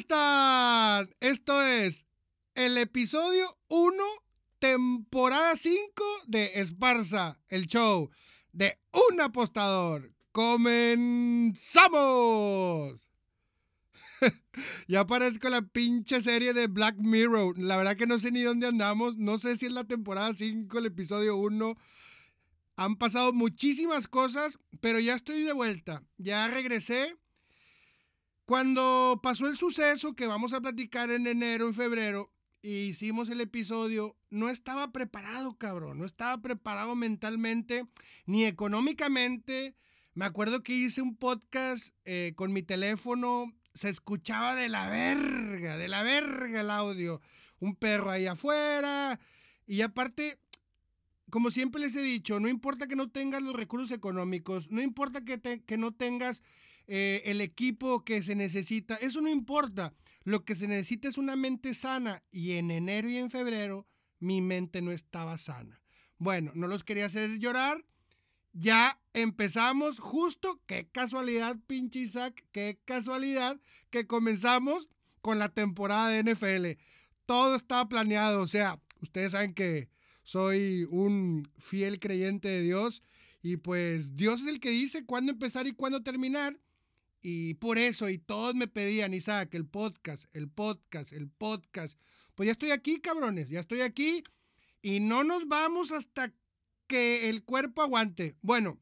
están? 0.00 1.08
Esto 1.20 1.62
es 1.62 2.06
el 2.54 2.78
episodio 2.78 3.44
1, 3.68 4.02
temporada 4.58 5.54
5 5.56 6.04
de 6.26 6.52
Esparza, 6.54 7.38
el 7.48 7.66
show 7.66 8.08
de 8.52 8.80
un 9.10 9.20
apostador. 9.20 10.14
¡Comenzamos! 10.32 11.60
ya 14.88 15.06
parezco 15.06 15.50
la 15.50 15.60
pinche 15.62 16.22
serie 16.22 16.54
de 16.54 16.66
Black 16.66 16.96
Mirror. 16.98 17.58
La 17.58 17.76
verdad 17.76 17.96
que 17.96 18.06
no 18.06 18.18
sé 18.18 18.32
ni 18.32 18.40
dónde 18.42 18.68
andamos. 18.68 19.18
No 19.18 19.38
sé 19.38 19.58
si 19.58 19.66
es 19.66 19.72
la 19.72 19.84
temporada 19.84 20.32
5, 20.32 20.78
el 20.78 20.86
episodio 20.86 21.36
1. 21.36 21.74
Han 22.76 22.96
pasado 22.96 23.34
muchísimas 23.34 24.08
cosas, 24.08 24.58
pero 24.80 24.98
ya 24.98 25.14
estoy 25.14 25.42
de 25.42 25.52
vuelta. 25.52 26.02
Ya 26.16 26.48
regresé. 26.48 27.19
Cuando 28.50 29.20
pasó 29.22 29.46
el 29.46 29.56
suceso 29.56 30.14
que 30.14 30.26
vamos 30.26 30.52
a 30.52 30.60
platicar 30.60 31.08
en 31.12 31.28
enero, 31.28 31.68
en 31.68 31.72
febrero, 31.72 32.32
y 32.62 32.78
hicimos 32.78 33.30
el 33.30 33.40
episodio, 33.40 34.16
no 34.28 34.48
estaba 34.48 34.90
preparado, 34.90 35.56
cabrón. 35.56 35.98
No 35.98 36.04
estaba 36.04 36.42
preparado 36.42 36.96
mentalmente 36.96 37.84
ni 38.26 38.46
económicamente. 38.46 39.76
Me 40.14 40.24
acuerdo 40.24 40.64
que 40.64 40.72
hice 40.72 41.00
un 41.00 41.14
podcast 41.14 41.94
eh, 42.04 42.32
con 42.34 42.52
mi 42.52 42.64
teléfono. 42.64 43.52
Se 43.72 43.88
escuchaba 43.88 44.56
de 44.56 44.68
la 44.68 44.88
verga, 44.88 45.76
de 45.76 45.86
la 45.86 46.02
verga 46.02 46.62
el 46.62 46.70
audio. 46.70 47.20
Un 47.60 47.76
perro 47.76 48.10
ahí 48.10 48.26
afuera. 48.26 49.20
Y 49.64 49.82
aparte, 49.82 50.40
como 51.30 51.52
siempre 51.52 51.80
les 51.80 51.94
he 51.94 52.02
dicho, 52.02 52.40
no 52.40 52.48
importa 52.48 52.88
que 52.88 52.96
no 52.96 53.12
tengas 53.12 53.42
los 53.42 53.54
recursos 53.54 53.92
económicos, 53.92 54.72
no 54.72 54.82
importa 54.82 55.24
que, 55.24 55.62
que 55.64 55.78
no 55.78 55.92
tengas 55.92 56.42
eh, 56.86 57.22
el 57.26 57.40
equipo 57.40 58.04
que 58.04 58.22
se 58.22 58.34
necesita, 58.34 58.96
eso 58.96 59.20
no 59.20 59.28
importa. 59.28 59.94
Lo 60.24 60.44
que 60.44 60.54
se 60.54 60.68
necesita 60.68 61.08
es 61.08 61.18
una 61.18 61.36
mente 61.36 61.74
sana 61.74 62.22
y 62.30 62.52
en 62.52 62.70
enero 62.70 63.08
y 63.08 63.16
en 63.16 63.30
febrero 63.30 63.86
mi 64.18 64.40
mente 64.40 64.82
no 64.82 64.92
estaba 64.92 65.38
sana. 65.38 65.80
Bueno, 66.18 66.52
no 66.54 66.66
los 66.66 66.84
quería 66.84 67.06
hacer 67.06 67.38
llorar. 67.38 67.84
Ya 68.52 69.00
empezamos 69.14 69.98
justo, 69.98 70.60
qué 70.66 70.88
casualidad, 70.90 71.56
pinche 71.66 72.00
Isaac, 72.00 72.44
qué 72.52 72.80
casualidad 72.84 73.60
que 73.90 74.06
comenzamos 74.06 74.90
con 75.20 75.38
la 75.38 75.48
temporada 75.48 76.08
de 76.08 76.22
NFL. 76.22 76.80
Todo 77.26 77.54
estaba 77.54 77.88
planeado, 77.88 78.42
o 78.42 78.48
sea, 78.48 78.80
ustedes 79.00 79.32
saben 79.32 79.54
que 79.54 79.88
soy 80.22 80.86
un 80.90 81.48
fiel 81.58 81.98
creyente 81.98 82.48
de 82.48 82.62
Dios 82.62 83.02
y 83.42 83.56
pues 83.56 84.16
Dios 84.16 84.42
es 84.42 84.48
el 84.48 84.60
que 84.60 84.70
dice 84.70 85.04
cuándo 85.06 85.32
empezar 85.32 85.66
y 85.66 85.72
cuándo 85.72 86.02
terminar. 86.02 86.58
Y 87.22 87.54
por 87.54 87.78
eso, 87.78 88.08
y 88.08 88.18
todos 88.18 88.54
me 88.54 88.66
pedían, 88.66 89.12
Isaac, 89.12 89.54
el 89.54 89.66
podcast, 89.66 90.24
el 90.32 90.48
podcast, 90.48 91.12
el 91.12 91.28
podcast. 91.28 91.98
Pues 92.34 92.46
ya 92.46 92.52
estoy 92.52 92.70
aquí, 92.70 93.00
cabrones, 93.00 93.50
ya 93.50 93.60
estoy 93.60 93.82
aquí. 93.82 94.24
Y 94.82 95.00
no 95.00 95.24
nos 95.24 95.46
vamos 95.46 95.92
hasta 95.92 96.32
que 96.86 97.28
el 97.28 97.44
cuerpo 97.44 97.82
aguante. 97.82 98.36
Bueno, 98.40 98.78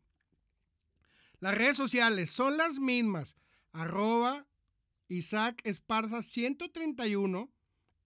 las 1.41 1.55
redes 1.55 1.77
sociales 1.77 2.31
son 2.31 2.56
las 2.56 2.78
mismas. 2.78 3.36
Arroba 3.72 4.47
Isaac 5.09 5.61
Esparza 5.64 6.22
131 6.22 7.50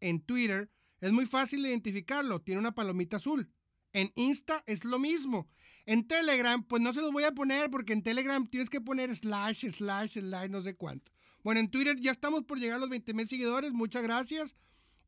en 0.00 0.20
Twitter. 0.20 0.70
Es 1.00 1.12
muy 1.12 1.27
fácil 1.27 1.66
identificarlo. 1.66 2.41
Tiene 2.41 2.60
una 2.60 2.75
palomita 2.75 3.19
azul. 3.19 3.50
En 3.93 4.12
Insta 4.15 4.62
es 4.67 4.85
lo 4.85 4.98
mismo. 4.98 5.48
En 5.85 6.07
Telegram, 6.07 6.62
pues 6.62 6.81
no 6.81 6.93
se 6.93 7.01
los 7.01 7.12
voy 7.12 7.25
a 7.25 7.33
poner 7.33 7.71
porque 7.71 7.93
en 7.93 8.03
Telegram 8.03 8.47
tienes 8.47 8.71
que 8.71 8.81
poner 8.81 9.15
slash, 9.15 9.69
slash, 9.71 10.19
slash, 10.19 10.49
no 10.51 10.62
sé 10.62 10.75
cuánto. 10.77 11.12
Bueno, 11.43 11.61
en 11.61 11.71
Twitter 11.71 11.99
ya 11.99 12.12
estamos 12.12 12.43
por 12.45 12.59
llegar 12.59 12.77
a 12.77 12.81
los 12.81 12.89
20 12.89 13.15
mil 13.15 13.27
seguidores. 13.27 13.73
Muchas 13.73 14.03
gracias. 14.03 14.57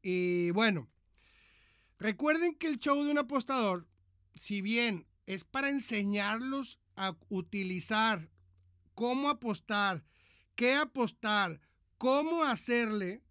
Y 0.03 0.51
bueno, 0.51 0.89
recuerden 1.99 2.55
que 2.55 2.67
el 2.67 2.79
show 2.79 3.03
de 3.03 3.11
un 3.11 3.19
apostador, 3.19 3.87
si 4.35 4.61
bien 4.61 5.07
es 5.27 5.45
para 5.45 5.71
enseñarlos 5.71 6.79
a 6.97 7.17
utilizar 7.29 8.31
cómo 8.95 9.29
apostar, 9.29 10.05
qué 10.57 10.75
apostar, 10.75 11.61
cómo 11.99 12.45
hacerle, 12.45 13.23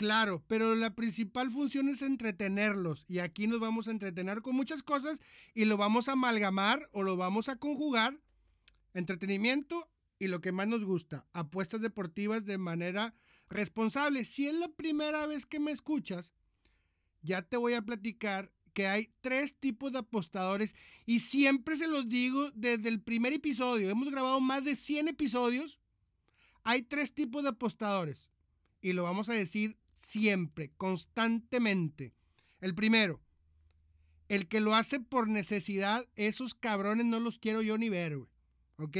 Claro, 0.00 0.42
pero 0.48 0.74
la 0.76 0.94
principal 0.94 1.50
función 1.50 1.90
es 1.90 2.00
entretenerlos 2.00 3.04
y 3.06 3.18
aquí 3.18 3.46
nos 3.46 3.60
vamos 3.60 3.86
a 3.86 3.90
entretener 3.90 4.40
con 4.40 4.56
muchas 4.56 4.82
cosas 4.82 5.20
y 5.52 5.66
lo 5.66 5.76
vamos 5.76 6.08
a 6.08 6.12
amalgamar 6.12 6.88
o 6.92 7.02
lo 7.02 7.18
vamos 7.18 7.50
a 7.50 7.56
conjugar, 7.56 8.18
entretenimiento 8.94 9.90
y 10.18 10.28
lo 10.28 10.40
que 10.40 10.52
más 10.52 10.68
nos 10.68 10.84
gusta, 10.84 11.26
apuestas 11.34 11.82
deportivas 11.82 12.46
de 12.46 12.56
manera 12.56 13.14
responsable. 13.50 14.24
Si 14.24 14.48
es 14.48 14.54
la 14.54 14.68
primera 14.68 15.26
vez 15.26 15.44
que 15.44 15.60
me 15.60 15.70
escuchas, 15.70 16.32
ya 17.20 17.42
te 17.42 17.58
voy 17.58 17.74
a 17.74 17.82
platicar 17.82 18.50
que 18.72 18.86
hay 18.86 19.12
tres 19.20 19.54
tipos 19.54 19.92
de 19.92 19.98
apostadores 19.98 20.74
y 21.04 21.20
siempre 21.20 21.76
se 21.76 21.88
los 21.88 22.08
digo 22.08 22.50
desde 22.52 22.88
el 22.88 23.02
primer 23.02 23.34
episodio. 23.34 23.90
Hemos 23.90 24.10
grabado 24.10 24.40
más 24.40 24.64
de 24.64 24.76
100 24.76 25.08
episodios. 25.08 25.78
Hay 26.62 26.80
tres 26.80 27.12
tipos 27.12 27.42
de 27.42 27.50
apostadores 27.50 28.30
y 28.80 28.94
lo 28.94 29.02
vamos 29.02 29.28
a 29.28 29.34
decir 29.34 29.76
siempre, 30.00 30.72
constantemente. 30.76 32.14
El 32.60 32.74
primero, 32.74 33.20
el 34.28 34.48
que 34.48 34.60
lo 34.60 34.74
hace 34.74 34.98
por 34.98 35.28
necesidad, 35.28 36.08
esos 36.16 36.54
cabrones 36.54 37.06
no 37.06 37.20
los 37.20 37.38
quiero 37.38 37.62
yo 37.62 37.78
ni 37.78 37.88
ver, 37.88 38.16
güey. 38.16 38.30
¿Ok? 38.76 38.96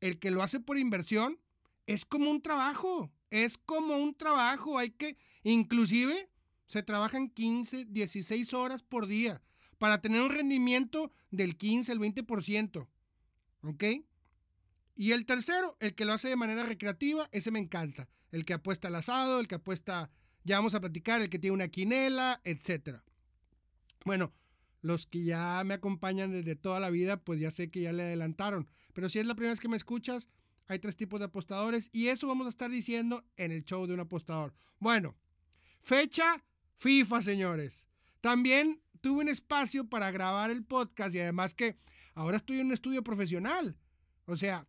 El 0.00 0.18
que 0.18 0.30
lo 0.30 0.42
hace 0.42 0.60
por 0.60 0.78
inversión 0.78 1.38
es 1.86 2.04
como 2.04 2.30
un 2.30 2.40
trabajo, 2.40 3.12
es 3.28 3.58
como 3.58 3.98
un 3.98 4.14
trabajo. 4.14 4.78
Hay 4.78 4.90
que, 4.90 5.18
inclusive, 5.42 6.30
se 6.66 6.82
trabajan 6.82 7.28
15, 7.28 7.84
16 7.84 8.54
horas 8.54 8.82
por 8.82 9.06
día 9.06 9.42
para 9.78 10.00
tener 10.00 10.22
un 10.22 10.30
rendimiento 10.30 11.12
del 11.30 11.56
15, 11.56 11.92
el 11.92 12.00
20%. 12.00 12.88
¿Ok? 13.62 13.84
Y 14.94 15.12
el 15.12 15.26
tercero, 15.26 15.76
el 15.80 15.94
que 15.94 16.04
lo 16.04 16.14
hace 16.14 16.28
de 16.28 16.36
manera 16.36 16.62
recreativa, 16.64 17.28
ese 17.32 17.50
me 17.50 17.58
encanta 17.58 18.08
el 18.30 18.44
que 18.44 18.54
apuesta 18.54 18.88
al 18.88 18.94
asado, 18.94 19.40
el 19.40 19.48
que 19.48 19.56
apuesta, 19.56 20.10
ya 20.44 20.56
vamos 20.56 20.74
a 20.74 20.80
platicar, 20.80 21.20
el 21.20 21.30
que 21.30 21.38
tiene 21.38 21.54
una 21.54 21.68
quinela, 21.68 22.40
etc. 22.44 22.98
Bueno, 24.04 24.32
los 24.82 25.06
que 25.06 25.24
ya 25.24 25.62
me 25.64 25.74
acompañan 25.74 26.32
desde 26.32 26.56
toda 26.56 26.80
la 26.80 26.90
vida, 26.90 27.18
pues 27.18 27.40
ya 27.40 27.50
sé 27.50 27.70
que 27.70 27.82
ya 27.82 27.92
le 27.92 28.02
adelantaron. 28.02 28.68
Pero 28.92 29.08
si 29.08 29.18
es 29.18 29.26
la 29.26 29.34
primera 29.34 29.52
vez 29.52 29.60
que 29.60 29.68
me 29.68 29.76
escuchas, 29.76 30.28
hay 30.66 30.78
tres 30.78 30.96
tipos 30.96 31.18
de 31.18 31.26
apostadores 31.26 31.90
y 31.92 32.08
eso 32.08 32.28
vamos 32.28 32.46
a 32.46 32.50
estar 32.50 32.70
diciendo 32.70 33.24
en 33.36 33.52
el 33.52 33.64
show 33.64 33.86
de 33.86 33.94
un 33.94 34.00
apostador. 34.00 34.54
Bueno, 34.78 35.16
fecha 35.80 36.42
FIFA, 36.76 37.22
señores. 37.22 37.88
También 38.20 38.80
tuve 39.00 39.22
un 39.22 39.28
espacio 39.28 39.88
para 39.88 40.10
grabar 40.10 40.50
el 40.50 40.64
podcast 40.64 41.14
y 41.14 41.20
además 41.20 41.54
que 41.54 41.76
ahora 42.14 42.36
estoy 42.36 42.60
en 42.60 42.66
un 42.66 42.72
estudio 42.72 43.02
profesional. 43.02 43.76
O 44.26 44.36
sea, 44.36 44.66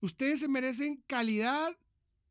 ustedes 0.00 0.40
se 0.40 0.48
merecen 0.48 1.04
calidad 1.06 1.76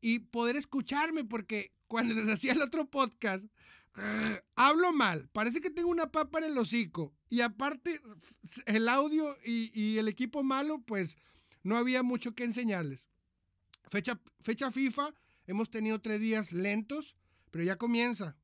y 0.02 0.20
poder 0.20 0.56
escucharme, 0.56 1.24
porque 1.24 1.74
cuando 1.88 2.14
les 2.14 2.28
hacía 2.30 2.54
el 2.54 2.62
otro 2.62 2.90
podcast, 2.90 3.46
hablo 4.56 4.94
mal, 4.94 5.28
parece 5.30 5.62
que 5.62 5.70
tengo 5.70 5.90
una 5.90 6.12
papa 6.12 6.40
en 6.40 6.46
el 6.46 6.58
hocico. 6.58 7.14
Y 7.30 7.42
aparte, 7.42 8.00
el 8.66 8.90
audio 8.90 9.36
y, 9.44 9.98
el 9.98 10.08
equipo 10.08 10.44
malo, 10.44 10.80
pues 10.80 11.18
no 11.64 11.78
había 11.78 12.04
mucho 12.04 12.34
que 12.34 12.44
enseñarles. 12.44 13.08
Fecha, 13.90 14.20
fecha 14.40 14.72
FIFA, 14.72 15.14
hemos 15.48 15.70
tenido 15.70 16.00
tres 16.00 16.20
días 16.20 16.52
lentos, 16.52 17.16
pero 17.52 17.64
ya 17.64 17.78
comienza 17.78 18.38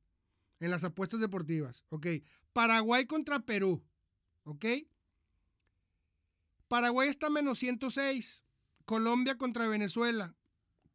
en 0.60 0.70
las 0.70 0.84
apuestas 0.84 1.20
deportivas. 1.20 1.84
Ok. 1.88 2.06
Paraguay 2.52 3.06
contra 3.06 3.40
Perú. 3.40 3.84
Ok. 4.44 4.64
Paraguay 6.68 7.08
está 7.08 7.30
menos 7.30 7.58
106. 7.58 8.42
Colombia 8.84 9.36
contra 9.36 9.68
Venezuela. 9.68 10.34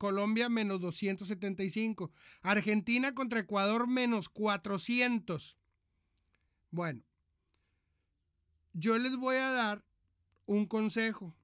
Colombia 0.01 0.49
menos 0.49 0.81
275. 0.81 2.11
Argentina 2.41 3.13
contra 3.13 3.41
Ecuador 3.41 3.87
menos 3.87 4.29
400. 4.29 5.59
Bueno, 6.71 7.03
yo 8.73 8.97
les 8.97 9.15
voy 9.15 9.35
a 9.35 9.51
dar 9.51 9.85
un 10.47 10.65
consejo. 10.65 11.35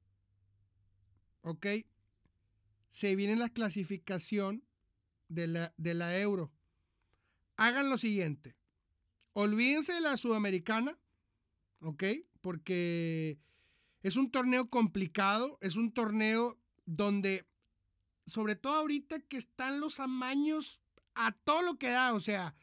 ¿Ok? 1.42 1.68
Se 2.90 3.16
viene 3.16 3.36
la 3.36 3.50
clasificación 3.50 4.64
de 5.30 5.46
la, 5.46 5.74
de 5.78 5.94
la 5.94 6.18
euro. 6.18 6.52
Hagan 7.58 7.92
lo 7.92 8.00
siguiente. 8.00 8.56
Olvídense 9.34 9.94
de 9.94 10.02
la 10.02 10.18
sudamericana. 10.18 10.98
¿Ok? 11.82 12.06
Porque 12.42 13.38
es 14.02 14.16
un 14.16 14.32
torneo 14.32 14.68
complicado. 14.68 15.60
Es 15.62 15.76
un 15.76 15.92
torneo 15.94 16.60
donde 16.88 17.46
sobre 18.28 18.56
todo 18.56 18.76
ahorita 18.76 19.20
que 19.22 19.38
están 19.38 19.80
los 19.80 20.00
amaños 20.00 20.80
a 21.16 21.32
todo 21.32 21.64
lo 21.64 21.80
que 21.80 21.90
da, 21.90 22.14
o 22.14 22.20
sea, 22.20 22.56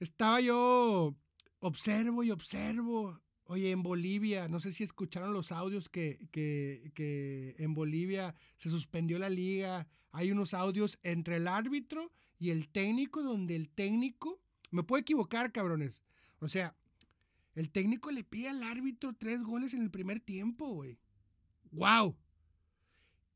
estaba 0.00 0.40
yo, 0.40 1.14
observo 1.60 2.22
y 2.22 2.30
observo, 2.30 3.20
Oye, 3.50 3.70
en 3.70 3.82
Bolivia, 3.82 4.46
no 4.46 4.60
sé 4.60 4.72
si 4.72 4.84
escucharon 4.84 5.32
los 5.32 5.52
audios 5.52 5.88
que, 5.88 6.18
que, 6.32 7.54
en 7.58 7.72
Bolivia 7.72 8.34
se 8.58 8.68
suspendió 8.68 9.18
la 9.18 9.30
liga. 9.30 9.88
Hay 10.12 10.30
unos 10.30 10.52
audios 10.52 10.98
entre 11.02 11.36
el 11.36 11.48
árbitro 11.48 12.12
y 12.38 12.50
el 12.50 12.68
técnico 12.68 13.22
donde 13.22 13.56
el 13.56 13.70
técnico, 13.70 14.38
me 14.70 14.82
puedo 14.82 15.00
equivocar, 15.00 15.50
cabrones. 15.50 16.02
O 16.40 16.48
sea, 16.50 16.76
el 17.54 17.70
técnico 17.70 18.10
le 18.10 18.22
pide 18.22 18.50
al 18.50 18.62
árbitro 18.62 19.14
tres 19.18 19.42
goles 19.42 19.72
en 19.72 19.80
el 19.80 19.90
primer 19.90 20.20
tiempo, 20.20 20.68
güey. 20.68 20.98
¡Wow! 21.70 22.18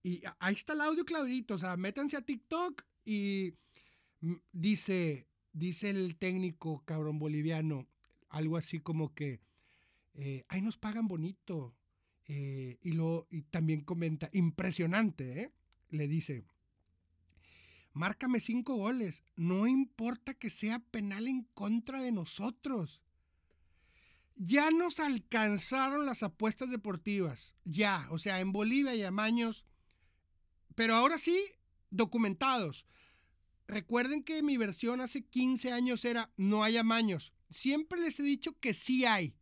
Y 0.03 0.23
ahí 0.39 0.55
está 0.55 0.73
el 0.73 0.81
audio 0.81 1.05
clarito. 1.05 1.55
O 1.55 1.59
sea, 1.59 1.77
métanse 1.77 2.17
a 2.17 2.23
TikTok 2.23 2.83
y 3.05 3.55
dice, 4.53 5.27
dice 5.53 5.91
el 5.91 6.17
técnico, 6.17 6.83
cabrón 6.85 7.19
boliviano, 7.19 7.87
algo 8.29 8.57
así 8.57 8.81
como 8.81 9.15
que 9.15 9.41
eh, 10.15 10.45
ahí 10.49 10.63
nos 10.63 10.77
pagan 10.77 11.09
bonito. 11.09 11.75
Eh, 12.27 12.79
y, 12.83 12.93
lo, 12.93 13.27
y 13.31 13.43
también 13.43 13.81
comenta, 13.81 14.31
impresionante, 14.33 15.43
¿eh? 15.43 15.53
le 15.91 16.07
dice, 16.07 16.45
márcame 17.93 18.41
cinco 18.41 18.77
goles, 18.77 19.25
no 19.37 19.67
importa 19.67 20.35
que 20.35 20.49
sea 20.49 20.79
penal 20.79 21.27
en 21.27 21.43
contra 21.53 22.01
de 22.01 22.13
nosotros. 22.13 23.03
Ya 24.37 24.71
nos 24.71 25.01
alcanzaron 25.01 26.07
las 26.07 26.23
apuestas 26.23 26.71
deportivas, 26.71 27.55
ya, 27.65 28.07
o 28.11 28.19
sea, 28.19 28.41
en 28.41 28.53
Bolivia 28.53 28.95
y 28.95 29.03
amaños, 29.03 29.65
pero 30.75 30.95
ahora 30.95 31.19
sí, 31.19 31.39
documentados. 31.91 32.87
Recuerden 33.67 34.23
que 34.23 34.43
mi 34.43 34.57
versión 34.57 35.01
hace 35.01 35.25
15 35.25 35.73
años 35.73 36.05
era 36.05 36.31
no 36.37 36.63
hay 36.63 36.77
amaños. 36.77 37.33
Siempre 37.51 38.01
les 38.01 38.19
he 38.21 38.23
dicho 38.23 38.59
que 38.61 38.75
sí 38.75 39.05
hay 39.05 39.35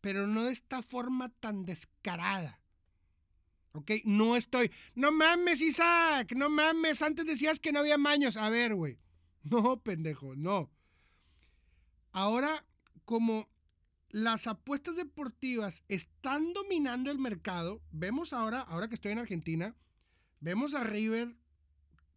pero 0.00 0.26
no 0.26 0.44
de 0.44 0.52
esta 0.52 0.82
forma 0.82 1.28
tan 1.28 1.64
descarada. 1.64 2.60
¿Ok? 3.72 3.90
No 4.04 4.36
estoy. 4.36 4.70
No 4.94 5.12
mames, 5.12 5.60
Isaac, 5.60 6.32
no 6.36 6.48
mames. 6.48 7.02
Antes 7.02 7.26
decías 7.26 7.60
que 7.60 7.72
no 7.72 7.80
había 7.80 7.98
maños. 7.98 8.36
A 8.36 8.50
ver, 8.50 8.74
güey. 8.74 8.98
No, 9.44 9.82
pendejo, 9.82 10.34
no. 10.36 10.70
Ahora, 12.10 12.66
como 13.04 13.48
las 14.10 14.46
apuestas 14.46 14.96
deportivas 14.96 15.84
están 15.88 16.52
dominando 16.52 17.10
el 17.10 17.18
mercado, 17.18 17.80
vemos 17.90 18.32
ahora, 18.32 18.60
ahora 18.60 18.88
que 18.88 18.96
estoy 18.96 19.12
en 19.12 19.20
Argentina, 19.20 19.74
vemos 20.40 20.74
a 20.74 20.84
River 20.84 21.36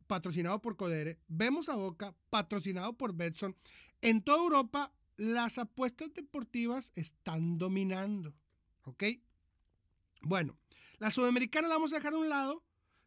patrocinado 0.08 0.62
por 0.62 0.76
Codere, 0.76 1.20
vemos 1.28 1.70
a 1.70 1.76
Boca 1.76 2.16
patrocinado 2.30 2.98
por 2.98 3.16
Betson. 3.16 3.56
En 4.02 4.22
toda 4.22 4.44
Europa 4.44 4.94
las 5.18 5.58
apuestas 5.58 6.14
deportivas 6.14 6.92
están 6.96 7.58
dominando. 7.58 8.34
¿Ok? 8.84 9.04
Bueno, 10.24 10.58
la 10.98 11.12
sudamericana 11.12 11.68
la 11.68 11.76
vamos 11.76 11.94
a 11.94 11.98
dejar 11.98 12.14
a 12.14 12.18
un 12.18 12.30
lado. 12.30 12.64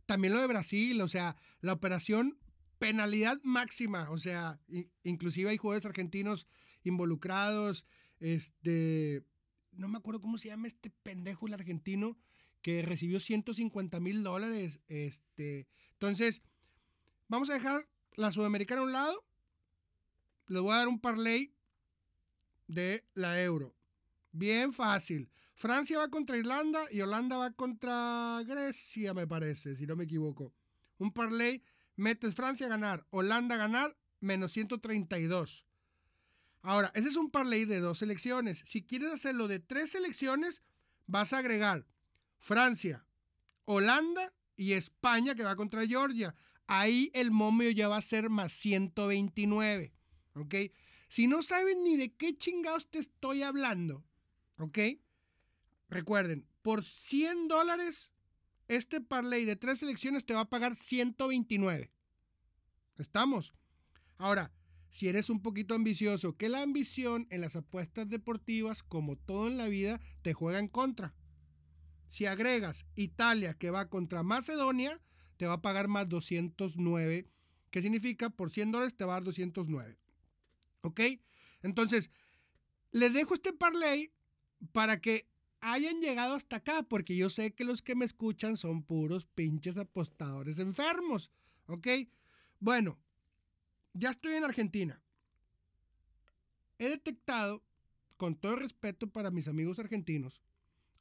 También 0.06 0.32
lo 0.32 0.40
de 0.40 0.46
Brasil, 0.46 1.00
o 1.00 1.08
sea, 1.08 1.36
la 1.60 1.72
operación 1.72 2.38
penalidad 2.78 3.40
máxima, 3.42 4.10
o 4.10 4.18
sea, 4.18 4.60
inclusive 5.02 5.50
hay 5.50 5.56
jugadores 5.56 5.86
argentinos 5.86 6.46
involucrados, 6.82 7.86
este, 8.20 9.24
no 9.72 9.88
me 9.88 9.98
acuerdo 9.98 10.20
cómo 10.20 10.38
se 10.38 10.48
llama 10.48 10.68
este 10.68 10.90
pendejo 10.90 11.46
el 11.46 11.54
argentino 11.54 12.18
que 12.64 12.80
recibió 12.80 13.20
150 13.20 14.00
mil 14.00 14.22
dólares, 14.22 14.80
este, 14.88 15.68
entonces, 15.92 16.40
vamos 17.28 17.50
a 17.50 17.52
dejar 17.52 17.86
la 18.16 18.32
sudamericana 18.32 18.80
a 18.80 18.84
un 18.84 18.92
lado, 18.92 19.22
le 20.46 20.60
voy 20.60 20.72
a 20.72 20.78
dar 20.78 20.88
un 20.88 20.98
parlay 20.98 21.52
de 22.66 23.04
la 23.12 23.42
euro. 23.42 23.76
Bien 24.32 24.72
fácil. 24.72 25.30
Francia 25.54 25.98
va 25.98 26.08
contra 26.08 26.38
Irlanda 26.38 26.80
y 26.90 27.02
Holanda 27.02 27.36
va 27.36 27.50
contra 27.50 28.40
Grecia, 28.46 29.12
me 29.12 29.26
parece, 29.26 29.76
si 29.76 29.86
no 29.86 29.94
me 29.94 30.04
equivoco. 30.04 30.54
Un 30.96 31.12
parlay, 31.12 31.62
metes 31.96 32.34
Francia 32.34 32.64
a 32.64 32.70
ganar, 32.70 33.06
Holanda 33.10 33.56
a 33.56 33.58
ganar, 33.58 33.94
menos 34.20 34.52
132. 34.52 35.66
Ahora, 36.62 36.90
ese 36.94 37.08
es 37.08 37.16
un 37.16 37.30
parlay 37.30 37.66
de 37.66 37.80
dos 37.80 37.98
selecciones. 37.98 38.62
Si 38.64 38.82
quieres 38.86 39.12
hacerlo 39.12 39.48
de 39.48 39.58
tres 39.58 39.90
selecciones, 39.90 40.62
vas 41.06 41.34
a 41.34 41.38
agregar 41.40 41.86
Francia, 42.44 43.06
Holanda 43.64 44.34
y 44.54 44.72
España 44.72 45.34
que 45.34 45.44
va 45.44 45.56
contra 45.56 45.86
Georgia. 45.86 46.34
Ahí 46.66 47.10
el 47.14 47.30
momio 47.30 47.70
ya 47.70 47.88
va 47.88 47.96
a 47.96 48.02
ser 48.02 48.28
más 48.28 48.52
129. 48.52 49.94
¿Ok? 50.34 50.54
Si 51.08 51.26
no 51.26 51.42
saben 51.42 51.82
ni 51.82 51.96
de 51.96 52.12
qué 52.12 52.36
chingados 52.36 52.90
te 52.90 52.98
estoy 52.98 53.42
hablando, 53.42 54.04
¿ok? 54.58 54.78
Recuerden, 55.88 56.46
por 56.60 56.84
100 56.84 57.48
dólares, 57.48 58.10
este 58.68 59.00
parlay 59.00 59.46
de 59.46 59.56
tres 59.56 59.78
selecciones 59.78 60.26
te 60.26 60.34
va 60.34 60.40
a 60.40 60.50
pagar 60.50 60.76
129. 60.76 61.90
¿Estamos? 62.96 63.54
Ahora, 64.18 64.52
si 64.90 65.08
eres 65.08 65.30
un 65.30 65.40
poquito 65.40 65.74
ambicioso, 65.74 66.36
que 66.36 66.50
la 66.50 66.60
ambición 66.60 67.26
en 67.30 67.40
las 67.40 67.56
apuestas 67.56 68.08
deportivas, 68.10 68.82
como 68.82 69.16
todo 69.16 69.46
en 69.46 69.56
la 69.56 69.68
vida, 69.68 69.98
te 70.20 70.34
juega 70.34 70.58
en 70.58 70.68
contra. 70.68 71.14
Si 72.08 72.26
agregas 72.26 72.84
Italia, 72.94 73.54
que 73.54 73.70
va 73.70 73.88
contra 73.88 74.22
Macedonia, 74.22 75.00
te 75.36 75.46
va 75.46 75.54
a 75.54 75.62
pagar 75.62 75.88
más 75.88 76.08
209. 76.08 77.26
¿Qué 77.70 77.82
significa? 77.82 78.30
Por 78.30 78.50
100 78.50 78.72
dólares 78.72 78.96
te 78.96 79.04
va 79.04 79.14
a 79.14 79.16
dar 79.16 79.24
209. 79.24 79.98
¿Ok? 80.82 81.00
Entonces, 81.62 82.10
les 82.92 83.12
dejo 83.12 83.34
este 83.34 83.52
parlay 83.52 84.12
para 84.72 85.00
que 85.00 85.26
hayan 85.60 86.00
llegado 86.00 86.34
hasta 86.34 86.56
acá, 86.56 86.82
porque 86.82 87.16
yo 87.16 87.30
sé 87.30 87.54
que 87.54 87.64
los 87.64 87.82
que 87.82 87.94
me 87.94 88.04
escuchan 88.04 88.56
son 88.56 88.82
puros 88.82 89.26
pinches 89.26 89.76
apostadores 89.76 90.58
enfermos. 90.58 91.30
¿Ok? 91.66 91.88
Bueno, 92.60 92.98
ya 93.94 94.10
estoy 94.10 94.34
en 94.34 94.44
Argentina. 94.44 95.02
He 96.78 96.88
detectado, 96.88 97.62
con 98.16 98.36
todo 98.36 98.56
respeto 98.56 99.08
para 99.08 99.30
mis 99.30 99.48
amigos 99.48 99.78
argentinos, 99.78 100.40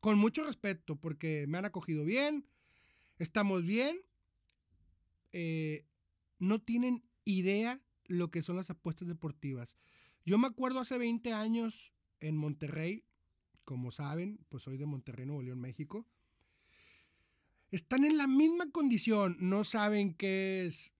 con 0.03 0.19
mucho 0.19 0.43
respeto, 0.43 0.97
porque 0.97 1.45
me 1.47 1.57
han 1.57 1.63
acogido 1.63 2.03
bien, 2.03 2.45
estamos 3.19 3.63
bien, 3.63 4.01
eh, 5.31 5.85
no 6.39 6.59
tienen 6.59 7.05
idea 7.23 7.81
lo 8.07 8.29
que 8.29 8.43
son 8.43 8.57
las 8.57 8.69
apuestas 8.69 9.07
deportivas. 9.07 9.77
Yo 10.25 10.37
me 10.37 10.47
acuerdo 10.47 10.81
hace 10.81 10.97
20 10.97 11.31
años 11.31 11.93
en 12.19 12.35
Monterrey, 12.35 13.05
como 13.63 13.91
saben, 13.91 14.45
pues 14.49 14.63
soy 14.63 14.75
de 14.75 14.85
Monterrey, 14.85 15.25
Nuevo 15.25 15.41
León, 15.41 15.61
México. 15.61 16.05
Están 17.71 18.03
en 18.03 18.17
la 18.17 18.27
misma 18.27 18.69
condición, 18.71 19.37
no 19.39 19.63
saben 19.63 20.15
qué 20.15 20.65
es 20.65 20.91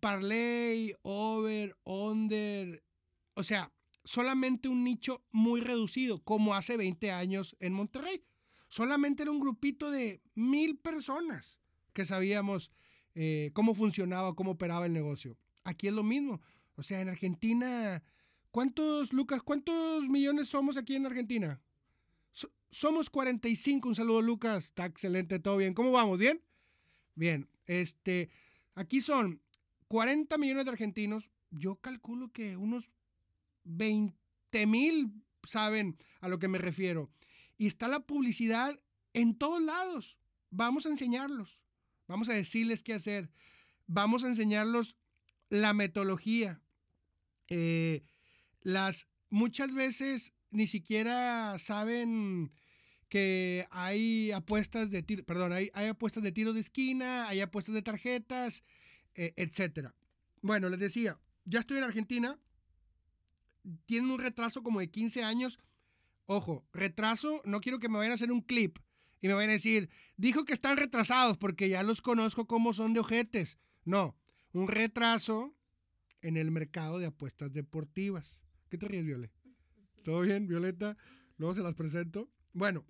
parlay, 0.00 0.92
over, 1.00 1.74
under, 1.84 2.84
o 3.32 3.44
sea, 3.44 3.72
solamente 4.04 4.68
un 4.68 4.84
nicho 4.84 5.24
muy 5.32 5.60
reducido, 5.60 6.22
como 6.22 6.54
hace 6.54 6.76
20 6.76 7.10
años 7.10 7.56
en 7.60 7.72
Monterrey. 7.72 8.22
Solamente 8.68 9.22
era 9.22 9.32
un 9.32 9.40
grupito 9.40 9.90
de 9.90 10.22
mil 10.34 10.78
personas 10.78 11.58
que 11.92 12.06
sabíamos 12.06 12.72
eh, 13.14 13.50
cómo 13.54 13.74
funcionaba, 13.74 14.34
cómo 14.34 14.52
operaba 14.52 14.86
el 14.86 14.92
negocio. 14.92 15.38
Aquí 15.62 15.88
es 15.88 15.94
lo 15.94 16.02
mismo. 16.02 16.42
O 16.76 16.82
sea, 16.82 17.00
en 17.00 17.08
Argentina, 17.08 18.02
¿cuántos, 18.50 19.12
Lucas, 19.12 19.42
cuántos 19.42 20.08
millones 20.08 20.48
somos 20.48 20.76
aquí 20.76 20.96
en 20.96 21.06
Argentina? 21.06 21.60
somos 22.74 23.08
45. 23.08 23.88
Un 23.88 23.94
saludo, 23.94 24.20
Lucas. 24.20 24.64
Está 24.64 24.86
excelente, 24.86 25.38
todo 25.38 25.56
bien. 25.56 25.74
¿Cómo 25.74 25.92
vamos? 25.92 26.18
¿Bien? 26.18 26.42
Bien. 27.14 27.48
Este, 27.66 28.30
aquí 28.74 29.00
son 29.00 29.40
40 29.86 30.36
millones 30.38 30.64
de 30.64 30.72
argentinos. 30.72 31.30
Yo 31.52 31.76
calculo 31.76 32.32
que 32.32 32.56
unos 32.56 32.90
20 33.64 34.66
mil 34.66 35.12
saben 35.44 35.96
a 36.20 36.28
lo 36.28 36.38
que 36.38 36.48
me 36.48 36.58
refiero. 36.58 37.10
Y 37.56 37.66
está 37.66 37.88
la 37.88 38.00
publicidad 38.00 38.78
en 39.12 39.36
todos 39.36 39.62
lados. 39.62 40.18
Vamos 40.50 40.86
a 40.86 40.90
enseñarlos. 40.90 41.60
Vamos 42.06 42.28
a 42.28 42.34
decirles 42.34 42.82
qué 42.82 42.94
hacer. 42.94 43.30
Vamos 43.86 44.24
a 44.24 44.28
enseñarlos 44.28 44.96
la 45.48 45.74
metodología. 45.74 46.62
Eh, 47.48 48.02
las 48.60 49.08
muchas 49.30 49.72
veces 49.72 50.32
ni 50.50 50.66
siquiera 50.66 51.58
saben 51.58 52.52
que 53.08 53.66
hay 53.70 54.32
apuestas 54.32 54.90
de 54.90 55.02
tiro, 55.02 55.24
perdón, 55.24 55.52
hay, 55.52 55.70
hay, 55.74 55.88
apuestas 55.88 56.22
de 56.22 56.32
tiro 56.32 56.52
de 56.52 56.60
esquina, 56.60 57.28
hay 57.28 57.40
apuestas 57.40 57.74
de 57.74 57.82
tarjetas, 57.82 58.62
eh, 59.14 59.34
etcétera. 59.36 59.94
Bueno, 60.40 60.68
les 60.68 60.78
decía, 60.78 61.18
ya 61.44 61.60
estoy 61.60 61.78
en 61.78 61.84
Argentina, 61.84 62.38
tienen 63.86 64.10
un 64.10 64.18
retraso 64.18 64.62
como 64.62 64.80
de 64.80 64.90
15 64.90 65.22
años. 65.22 65.58
Ojo, 66.26 66.66
retraso, 66.72 67.42
no 67.44 67.60
quiero 67.60 67.78
que 67.78 67.88
me 67.88 67.98
vayan 67.98 68.12
a 68.12 68.14
hacer 68.14 68.32
un 68.32 68.40
clip 68.40 68.78
y 69.20 69.28
me 69.28 69.34
vayan 69.34 69.50
a 69.50 69.54
decir, 69.54 69.90
dijo 70.16 70.44
que 70.44 70.52
están 70.52 70.76
retrasados 70.76 71.36
porque 71.38 71.68
ya 71.68 71.82
los 71.82 72.02
conozco 72.02 72.46
como 72.46 72.74
son 72.74 72.92
de 72.92 73.00
ojetes. 73.00 73.58
No, 73.84 74.16
un 74.52 74.68
retraso 74.68 75.54
en 76.20 76.36
el 76.36 76.50
mercado 76.50 76.98
de 76.98 77.06
apuestas 77.06 77.52
deportivas. 77.52 78.40
¿Qué 78.68 78.78
te 78.78 78.88
ríes, 78.88 79.04
Viole? 79.04 79.30
¿Todo 80.02 80.20
bien, 80.20 80.46
Violeta? 80.46 80.96
Luego 81.36 81.54
se 81.54 81.62
las 81.62 81.74
presento. 81.74 82.30
Bueno, 82.52 82.84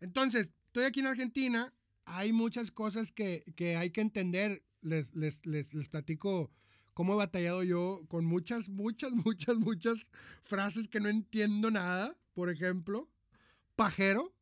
entonces, 0.00 0.52
estoy 0.66 0.84
aquí 0.84 1.00
en 1.00 1.06
Argentina. 1.06 1.72
Hay 2.04 2.32
muchas 2.32 2.70
cosas 2.70 3.12
que, 3.12 3.44
hay 3.78 3.90
que 3.90 4.00
entender. 4.00 4.64
Les, 4.80 5.14
les, 5.14 5.46
les, 5.46 5.72
les 5.74 5.88
platico 5.88 6.50
cómo 6.94 7.14
he 7.14 7.16
batallado 7.16 7.62
yo 7.62 8.04
con 8.08 8.24
muchas, 8.24 8.68
muchas, 8.68 9.12
muchas, 9.24 9.56
muchas 9.56 10.08
frases 10.42 10.88
que 10.88 11.00
no 11.00 11.08
entiendo 11.08 11.70
nada. 11.70 12.16
Por 12.34 12.48
ejemplo, 12.48 13.10
pajero. 13.76 14.34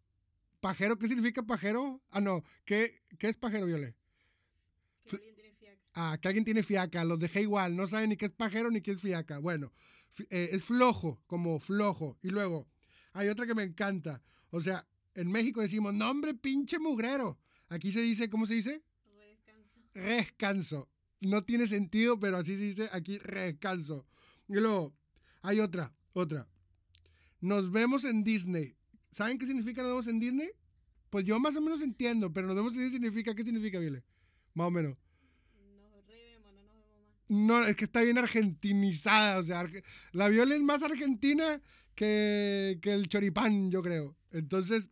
¿Pajero? 0.60 0.98
¿Qué 0.98 1.08
significa 1.08 1.42
pajero? 1.42 2.02
Ah, 2.10 2.20
no. 2.20 2.44
¿Qué, 2.64 3.02
qué 3.18 3.28
es 3.28 3.36
pajero, 3.36 3.66
Viole? 3.66 3.96
Que 5.04 5.16
alguien 5.16 5.34
tiene 5.34 5.52
fiaca. 5.52 5.80
Ah, 5.94 6.18
que 6.20 6.28
alguien 6.28 6.44
tiene 6.44 6.62
fiaca. 6.62 7.04
Los 7.04 7.18
dejé 7.18 7.42
igual. 7.42 7.74
No 7.74 7.88
saben 7.88 8.10
ni 8.10 8.16
qué 8.16 8.26
es 8.26 8.32
pajero 8.32 8.70
ni 8.70 8.80
qué 8.82 8.92
es 8.92 9.00
fiaca. 9.00 9.38
Bueno, 9.38 9.72
eh, 10.28 10.50
es 10.52 10.64
flojo, 10.64 11.22
como 11.26 11.58
flojo. 11.58 12.18
Y 12.22 12.28
luego, 12.28 12.68
hay 13.12 13.28
otra 13.28 13.46
que 13.46 13.54
me 13.54 13.62
encanta. 13.62 14.22
O 14.50 14.60
sea, 14.60 14.86
en 15.14 15.30
México 15.30 15.60
decimos, 15.60 15.94
nombre 15.94 16.34
pinche 16.34 16.78
mugrero. 16.78 17.38
Aquí 17.68 17.90
se 17.90 18.02
dice, 18.02 18.28
¿cómo 18.28 18.46
se 18.46 18.54
dice? 18.54 18.82
Descanso. 19.16 19.80
Rescanso. 19.94 20.88
No 21.20 21.44
tiene 21.44 21.66
sentido, 21.66 22.18
pero 22.18 22.38
así 22.38 22.56
se 22.56 22.62
dice 22.62 22.88
aquí, 22.92 23.18
rescanso. 23.18 24.06
Y 24.48 24.54
luego, 24.54 24.94
hay 25.42 25.60
otra, 25.60 25.94
otra. 26.12 26.48
Nos 27.40 27.70
vemos 27.70 28.04
en 28.04 28.24
Disney. 28.24 28.76
¿Saben 29.10 29.38
qué 29.38 29.46
significa 29.46 29.82
nos 29.82 29.92
vemos 29.92 30.06
en 30.06 30.20
Disney? 30.20 30.48
Pues 31.10 31.24
yo 31.24 31.38
más 31.38 31.56
o 31.56 31.60
menos 31.60 31.82
entiendo, 31.82 32.32
pero 32.32 32.46
nos 32.46 32.56
vemos 32.56 32.74
en 32.74 32.80
Disney 32.80 33.00
significa, 33.00 33.34
¿qué 33.34 33.44
significa, 33.44 33.78
Vile? 33.78 34.04
Más 34.54 34.68
o 34.68 34.70
menos. 34.70 34.96
Nos 35.54 35.92
revemos, 35.92 36.52
no 36.52 36.62
nos 36.62 36.78
vemos 36.78 37.00
más. 37.06 37.28
No, 37.28 37.64
es 37.66 37.76
que 37.76 37.84
está 37.84 38.00
bien 38.02 38.18
argentinizada. 38.18 39.38
O 39.38 39.44
sea, 39.44 39.68
la 40.12 40.28
Viola 40.28 40.54
es 40.54 40.62
más 40.62 40.82
argentina 40.82 41.60
que, 41.94 42.78
que 42.80 42.94
el 42.94 43.08
choripán, 43.08 43.70
yo 43.70 43.82
creo. 43.82 44.16
Entonces, 44.30 44.88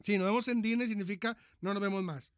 si 0.00 0.18
nos 0.18 0.26
vemos 0.26 0.48
en 0.48 0.62
Disney 0.62 0.88
significa 0.88 1.36
no 1.60 1.72
nos 1.72 1.82
vemos 1.82 2.02
más. 2.02 2.32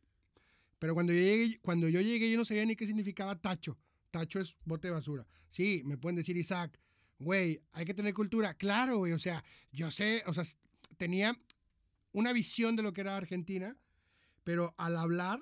Pero 0.85 0.93
cuando 0.93 1.15
yo 1.15 1.19
llegué, 1.19 1.59
cuando 1.63 1.89
yo, 1.89 2.03
llegué 2.03 2.31
yo 2.31 2.37
no 2.37 2.45
sabía 2.45 2.67
ni 2.67 2.77
qué 2.77 2.87
significaba 2.87 3.41
tacho. 3.41 3.79
Tacho 4.11 4.39
es 4.39 4.59
bote 4.67 4.89
de 4.89 4.93
basura. 4.93 5.27
Sí, 5.49 5.81
me 5.87 5.97
pueden 5.97 6.17
decir 6.17 6.37
Isaac, 6.37 6.79
güey, 7.19 7.63
hay 7.73 7.87
que 7.87 7.95
tener 7.95 8.13
cultura. 8.13 8.53
Claro, 8.53 8.99
güey, 8.99 9.15
o 9.15 9.19
sea, 9.19 9.43
yo 9.73 9.91
sé, 9.91 10.23
o 10.27 10.35
sea, 10.35 10.45
tenía 10.99 11.41
una 12.13 12.35
visión 12.35 12.77
de 12.77 12.83
lo 12.83 12.93
que 12.93 13.01
era 13.01 13.17
Argentina, 13.17 13.75
pero 14.45 14.75
al 14.77 14.99
hablar 14.99 15.41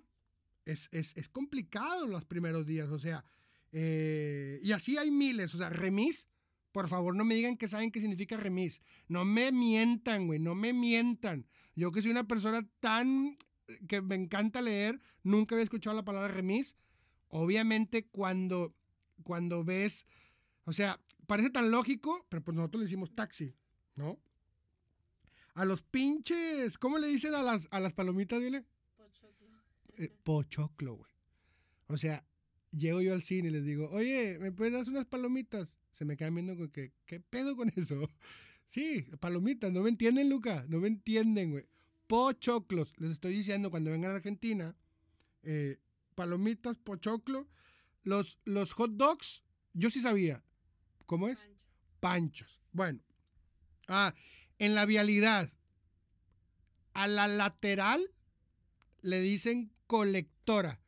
es, 0.64 0.88
es, 0.92 1.28
complicado 1.28 2.06
los 2.06 2.24
primeros 2.24 2.64
días, 2.64 2.88
o 2.90 3.00
sea, 3.00 3.24
eh, 3.72 4.60
y 4.62 4.70
así 4.70 4.96
hay 4.96 5.10
miles, 5.10 5.56
o 5.56 5.58
sea, 5.58 5.70
remis, 5.70 6.28
por 6.70 6.86
favor 6.86 7.16
no 7.16 7.24
me 7.24 7.34
digan 7.34 7.56
que 7.56 7.66
saben 7.66 7.90
qué 7.90 7.98
significa 7.98 8.36
remis, 8.36 8.80
no 9.08 9.24
me 9.24 9.50
mientan, 9.50 10.28
güey, 10.28 10.38
no 10.38 10.54
me 10.54 10.72
mientan. 10.72 11.48
Yo 11.74 11.90
que 11.90 12.00
soy 12.00 12.12
una 12.12 12.28
persona 12.28 12.64
tan 12.78 13.36
que 13.88 14.02
me 14.02 14.14
encanta 14.14 14.62
leer, 14.62 15.00
nunca 15.22 15.54
había 15.54 15.64
escuchado 15.64 15.96
la 15.96 16.04
palabra 16.04 16.28
remis. 16.28 16.76
Obviamente 17.28 18.06
cuando, 18.06 18.74
cuando 19.22 19.64
ves, 19.64 20.04
o 20.64 20.72
sea, 20.72 21.00
parece 21.26 21.50
tan 21.50 21.70
lógico, 21.70 22.26
pero 22.28 22.42
pues 22.42 22.56
nosotros 22.56 22.80
le 22.80 22.86
decimos 22.86 23.14
taxi, 23.14 23.54
¿no? 23.94 24.18
A 25.54 25.64
los 25.64 25.82
pinches, 25.82 26.78
¿cómo 26.78 26.98
le 26.98 27.08
dicen 27.08 27.34
a 27.34 27.42
las, 27.42 27.68
a 27.70 27.80
las 27.80 27.92
palomitas, 27.92 28.40
dile? 28.40 28.64
Pochoclo. 28.96 29.62
Eh, 29.96 30.10
pochoclo, 30.22 30.96
güey. 30.96 31.12
O 31.88 31.98
sea, 31.98 32.24
llego 32.70 33.02
yo 33.02 33.14
al 33.14 33.22
cine 33.22 33.48
y 33.48 33.52
les 33.52 33.64
digo, 33.64 33.88
oye, 33.90 34.38
¿me 34.38 34.52
puedes 34.52 34.72
dar 34.72 34.88
unas 34.88 35.04
palomitas? 35.06 35.76
Se 35.92 36.04
me 36.04 36.16
quedan 36.16 36.34
viendo 36.34 36.56
con 36.56 36.70
que, 36.70 36.92
¿qué 37.06 37.20
pedo 37.20 37.56
con 37.56 37.70
eso? 37.76 38.08
Sí, 38.68 39.02
palomitas, 39.20 39.70
no 39.70 39.82
me 39.82 39.90
entienden, 39.90 40.30
Luca, 40.30 40.64
no 40.66 40.80
me 40.80 40.88
entienden, 40.88 41.50
güey. 41.50 41.66
Pochoclos, 42.12 42.92
les 42.98 43.12
estoy 43.12 43.32
diciendo 43.32 43.70
cuando 43.70 43.90
vengan 43.90 44.10
a 44.10 44.16
Argentina, 44.16 44.76
eh, 45.44 45.78
palomitas, 46.14 46.76
pochoclo, 46.76 47.48
los, 48.02 48.38
los 48.44 48.74
hot 48.74 48.90
dogs, 48.96 49.42
yo 49.72 49.88
sí 49.88 50.02
sabía. 50.02 50.44
¿Cómo 51.06 51.28
es? 51.28 51.48
Panchos. 52.00 52.60
Bueno. 52.70 53.00
Ah, 53.88 54.14
en 54.58 54.74
la 54.74 54.84
vialidad, 54.84 55.50
a 56.92 57.06
la 57.06 57.28
lateral 57.28 58.06
le 59.00 59.22
dicen 59.22 59.72
colectora. 59.86 60.82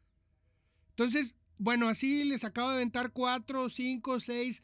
Entonces, 0.90 1.37
bueno, 1.57 1.88
así 1.88 2.25
les 2.25 2.45
acabo 2.45 2.69
de 2.69 2.75
aventar 2.75 3.12
cuatro, 3.12 3.71
cinco, 3.71 4.21
seis. 4.21 4.62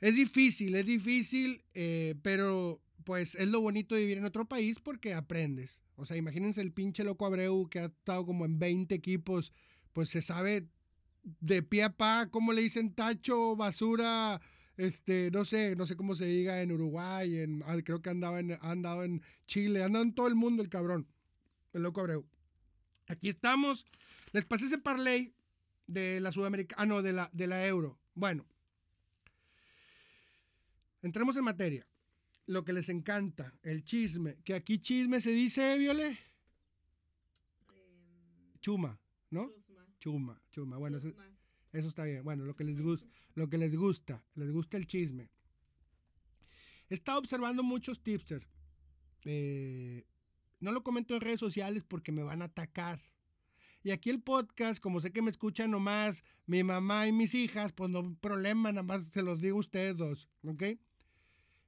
Es 0.00 0.14
difícil, 0.14 0.76
es 0.76 0.86
difícil, 0.86 1.62
eh, 1.74 2.14
pero 2.22 2.80
pues 3.06 3.36
es 3.36 3.46
lo 3.46 3.60
bonito 3.60 3.94
de 3.94 4.00
vivir 4.00 4.18
en 4.18 4.24
otro 4.24 4.48
país 4.48 4.80
porque 4.80 5.14
aprendes. 5.14 5.80
O 5.94 6.04
sea, 6.04 6.16
imagínense 6.16 6.60
el 6.60 6.72
pinche 6.72 7.04
loco 7.04 7.24
Abreu 7.24 7.68
que 7.70 7.78
ha 7.78 7.84
estado 7.84 8.26
como 8.26 8.44
en 8.44 8.58
20 8.58 8.92
equipos, 8.96 9.52
pues 9.92 10.10
se 10.10 10.22
sabe 10.22 10.66
de 11.22 11.62
pie 11.62 11.84
a 11.84 11.96
pa 11.96 12.26
cómo 12.32 12.52
le 12.52 12.62
dicen 12.62 12.92
tacho, 12.92 13.54
basura, 13.54 14.40
este, 14.76 15.30
no 15.30 15.44
sé, 15.44 15.76
no 15.76 15.86
sé 15.86 15.96
cómo 15.96 16.16
se 16.16 16.26
diga 16.26 16.60
en 16.62 16.72
Uruguay, 16.72 17.38
en, 17.38 17.60
creo 17.84 18.02
que 18.02 18.10
andaba 18.10 18.38
ha 18.38 18.70
andado 18.72 19.04
en 19.04 19.22
Chile, 19.46 19.84
andado 19.84 20.02
en 20.04 20.12
todo 20.12 20.26
el 20.26 20.34
mundo 20.34 20.64
el 20.64 20.68
cabrón, 20.68 21.06
el 21.74 21.82
loco 21.82 22.00
Abreu. 22.00 22.26
Aquí 23.06 23.28
estamos, 23.28 23.86
les 24.32 24.44
pasé 24.44 24.66
ese 24.66 24.78
parlay 24.78 25.32
de 25.86 26.18
la 26.18 26.32
Sudamericana, 26.32 26.82
ah, 26.82 26.86
no, 26.86 27.02
de 27.02 27.12
la, 27.12 27.30
de 27.32 27.46
la 27.46 27.64
Euro. 27.68 28.00
Bueno, 28.14 28.44
entremos 31.02 31.36
en 31.36 31.44
materia. 31.44 31.86
Lo 32.46 32.64
que 32.64 32.72
les 32.72 32.88
encanta, 32.88 33.58
el 33.62 33.82
chisme, 33.82 34.36
que 34.44 34.54
aquí 34.54 34.78
chisme 34.78 35.20
se 35.20 35.32
dice, 35.32 35.76
Viole. 35.78 36.06
Em, 36.08 36.16
chuma, 38.60 39.00
¿no? 39.30 39.52
Chuma, 39.98 40.40
chuma. 40.50 40.76
Bueno, 40.76 40.98
eso, 40.98 41.12
eso 41.72 41.88
está 41.88 42.04
bien. 42.04 42.22
Bueno, 42.22 42.44
lo 42.44 42.54
que 42.54 42.64
les 42.64 42.80
gusta, 42.80 43.08
lo 43.34 43.48
que 43.48 43.58
les 43.58 43.76
gusta, 43.76 44.24
les 44.36 44.50
gusta 44.50 44.76
el 44.76 44.86
chisme. 44.86 45.28
He 46.88 46.94
estado 46.94 47.18
observando 47.18 47.62
muchos 47.62 48.02
tipsters. 48.02 48.46
Eh, 49.24 50.04
no 50.60 50.72
lo 50.72 50.82
comento 50.82 51.14
en 51.14 51.20
redes 51.20 51.40
sociales 51.40 51.84
porque 51.84 52.12
me 52.12 52.22
van 52.22 52.42
a 52.42 52.46
atacar. 52.46 53.00
Y 53.82 53.90
aquí 53.90 54.10
el 54.10 54.22
podcast, 54.22 54.80
como 54.80 55.00
sé 55.00 55.12
que 55.12 55.22
me 55.22 55.30
escuchan 55.30 55.70
nomás 55.70 56.22
mi 56.46 56.62
mamá 56.64 57.06
y 57.06 57.12
mis 57.12 57.34
hijas, 57.34 57.72
pues 57.72 57.90
no 57.90 58.16
problema, 58.20 58.72
nada 58.72 58.82
más 58.82 59.06
se 59.12 59.22
los 59.22 59.40
digo 59.40 59.58
a 59.58 59.60
ustedes 59.60 59.96
dos, 59.96 60.28
¿ok? 60.44 60.62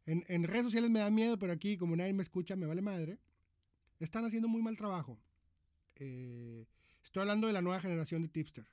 En, 0.08 0.44
redes 0.44 0.64
sociales 0.64 0.88
me 0.88 1.00
da 1.00 1.10
miedo, 1.10 1.38
pero 1.38 1.52
aquí, 1.52 1.76
como 1.76 1.94
nadie 1.94 2.14
me 2.14 2.22
escucha, 2.22 2.56
me 2.56 2.64
vale 2.64 2.80
madre. 2.80 3.18
Están 4.00 4.24
haciendo 4.24 4.48
muy 4.48 4.62
mal 4.62 4.74
trabajo. 4.74 5.20
Eh, 5.96 6.64
estoy 7.04 7.20
hablando 7.20 7.46
de 7.46 7.52
la 7.52 7.60
nueva 7.60 7.80
generación 7.80 8.22
de 8.22 8.28
tipsters 8.28 8.70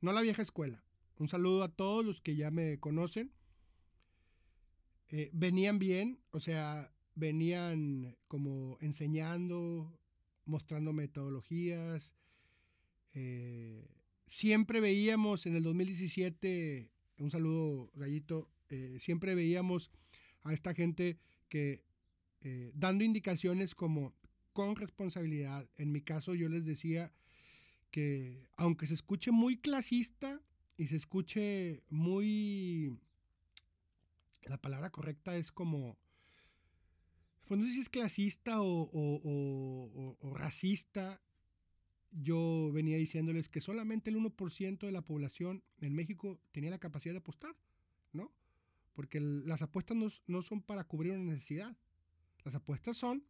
no 0.00 0.12
la 0.12 0.20
vieja 0.20 0.42
escuela. 0.42 0.84
Un 1.16 1.28
saludo 1.28 1.62
a 1.64 1.68
todos 1.68 2.04
los 2.04 2.20
que 2.20 2.36
ya 2.36 2.50
me 2.50 2.78
conocen. 2.78 3.32
Eh, 5.08 5.30
venían 5.32 5.78
bien, 5.78 6.20
o 6.30 6.40
sea, 6.40 6.92
venían 7.14 8.16
como 8.28 8.78
enseñando, 8.80 9.98
mostrando 10.44 10.92
metodologías. 10.92 12.14
Eh, 13.14 13.88
siempre 14.26 14.80
veíamos 14.80 15.46
en 15.46 15.56
el 15.56 15.62
2017, 15.62 16.90
un 17.18 17.30
saludo 17.30 17.90
gallito, 17.94 18.48
siempre 18.98 19.34
veíamos 19.34 19.90
a 20.42 20.52
esta 20.52 20.74
gente 20.74 21.18
que 21.48 21.82
dando 22.74 23.04
indicaciones 23.04 23.74
como 23.74 24.14
con 24.52 24.74
responsabilidad. 24.76 25.68
En 25.76 25.92
mi 25.92 26.00
caso 26.00 26.34
yo 26.34 26.48
les 26.48 26.64
decía, 26.64 27.12
que 27.92 28.48
aunque 28.56 28.88
se 28.88 28.94
escuche 28.94 29.30
muy 29.30 29.58
clasista 29.58 30.40
y 30.76 30.88
se 30.88 30.96
escuche 30.96 31.84
muy... 31.90 32.98
La 34.42 34.56
palabra 34.56 34.90
correcta 34.90 35.36
es 35.36 35.52
como... 35.52 35.96
Pues 37.44 37.60
no 37.60 37.66
sé 37.66 37.74
si 37.74 37.80
es 37.82 37.88
clasista 37.88 38.56
o, 38.60 40.16
racista. 40.34 41.20
Yo 42.10 42.70
venía 42.72 42.96
diciéndoles 42.96 43.48
que 43.48 43.60
solamente 43.60 44.10
el 44.10 44.16
1% 44.16 44.78
de 44.78 44.92
la 44.92 45.02
población 45.02 45.62
en 45.80 45.94
México 45.94 46.40
tenía 46.50 46.70
la 46.70 46.78
capacidad 46.78 47.14
de 47.14 47.18
apostar, 47.18 47.54
¿no? 48.12 48.32
Porque 48.92 49.20
las 49.20 49.62
apuestas 49.62 49.96
no, 50.26 50.42
son 50.42 50.62
para 50.62 50.84
cubrir 50.84 51.12
una 51.12 51.32
necesidad. 51.32 51.76
Las 52.44 52.54
apuestas 52.54 52.96
son, 52.96 53.24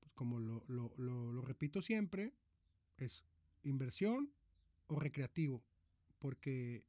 pues 0.00 0.12
como 0.12 0.40
lo, 0.40 0.64
lo 0.68 1.42
repito 1.42 1.80
siempre, 1.80 2.34
es 2.98 3.24
inversión 3.62 4.30
o 4.88 4.98
recreativo. 4.98 5.62
Porque 6.18 6.84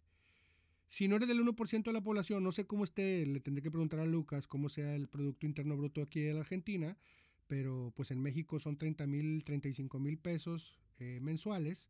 si 0.87 1.07
no 1.07 1.15
eres 1.15 1.27
del 1.27 1.43
1% 1.43 1.83
de 1.83 1.93
la 1.93 2.03
población, 2.03 2.43
no 2.43 2.51
sé 2.51 2.65
cómo 2.67 2.83
esté, 2.83 3.25
le 3.25 3.39
tendré 3.39 3.63
que 3.63 3.71
preguntar 3.71 3.99
a 3.99 4.05
Lucas 4.05 4.47
cómo 4.47 4.69
sea 4.69 4.95
el 4.95 5.07
Producto 5.07 5.45
Interno 5.45 5.75
Bruto 5.75 6.01
aquí 6.01 6.19
de 6.21 6.33
la 6.33 6.41
Argentina, 6.41 6.97
pero 7.47 7.91
pues 7.95 8.11
en 8.11 8.21
México 8.21 8.59
son 8.59 8.77
30 8.77 9.07
mil, 9.07 9.43
35 9.43 9.99
mil 9.99 10.17
pesos 10.17 10.79
eh, 10.99 11.19
mensuales. 11.21 11.89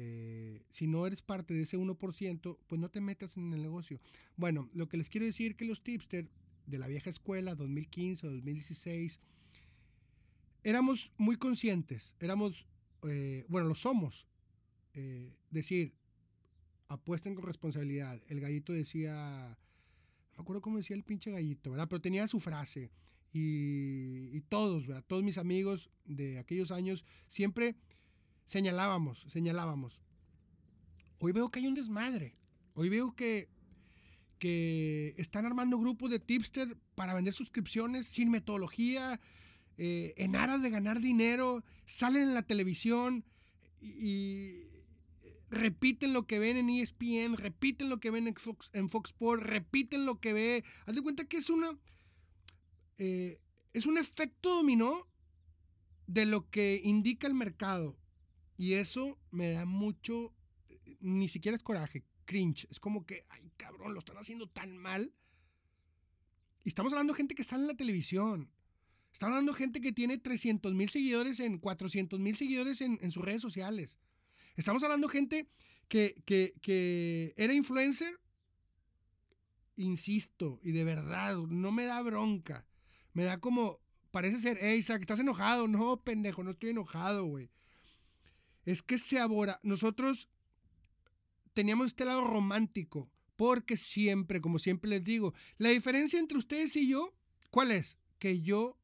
Eh, 0.00 0.62
si 0.70 0.86
no 0.86 1.06
eres 1.06 1.22
parte 1.22 1.54
de 1.54 1.62
ese 1.62 1.76
1%, 1.76 2.58
pues 2.68 2.80
no 2.80 2.88
te 2.88 3.00
metas 3.00 3.36
en 3.36 3.52
el 3.52 3.60
negocio. 3.60 4.00
Bueno, 4.36 4.70
lo 4.72 4.88
que 4.88 4.96
les 4.96 5.10
quiero 5.10 5.26
decir 5.26 5.56
que 5.56 5.64
los 5.64 5.82
tipsters 5.82 6.28
de 6.66 6.78
la 6.78 6.86
vieja 6.86 7.10
escuela, 7.10 7.56
2015, 7.56 8.26
2016, 8.28 9.18
éramos 10.62 11.12
muy 11.16 11.36
conscientes, 11.36 12.14
éramos, 12.20 12.64
eh, 13.02 13.44
bueno, 13.48 13.66
lo 13.66 13.74
somos. 13.74 14.28
Eh, 14.94 15.32
decir, 15.50 15.94
apuesten 16.88 17.34
con 17.34 17.44
responsabilidad. 17.44 18.22
El 18.28 18.40
gallito 18.40 18.72
decía, 18.72 19.58
no 20.32 20.36
me 20.36 20.42
acuerdo 20.42 20.62
cómo 20.62 20.76
decía 20.76 20.96
el 20.96 21.04
pinche 21.04 21.32
gallito, 21.32 21.72
¿verdad? 21.72 21.88
Pero 21.88 22.00
tenía 22.00 22.28
su 22.28 22.38
frase. 22.38 22.90
Y, 23.32 24.40
todos, 24.48 24.86
¿verdad? 24.86 25.04
Todos 25.06 25.22
mis 25.22 25.38
amigos 25.38 25.90
de 26.04 26.38
aquellos 26.38 26.70
años 26.70 27.04
siempre 27.26 27.76
señalábamos, 28.48 29.24
señalábamos. 29.28 30.02
Hoy 31.20 31.32
veo 31.32 31.50
que 31.50 31.60
hay 31.60 31.66
un 31.66 31.74
desmadre. 31.74 32.34
Hoy 32.74 32.88
veo 32.88 33.14
que, 33.14 33.48
que 34.40 35.14
están 35.18 35.44
armando 35.46 35.78
grupos 35.78 36.10
de 36.10 36.18
tipster 36.18 36.76
para 36.96 37.14
vender 37.14 37.34
suscripciones 37.34 38.06
sin 38.06 38.30
metodología, 38.30 39.20
eh, 39.76 40.14
en 40.16 40.34
aras 40.34 40.62
de 40.62 40.70
ganar 40.70 41.00
dinero, 41.00 41.62
salen 41.86 42.22
en 42.22 42.34
la 42.34 42.42
televisión 42.42 43.24
y, 43.80 43.90
y 44.08 44.68
repiten 45.50 46.12
lo 46.12 46.26
que 46.26 46.38
ven 46.38 46.56
en 46.56 46.70
ESPN, 46.70 47.36
repiten 47.36 47.88
lo 47.88 47.98
que 48.00 48.10
ven 48.10 48.26
en 48.26 48.34
Fox, 48.34 48.70
en 48.72 48.88
Fox 48.88 49.10
Sports, 49.10 49.44
repiten 49.44 50.06
lo 50.06 50.20
que 50.20 50.32
ve. 50.32 50.64
Haz 50.86 50.94
de 50.94 51.02
cuenta 51.02 51.24
que 51.24 51.36
es 51.36 51.50
una. 51.50 51.70
eh, 52.98 53.38
es 53.74 53.86
un 53.86 53.98
efecto 53.98 54.48
dominó 54.56 55.06
de 56.06 56.24
lo 56.26 56.48
que 56.50 56.80
indica 56.82 57.26
el 57.26 57.34
mercado. 57.34 57.96
Y 58.58 58.74
eso 58.74 59.18
me 59.30 59.52
da 59.52 59.64
mucho. 59.64 60.34
Ni 61.00 61.28
siquiera 61.28 61.56
es 61.56 61.62
coraje, 61.62 62.04
cringe. 62.26 62.66
Es 62.70 62.80
como 62.80 63.06
que, 63.06 63.24
ay 63.30 63.50
cabrón, 63.56 63.94
lo 63.94 64.00
están 64.00 64.18
haciendo 64.18 64.48
tan 64.48 64.76
mal. 64.76 65.14
Y 66.64 66.68
estamos 66.68 66.92
hablando 66.92 67.14
de 67.14 67.16
gente 67.16 67.34
que 67.34 67.42
está 67.42 67.56
en 67.56 67.68
la 67.68 67.74
televisión. 67.74 68.50
Estamos 69.12 69.34
hablando 69.34 69.52
de 69.52 69.58
gente 69.58 69.80
que 69.80 69.92
tiene 69.92 70.18
300 70.18 70.74
mil 70.74 70.90
seguidores 70.90 71.40
en 71.40 71.58
400 71.58 72.18
mil 72.20 72.36
seguidores 72.36 72.80
en, 72.80 72.98
en 73.00 73.12
sus 73.12 73.24
redes 73.24 73.40
sociales. 73.40 73.96
Estamos 74.56 74.82
hablando 74.82 75.06
de 75.06 75.12
gente 75.12 75.48
que, 75.86 76.20
que, 76.26 76.52
que 76.60 77.32
era 77.36 77.54
influencer, 77.54 78.20
insisto, 79.76 80.60
y 80.62 80.72
de 80.72 80.82
verdad, 80.84 81.36
no 81.36 81.70
me 81.70 81.84
da 81.84 82.02
bronca. 82.02 82.66
Me 83.12 83.24
da 83.24 83.38
como, 83.38 83.80
parece 84.10 84.40
ser, 84.40 84.58
hey, 84.60 84.78
Isaac, 84.78 85.00
¿estás 85.00 85.20
enojado? 85.20 85.68
No, 85.68 86.02
pendejo, 86.02 86.42
no 86.42 86.50
estoy 86.50 86.70
enojado, 86.70 87.24
güey. 87.24 87.50
Es 88.68 88.82
que 88.82 88.98
se 88.98 89.18
abora. 89.18 89.60
Nosotros 89.62 90.28
teníamos 91.54 91.86
este 91.86 92.04
lado 92.04 92.20
romántico, 92.20 93.10
porque 93.34 93.78
siempre, 93.78 94.42
como 94.42 94.58
siempre 94.58 94.90
les 94.90 95.02
digo, 95.02 95.32
la 95.56 95.70
diferencia 95.70 96.18
entre 96.18 96.36
ustedes 96.36 96.76
y 96.76 96.86
yo, 96.86 97.16
¿cuál 97.50 97.70
es? 97.70 97.96
Que 98.18 98.42
yo 98.42 98.78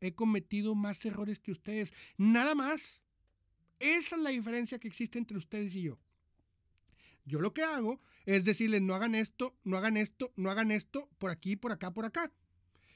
he 0.00 0.12
cometido 0.12 0.74
más 0.74 1.04
errores 1.04 1.38
que 1.38 1.52
ustedes. 1.52 1.94
Nada 2.16 2.56
más. 2.56 3.00
Esa 3.78 4.16
es 4.16 4.22
la 4.22 4.30
diferencia 4.30 4.80
que 4.80 4.88
existe 4.88 5.20
entre 5.20 5.38
ustedes 5.38 5.72
y 5.76 5.82
yo. 5.82 6.00
Yo 7.24 7.40
lo 7.40 7.54
que 7.54 7.62
hago 7.62 8.00
es 8.26 8.44
decirles, 8.44 8.82
no 8.82 8.96
hagan 8.96 9.14
esto, 9.14 9.56
no 9.62 9.78
hagan 9.78 9.96
esto, 9.96 10.32
no 10.34 10.50
hagan 10.50 10.72
esto, 10.72 11.08
por 11.18 11.30
aquí, 11.30 11.54
por 11.54 11.70
acá, 11.70 11.94
por 11.94 12.06
acá. 12.06 12.32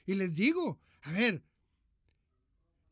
Y 0.06 0.16
les 0.16 0.34
digo, 0.34 0.80
a 1.02 1.12
ver, 1.12 1.44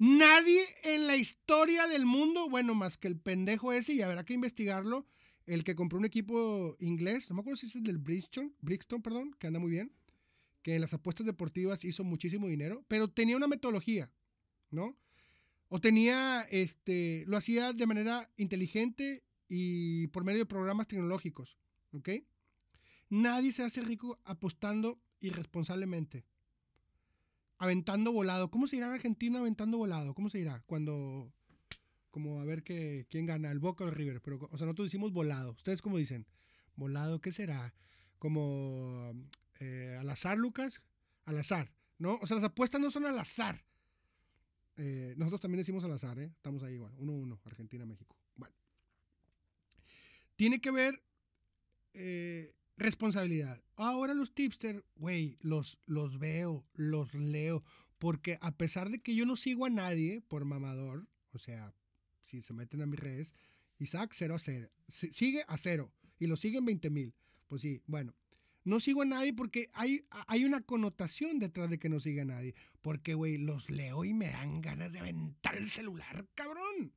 nadie 0.00 0.62
en 0.82 1.06
la 1.06 1.16
historia 1.16 1.86
del 1.86 2.06
mundo, 2.06 2.48
bueno, 2.48 2.74
más 2.74 2.96
que 2.96 3.06
el 3.06 3.18
pendejo 3.18 3.72
ese, 3.72 3.92
y 3.92 4.02
habrá 4.02 4.24
que 4.24 4.32
investigarlo, 4.32 5.06
el 5.46 5.62
que 5.62 5.74
compró 5.74 5.98
un 5.98 6.06
equipo 6.06 6.76
inglés, 6.80 7.28
no 7.28 7.36
me 7.36 7.40
acuerdo 7.40 7.58
si 7.58 7.66
es 7.66 7.76
el 7.76 7.84
del 7.84 7.98
Brixton, 7.98 8.54
Brixton, 8.60 9.02
perdón, 9.02 9.36
que 9.38 9.46
anda 9.46 9.60
muy 9.60 9.70
bien, 9.70 9.92
que 10.62 10.74
en 10.74 10.80
las 10.80 10.94
apuestas 10.94 11.26
deportivas 11.26 11.84
hizo 11.84 12.02
muchísimo 12.02 12.48
dinero, 12.48 12.84
pero 12.88 13.08
tenía 13.08 13.36
una 13.36 13.46
metodología, 13.46 14.10
¿no? 14.70 14.96
O 15.68 15.80
tenía, 15.80 16.42
este, 16.50 17.24
lo 17.26 17.36
hacía 17.36 17.72
de 17.72 17.86
manera 17.86 18.30
inteligente 18.36 19.22
y 19.48 20.06
por 20.08 20.24
medio 20.24 20.40
de 20.40 20.46
programas 20.46 20.88
tecnológicos, 20.88 21.58
¿ok? 21.92 22.08
Nadie 23.10 23.52
se 23.52 23.64
hace 23.64 23.82
rico 23.82 24.18
apostando 24.24 24.98
irresponsablemente. 25.20 26.24
Aventando 27.60 28.10
volado. 28.10 28.50
¿Cómo 28.50 28.66
se 28.66 28.76
irá 28.76 28.86
en 28.86 28.94
Argentina 28.94 29.38
aventando 29.38 29.76
volado? 29.76 30.14
¿Cómo 30.14 30.30
se 30.30 30.38
irá? 30.38 30.62
Cuando, 30.64 31.30
como 32.10 32.40
a 32.40 32.44
ver 32.46 32.62
que, 32.62 33.06
quién 33.10 33.26
gana, 33.26 33.50
el 33.50 33.58
Boca 33.58 33.84
o 33.84 33.88
el 33.88 33.94
River. 33.94 34.22
Pero, 34.22 34.38
o 34.50 34.56
sea, 34.56 34.64
nosotros 34.64 34.86
decimos 34.86 35.12
volado. 35.12 35.50
¿Ustedes 35.52 35.82
cómo 35.82 35.98
dicen? 35.98 36.26
Volado, 36.74 37.20
¿qué 37.20 37.32
será? 37.32 37.74
Como 38.18 39.12
eh, 39.58 39.94
al 40.00 40.08
azar, 40.08 40.38
Lucas. 40.38 40.80
Al 41.26 41.38
azar, 41.38 41.70
¿no? 41.98 42.18
O 42.22 42.26
sea, 42.26 42.36
las 42.36 42.44
apuestas 42.44 42.80
no 42.80 42.90
son 42.90 43.04
al 43.04 43.18
azar. 43.18 43.62
Eh, 44.78 45.12
nosotros 45.18 45.42
también 45.42 45.58
decimos 45.58 45.84
al 45.84 45.92
azar, 45.92 46.18
¿eh? 46.18 46.32
Estamos 46.34 46.62
ahí 46.62 46.72
igual. 46.72 46.96
1-1, 46.96 47.38
Argentina-México. 47.44 48.16
Bueno. 48.36 48.54
Tiene 50.36 50.62
que 50.62 50.70
ver 50.70 51.02
eh, 51.92 52.54
responsabilidad. 52.80 53.62
Ahora 53.76 54.14
los 54.14 54.34
tipsters, 54.34 54.82
güey, 54.96 55.36
los, 55.40 55.78
los 55.86 56.18
veo, 56.18 56.66
los 56.74 57.14
leo. 57.14 57.62
Porque 57.98 58.38
a 58.40 58.56
pesar 58.56 58.90
de 58.90 59.00
que 59.00 59.14
yo 59.14 59.26
no 59.26 59.36
sigo 59.36 59.66
a 59.66 59.70
nadie 59.70 60.22
por 60.22 60.44
mamador, 60.44 61.06
o 61.32 61.38
sea, 61.38 61.74
si 62.20 62.42
se 62.42 62.54
meten 62.54 62.82
a 62.82 62.86
mis 62.86 62.98
redes, 62.98 63.34
Isaac 63.78 64.12
0 64.14 64.34
a 64.34 64.38
0. 64.38 64.70
Sigue 64.88 65.44
a 65.46 65.58
0 65.58 65.92
y 66.18 66.26
lo 66.26 66.36
siguen 66.36 66.64
20 66.64 66.90
mil. 66.90 67.14
Pues 67.46 67.62
sí, 67.62 67.82
bueno. 67.86 68.14
No 68.62 68.78
sigo 68.78 69.02
a 69.02 69.06
nadie 69.06 69.32
porque 69.32 69.70
hay, 69.72 70.02
hay 70.26 70.44
una 70.44 70.60
connotación 70.60 71.38
detrás 71.38 71.70
de 71.70 71.78
que 71.78 71.88
no 71.88 71.98
siga 71.98 72.22
a 72.22 72.26
nadie. 72.26 72.54
Porque, 72.82 73.14
güey, 73.14 73.38
los 73.38 73.70
leo 73.70 74.04
y 74.04 74.12
me 74.12 74.30
dan 74.30 74.60
ganas 74.60 74.92
de 74.92 75.00
aventar 75.00 75.56
el 75.56 75.68
celular, 75.70 76.26
cabrón. 76.34 76.92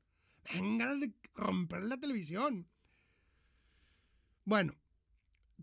Me 0.45 0.59
dan 0.59 0.77
ganas 0.77 0.99
de 0.99 1.13
romper 1.35 1.83
la 1.83 1.97
televisión. 1.97 2.67
Bueno, 4.45 4.75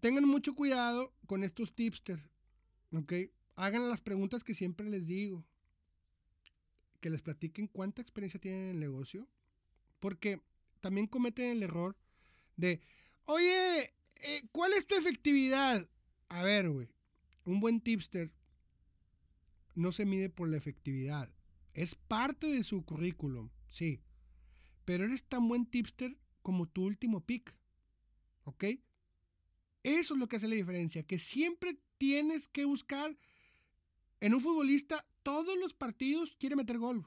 tengan 0.00 0.26
mucho 0.26 0.54
cuidado 0.54 1.14
con 1.26 1.44
estos 1.44 1.74
tipsters, 1.74 2.22
¿ok? 2.92 3.12
Hagan 3.56 3.88
las 3.88 4.00
preguntas 4.00 4.42
que 4.42 4.54
siempre 4.54 4.88
les 4.88 5.06
digo. 5.06 5.44
Que 7.00 7.10
les 7.10 7.22
platiquen 7.22 7.66
cuánta 7.66 8.02
experiencia 8.02 8.40
tienen 8.40 8.62
en 8.62 8.70
el 8.70 8.80
negocio. 8.80 9.28
Porque 10.00 10.42
también 10.80 11.06
cometen 11.06 11.50
el 11.50 11.62
error 11.62 11.96
de, 12.56 12.80
oye, 13.26 13.94
eh, 14.16 14.42
¿cuál 14.52 14.72
es 14.72 14.86
tu 14.86 14.94
efectividad? 14.96 15.88
A 16.28 16.42
ver, 16.42 16.70
güey, 16.70 16.88
un 17.44 17.60
buen 17.60 17.80
tipster 17.80 18.32
no 19.74 19.92
se 19.92 20.04
mide 20.04 20.28
por 20.30 20.48
la 20.48 20.56
efectividad. 20.56 21.30
Es 21.74 21.94
parte 21.94 22.46
de 22.46 22.62
su 22.64 22.84
currículum, 22.84 23.50
sí. 23.68 24.02
Pero 24.84 25.04
eres 25.04 25.24
tan 25.24 25.46
buen 25.48 25.66
tipster 25.66 26.16
como 26.42 26.66
tu 26.66 26.84
último 26.84 27.20
pick. 27.24 27.54
¿Ok? 28.44 28.64
Eso 29.82 30.14
es 30.14 30.20
lo 30.20 30.28
que 30.28 30.36
hace 30.36 30.48
la 30.48 30.54
diferencia, 30.54 31.02
que 31.02 31.18
siempre 31.18 31.78
tienes 31.98 32.48
que 32.48 32.64
buscar 32.64 33.16
en 34.20 34.34
un 34.34 34.40
futbolista, 34.40 35.06
todos 35.22 35.56
los 35.58 35.74
partidos 35.74 36.36
quiere 36.38 36.56
meter 36.56 36.78
gol. 36.78 37.06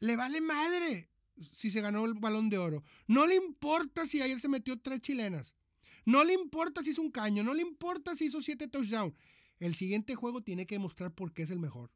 Le 0.00 0.16
vale 0.16 0.40
madre 0.40 1.08
si 1.52 1.70
se 1.70 1.80
ganó 1.80 2.04
el 2.04 2.14
balón 2.14 2.50
de 2.50 2.58
oro. 2.58 2.82
No 3.06 3.26
le 3.26 3.36
importa 3.36 4.06
si 4.06 4.20
ayer 4.20 4.38
se 4.40 4.48
metió 4.48 4.78
tres 4.78 5.00
chilenas. 5.00 5.54
No 6.04 6.24
le 6.24 6.34
importa 6.34 6.82
si 6.82 6.90
hizo 6.90 7.02
un 7.02 7.10
caño. 7.10 7.42
No 7.42 7.54
le 7.54 7.62
importa 7.62 8.16
si 8.16 8.26
hizo 8.26 8.42
siete 8.42 8.66
touchdowns. 8.66 9.14
El 9.60 9.74
siguiente 9.74 10.14
juego 10.14 10.42
tiene 10.42 10.66
que 10.66 10.74
demostrar 10.76 11.12
por 11.12 11.32
qué 11.32 11.42
es 11.42 11.50
el 11.50 11.58
mejor. 11.58 11.90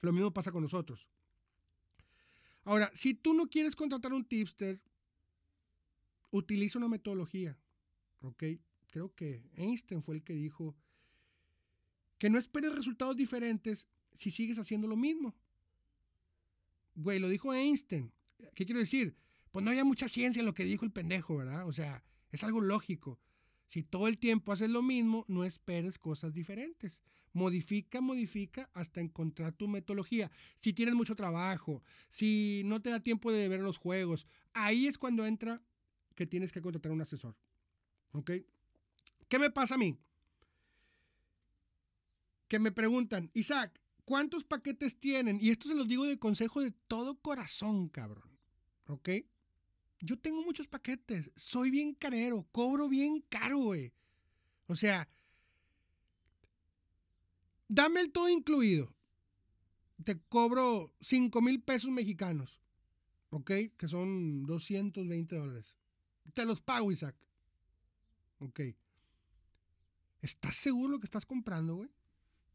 Lo 0.00 0.12
mismo 0.12 0.32
pasa 0.32 0.52
con 0.52 0.62
nosotros. 0.62 1.08
Ahora, 2.64 2.90
si 2.94 3.14
tú 3.14 3.34
no 3.34 3.48
quieres 3.48 3.76
contratar 3.76 4.12
un 4.12 4.24
tipster, 4.24 4.80
utiliza 6.30 6.78
una 6.78 6.88
metodología. 6.88 7.58
¿Ok? 8.22 8.44
Creo 8.88 9.14
que 9.14 9.42
Einstein 9.56 10.02
fue 10.02 10.16
el 10.16 10.22
que 10.22 10.34
dijo 10.34 10.76
que 12.18 12.30
no 12.30 12.38
esperes 12.38 12.74
resultados 12.74 13.16
diferentes 13.16 13.86
si 14.12 14.30
sigues 14.30 14.58
haciendo 14.58 14.86
lo 14.86 14.96
mismo. 14.96 15.34
Güey, 16.94 17.18
lo 17.18 17.28
dijo 17.28 17.52
Einstein. 17.54 18.12
¿Qué 18.54 18.64
quiero 18.64 18.80
decir? 18.80 19.16
Pues 19.50 19.64
no 19.64 19.70
había 19.70 19.84
mucha 19.84 20.08
ciencia 20.08 20.40
en 20.40 20.46
lo 20.46 20.54
que 20.54 20.64
dijo 20.64 20.84
el 20.84 20.92
pendejo, 20.92 21.36
¿verdad? 21.36 21.66
O 21.66 21.72
sea, 21.72 22.04
es 22.30 22.44
algo 22.44 22.60
lógico. 22.60 23.18
Si 23.66 23.82
todo 23.82 24.08
el 24.08 24.18
tiempo 24.18 24.52
haces 24.52 24.70
lo 24.70 24.82
mismo, 24.82 25.24
no 25.28 25.44
esperes 25.44 25.98
cosas 25.98 26.34
diferentes. 26.34 27.00
Modifica, 27.32 28.02
modifica 28.02 28.68
hasta 28.74 29.00
encontrar 29.00 29.54
tu 29.54 29.66
metodología. 29.66 30.30
Si 30.60 30.74
tienes 30.74 30.94
mucho 30.94 31.16
trabajo, 31.16 31.82
si 32.10 32.62
no 32.66 32.82
te 32.82 32.90
da 32.90 33.00
tiempo 33.00 33.32
de 33.32 33.48
ver 33.48 33.60
los 33.60 33.78
juegos, 33.78 34.26
ahí 34.52 34.86
es 34.86 34.98
cuando 34.98 35.24
entra 35.24 35.62
que 36.14 36.26
tienes 36.26 36.52
que 36.52 36.60
contratar 36.60 36.92
un 36.92 37.00
asesor. 37.00 37.34
¿Ok? 38.12 38.30
¿Qué 39.28 39.38
me 39.38 39.50
pasa 39.50 39.74
a 39.74 39.78
mí? 39.78 39.98
Que 42.48 42.58
me 42.58 42.72
preguntan, 42.72 43.30
Isaac, 43.34 43.80
¿cuántos 44.04 44.44
paquetes 44.44 44.98
tienen? 44.98 45.38
Y 45.40 45.50
esto 45.50 45.68
se 45.68 45.74
los 45.74 45.88
digo 45.88 46.04
de 46.04 46.18
consejo 46.18 46.60
de 46.60 46.72
todo 46.88 47.20
corazón, 47.20 47.88
cabrón. 47.88 48.38
¿Ok? 48.86 49.08
Yo 50.00 50.18
tengo 50.18 50.42
muchos 50.42 50.68
paquetes, 50.68 51.30
soy 51.36 51.70
bien 51.70 51.94
carero, 51.94 52.46
cobro 52.50 52.88
bien 52.88 53.24
caro, 53.28 53.58
güey. 53.58 53.92
O 54.66 54.76
sea, 54.76 55.08
Dame 57.74 58.00
el 58.02 58.12
todo 58.12 58.28
incluido. 58.28 58.94
Te 60.04 60.20
cobro 60.28 60.92
5 61.00 61.40
mil 61.40 61.62
pesos 61.62 61.90
mexicanos. 61.90 62.60
¿Ok? 63.30 63.50
Que 63.78 63.88
son 63.88 64.44
220 64.44 65.34
dólares. 65.34 65.78
Te 66.34 66.44
los 66.44 66.60
pago, 66.60 66.92
Isaac. 66.92 67.16
Ok. 68.42 68.60
¿Estás 70.20 70.56
seguro 70.56 70.92
lo 70.92 70.98
que 70.98 71.06
estás 71.06 71.24
comprando, 71.24 71.76
güey? 71.76 71.90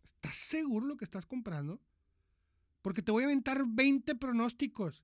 ¿Estás 0.04 0.36
seguro 0.36 0.86
lo 0.86 0.98
que 0.98 1.06
estás 1.06 1.26
comprando? 1.26 1.82
Porque 2.82 3.02
te 3.02 3.12
voy 3.12 3.24
a 3.24 3.28
aventar 3.28 3.64
20 3.66 4.16
pronósticos. 4.16 5.04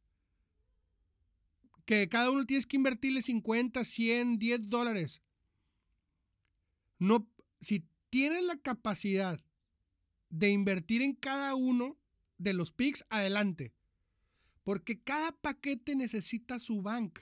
Que 1.85 2.09
cada 2.09 2.31
uno 2.31 2.45
tienes 2.45 2.65
que 2.65 2.75
invertirle 2.75 3.21
50, 3.21 3.83
100, 3.85 4.39
10 4.39 4.69
dólares. 4.69 5.21
No, 6.99 7.29
si 7.61 7.85
tienes 8.09 8.43
la 8.43 8.57
capacidad 8.57 9.39
de 10.29 10.49
invertir 10.49 11.01
en 11.01 11.13
cada 11.13 11.55
uno 11.55 11.97
de 12.37 12.53
los 12.53 12.73
picks, 12.73 13.05
adelante. 13.09 13.73
Porque 14.65 15.01
cada 15.01 15.31
paquete 15.31 15.95
necesita 15.95 16.59
su 16.59 16.81
bank. 16.81 17.19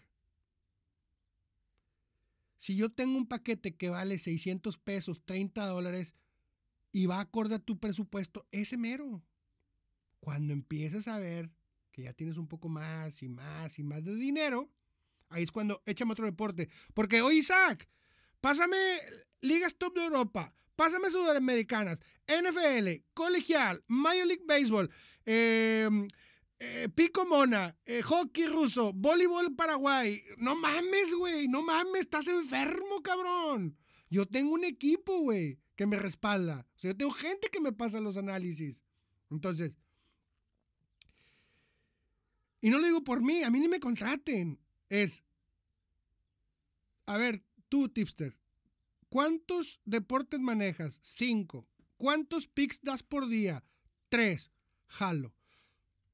Si 2.62 2.76
yo 2.76 2.92
tengo 2.92 3.18
un 3.18 3.26
paquete 3.26 3.76
que 3.76 3.90
vale 3.90 4.20
600 4.20 4.78
pesos, 4.78 5.24
30 5.26 5.66
dólares, 5.66 6.14
y 6.92 7.08
va 7.08 7.20
acorde 7.20 7.56
a 7.56 7.60
tu 7.60 7.80
presupuesto, 7.80 8.46
ese 8.52 8.78
mero. 8.78 9.24
Cuando 10.20 10.54
empieces 10.54 11.08
a 11.08 11.18
ver 11.18 11.50
que 11.92 12.04
ya 12.04 12.14
tienes 12.14 12.38
un 12.38 12.48
poco 12.48 12.70
más 12.70 13.24
y 13.24 13.30
más 13.30 13.80
y 13.80 13.84
más 13.84 14.04
de 14.04 14.14
dinero, 14.14 14.70
ahí 15.30 15.42
es 15.42 15.52
cuando 15.52 15.82
échame 15.88 16.12
otro 16.12 16.26
deporte. 16.26 16.70
Porque, 16.94 17.24
oye, 17.24 17.38
Isaac, 17.38 17.90
pásame 18.42 18.78
Ligas 19.42 19.74
Top 19.74 19.96
de 19.96 20.04
Europa, 20.04 20.54
pásame 20.76 21.10
Sudamericanas, 21.10 21.98
NFL, 22.28 23.04
Colegial, 23.16 23.84
Major 23.88 24.28
League 24.28 24.46
Baseball, 24.46 24.88
eh, 25.26 25.90
eh, 26.64 26.90
pico 26.90 27.26
mona, 27.26 27.76
eh, 27.86 28.04
hockey 28.04 28.46
ruso, 28.46 28.94
voleibol 28.94 29.56
paraguay. 29.56 30.24
No 30.38 30.56
mames, 30.56 31.12
güey, 31.18 31.48
no 31.48 31.64
mames, 31.64 32.02
estás 32.02 32.28
enfermo, 32.28 33.02
cabrón. 33.02 33.76
Yo 34.12 34.28
tengo 34.28 34.54
un 34.54 34.64
equipo, 34.64 35.22
güey, 35.22 35.58
que 35.76 35.88
me 35.88 35.98
respalda. 35.98 36.68
O 36.76 36.78
sea, 36.78 36.92
yo 36.92 36.98
tengo 36.98 37.12
gente 37.14 37.50
que 37.52 37.60
me 37.60 37.72
pasa 37.72 38.00
los 38.00 38.16
análisis. 38.16 38.84
Entonces, 39.32 39.74
y 42.62 42.70
no 42.70 42.78
lo 42.78 42.86
digo 42.86 43.04
por 43.04 43.24
mí, 43.24 43.42
a 43.42 43.50
mí 43.50 43.60
ni 43.60 43.68
me 43.68 43.80
contraten. 43.80 44.60
Es, 44.88 45.24
a 47.08 47.18
ver, 47.18 47.44
tú, 47.70 47.90
tipster, 47.90 48.38
¿cuántos 49.10 49.82
deportes 49.84 50.40
manejas? 50.40 51.00
Cinco. 51.02 51.68
¿Cuántos 51.98 52.48
picks 52.48 52.84
das 52.84 53.02
por 53.02 53.28
día? 53.28 53.64
Tres. 54.10 54.52
Jalo 54.86 55.34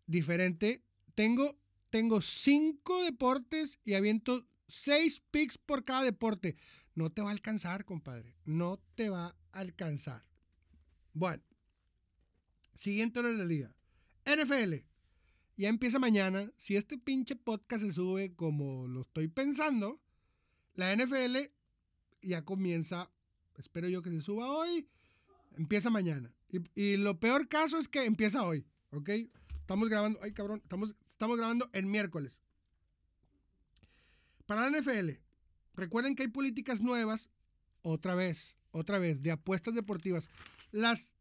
diferente. 0.08 0.84
Tengo, 1.14 1.60
tengo 1.90 2.22
cinco 2.22 3.04
deportes 3.04 3.80
y 3.84 3.94
aviento 3.94 4.48
seis 4.68 5.22
picks 5.32 5.58
por 5.58 5.86
cada 5.86 6.04
deporte. 6.04 6.56
No 6.96 7.12
te 7.12 7.22
va 7.22 7.30
a 7.30 7.34
alcanzar, 7.34 7.86
compadre. 7.86 8.36
No 8.46 8.80
te 8.96 9.10
va 9.10 9.28
a 9.52 9.60
alcanzar. 9.60 10.24
Bueno, 11.14 11.44
siguiente 12.74 13.20
hora 13.20 13.30
del 13.30 13.48
día. 13.48 13.76
NFL. 14.26 14.76
Ya 15.58 15.70
empieza 15.70 16.00
mañana. 16.00 16.52
Si 16.58 16.76
este 16.76 16.98
pinche 16.98 17.36
podcast 17.36 17.84
se 17.84 17.92
sube 17.92 18.36
como 18.36 18.88
lo 18.88 19.02
estoy 19.02 19.28
pensando, 19.28 20.02
la 20.74 20.96
NFL 20.96 21.38
ya 22.22 22.46
comienza. 22.46 23.12
Espero 23.58 23.90
yo 23.90 24.02
que 24.02 24.12
se 24.12 24.22
suba 24.22 24.52
hoy. 24.52 24.88
Empieza 25.56 25.90
mañana. 25.90 26.34
Y, 26.50 26.60
y 26.80 26.98
lo 26.98 27.20
peor 27.20 27.48
caso 27.48 27.80
es 27.80 27.88
que 27.88 28.06
empieza 28.06 28.44
hoy. 28.44 28.66
¿Ok? 28.92 29.10
Estamos 29.68 29.90
grabando, 29.90 30.18
ay 30.24 30.32
cabrón, 30.32 30.62
estamos, 30.64 30.96
estamos 31.10 31.36
grabando 31.36 31.70
el 31.74 31.88
miércoles. 31.88 32.40
Para 34.46 34.62
la 34.62 34.80
NFL, 34.80 35.20
recuerden 35.74 36.16
que 36.16 36.24
hay 36.24 36.30
políticas 36.30 36.80
nuevas, 36.80 37.28
otra 37.82 38.16
vez, 38.16 38.56
otra 38.72 38.98
vez, 38.98 39.24
de 39.24 39.32
apuestas 39.32 39.74
deportivas. 39.74 40.30
Las, 40.72 41.12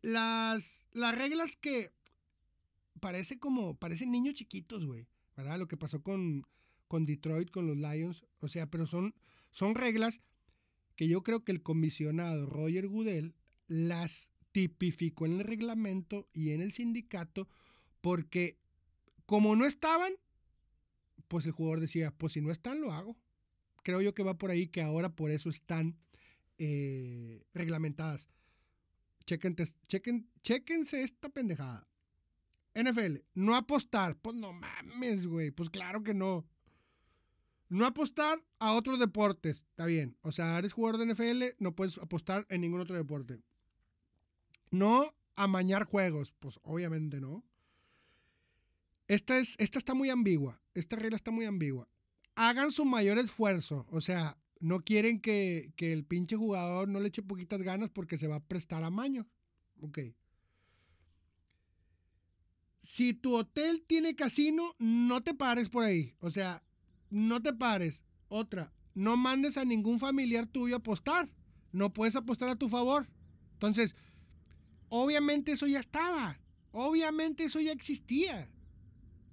las, 0.00 0.86
las 0.92 1.14
reglas 1.14 1.56
que 1.56 1.92
parece 3.00 3.38
como, 3.38 3.74
parecen 3.74 4.10
niños 4.10 4.32
chiquitos, 4.32 4.86
güey, 4.86 5.06
¿verdad? 5.36 5.58
Lo 5.58 5.68
que 5.68 5.76
pasó 5.76 6.02
con, 6.02 6.46
con 6.88 7.04
Detroit, 7.04 7.50
con 7.50 7.66
los 7.66 7.76
Lions, 7.76 8.24
o 8.40 8.48
sea, 8.48 8.70
pero 8.70 8.86
son, 8.86 9.14
son 9.52 9.74
reglas 9.74 10.22
que 10.96 11.06
yo 11.06 11.22
creo 11.22 11.44
que 11.44 11.52
el 11.52 11.62
comisionado 11.62 12.46
Roger 12.46 12.88
Goodell 12.88 13.34
las 13.66 14.30
tipificó 14.52 15.26
en 15.26 15.32
el 15.32 15.40
reglamento 15.44 16.30
y 16.32 16.52
en 16.52 16.62
el 16.62 16.72
sindicato 16.72 17.46
porque 18.04 18.58
como 19.24 19.56
no 19.56 19.64
estaban, 19.64 20.12
pues 21.26 21.46
el 21.46 21.52
jugador 21.52 21.80
decía, 21.80 22.10
pues 22.10 22.34
si 22.34 22.42
no 22.42 22.50
están, 22.50 22.82
lo 22.82 22.92
hago. 22.92 23.16
Creo 23.82 24.02
yo 24.02 24.12
que 24.12 24.22
va 24.22 24.36
por 24.36 24.50
ahí 24.50 24.66
que 24.66 24.82
ahora 24.82 25.16
por 25.16 25.30
eso 25.30 25.48
están 25.48 25.96
eh, 26.58 27.46
reglamentadas. 27.54 28.28
Chequen, 29.24 29.56
chequen, 29.88 30.28
chequense 30.42 31.02
esta 31.02 31.30
pendejada. 31.30 31.88
NFL, 32.74 33.20
no 33.32 33.56
apostar. 33.56 34.18
Pues 34.18 34.36
no 34.36 34.52
mames, 34.52 35.26
güey. 35.26 35.50
Pues 35.50 35.70
claro 35.70 36.02
que 36.02 36.12
no. 36.12 36.46
No 37.70 37.86
apostar 37.86 38.38
a 38.58 38.74
otros 38.74 38.98
deportes. 38.98 39.64
Está 39.70 39.86
bien. 39.86 40.18
O 40.20 40.30
sea, 40.30 40.58
eres 40.58 40.74
jugador 40.74 40.98
de 40.98 41.14
NFL, 41.14 41.56
no 41.58 41.74
puedes 41.74 41.96
apostar 41.96 42.44
en 42.50 42.60
ningún 42.60 42.80
otro 42.80 42.96
deporte. 42.96 43.40
No 44.70 45.16
amañar 45.36 45.84
juegos. 45.84 46.34
Pues 46.38 46.60
obviamente 46.64 47.18
no. 47.18 47.42
Esta, 49.08 49.38
es, 49.38 49.56
esta 49.58 49.78
está 49.78 49.94
muy 49.94 50.10
ambigua. 50.10 50.60
Esta 50.74 50.96
regla 50.96 51.16
está 51.16 51.30
muy 51.30 51.44
ambigua. 51.44 51.88
Hagan 52.34 52.72
su 52.72 52.84
mayor 52.84 53.18
esfuerzo. 53.18 53.86
O 53.90 54.00
sea, 54.00 54.38
no 54.60 54.80
quieren 54.80 55.20
que, 55.20 55.72
que 55.76 55.92
el 55.92 56.04
pinche 56.04 56.36
jugador 56.36 56.88
no 56.88 57.00
le 57.00 57.08
eche 57.08 57.22
poquitas 57.22 57.62
ganas 57.62 57.90
porque 57.90 58.18
se 58.18 58.26
va 58.26 58.36
a 58.36 58.44
prestar 58.44 58.82
a 58.82 58.90
maño. 58.90 59.26
Ok. 59.80 59.98
Si 62.80 63.14
tu 63.14 63.34
hotel 63.34 63.82
tiene 63.86 64.14
casino, 64.14 64.74
no 64.78 65.22
te 65.22 65.34
pares 65.34 65.68
por 65.68 65.84
ahí. 65.84 66.14
O 66.20 66.30
sea, 66.30 66.62
no 67.10 67.42
te 67.42 67.52
pares. 67.52 68.04
Otra, 68.28 68.72
no 68.94 69.16
mandes 69.16 69.56
a 69.56 69.64
ningún 69.64 69.98
familiar 69.98 70.46
tuyo 70.46 70.74
a 70.74 70.78
apostar. 70.78 71.28
No 71.72 71.92
puedes 71.92 72.16
apostar 72.16 72.48
a 72.48 72.56
tu 72.56 72.68
favor. 72.68 73.08
Entonces, 73.54 73.96
obviamente 74.88 75.52
eso 75.52 75.66
ya 75.66 75.80
estaba. 75.80 76.40
Obviamente 76.72 77.44
eso 77.44 77.60
ya 77.60 77.72
existía. 77.72 78.50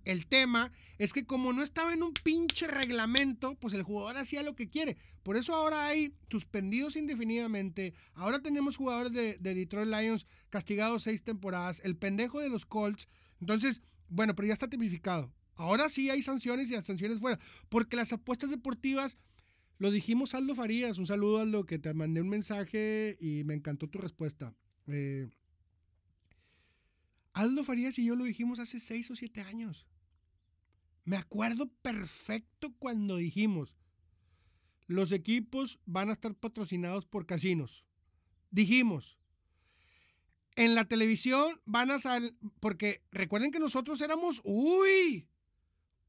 El 0.03 0.25
tema 0.25 0.71
es 0.97 1.13
que 1.13 1.25
como 1.25 1.53
no 1.53 1.63
estaba 1.63 1.93
en 1.93 2.03
un 2.03 2.13
pinche 2.13 2.67
reglamento, 2.67 3.55
pues 3.55 3.73
el 3.73 3.83
jugador 3.83 4.17
hacía 4.17 4.43
lo 4.43 4.55
que 4.55 4.69
quiere. 4.69 4.97
Por 5.23 5.37
eso 5.37 5.53
ahora 5.53 5.87
hay 5.87 6.13
suspendidos 6.29 6.95
indefinidamente. 6.95 7.93
Ahora 8.13 8.39
tenemos 8.39 8.77
jugadores 8.77 9.11
de, 9.11 9.37
Detroit 9.39 9.87
Lions 9.87 10.25
castigados 10.49 11.03
seis 11.03 11.23
temporadas. 11.23 11.81
El 11.83 11.95
pendejo 11.95 12.39
de 12.39 12.49
los 12.49 12.65
Colts. 12.65 13.07
Entonces, 13.39 13.81
bueno, 14.09 14.35
pero 14.35 14.47
ya 14.47 14.53
está 14.53 14.67
tipificado. 14.67 15.33
Ahora 15.55 15.89
sí 15.89 16.09
hay 16.09 16.23
sanciones 16.23 16.67
y 16.69 16.71
las 16.71 16.85
sanciones 16.85 17.19
fuera. 17.19 17.39
Porque 17.69 17.95
las 17.95 18.13
apuestas 18.13 18.49
deportivas, 18.49 19.17
lo 19.77 19.91
dijimos 19.91 20.33
Aldo 20.33 20.55
Farías. 20.55 20.97
Un 20.97 21.07
saludo 21.07 21.39
Aldo, 21.39 21.65
que 21.65 21.79
te 21.79 21.93
mandé 21.93 22.21
un 22.21 22.29
mensaje 22.29 23.17
y 23.19 23.43
me 23.43 23.53
encantó 23.53 23.87
tu 23.87 23.99
respuesta. 23.99 24.55
Eh, 24.87 25.29
Aldo 27.33 27.63
Farías 27.63 27.97
y 27.99 28.05
yo 28.05 28.15
lo 28.15 28.25
dijimos 28.25 28.59
hace 28.59 28.79
seis 28.79 29.09
o 29.11 29.15
siete 29.15 29.41
años. 29.41 29.87
Me 31.03 31.17
acuerdo 31.17 31.67
perfecto 31.81 32.73
cuando 32.77 33.17
dijimos, 33.17 33.75
los 34.87 35.11
equipos 35.11 35.79
van 35.85 36.09
a 36.09 36.13
estar 36.13 36.35
patrocinados 36.35 37.05
por 37.05 37.25
casinos. 37.25 37.85
Dijimos, 38.51 39.17
en 40.55 40.75
la 40.75 40.85
televisión 40.85 41.61
van 41.65 41.91
a 41.91 41.99
salir, 41.99 42.35
porque 42.59 43.03
recuerden 43.11 43.51
que 43.51 43.59
nosotros 43.59 44.01
éramos, 44.01 44.41
uy, 44.43 45.27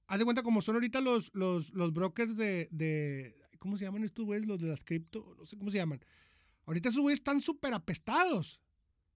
haz 0.08 0.18
de 0.18 0.24
cuenta 0.24 0.42
como 0.42 0.62
son 0.62 0.74
ahorita 0.74 1.00
los, 1.00 1.30
los, 1.32 1.72
los 1.72 1.92
brokers 1.92 2.36
de, 2.36 2.68
de, 2.70 3.36
¿cómo 3.58 3.78
se 3.78 3.84
llaman 3.84 4.04
estos 4.04 4.24
güeyes? 4.24 4.46
Los 4.46 4.60
de 4.60 4.68
las 4.68 4.84
cripto, 4.84 5.34
no 5.38 5.46
sé 5.46 5.56
cómo 5.56 5.70
se 5.70 5.78
llaman. 5.78 6.04
Ahorita 6.66 6.88
esos 6.88 7.00
güeyes 7.00 7.20
están 7.20 7.40
súper 7.40 7.72
apestados, 7.74 8.60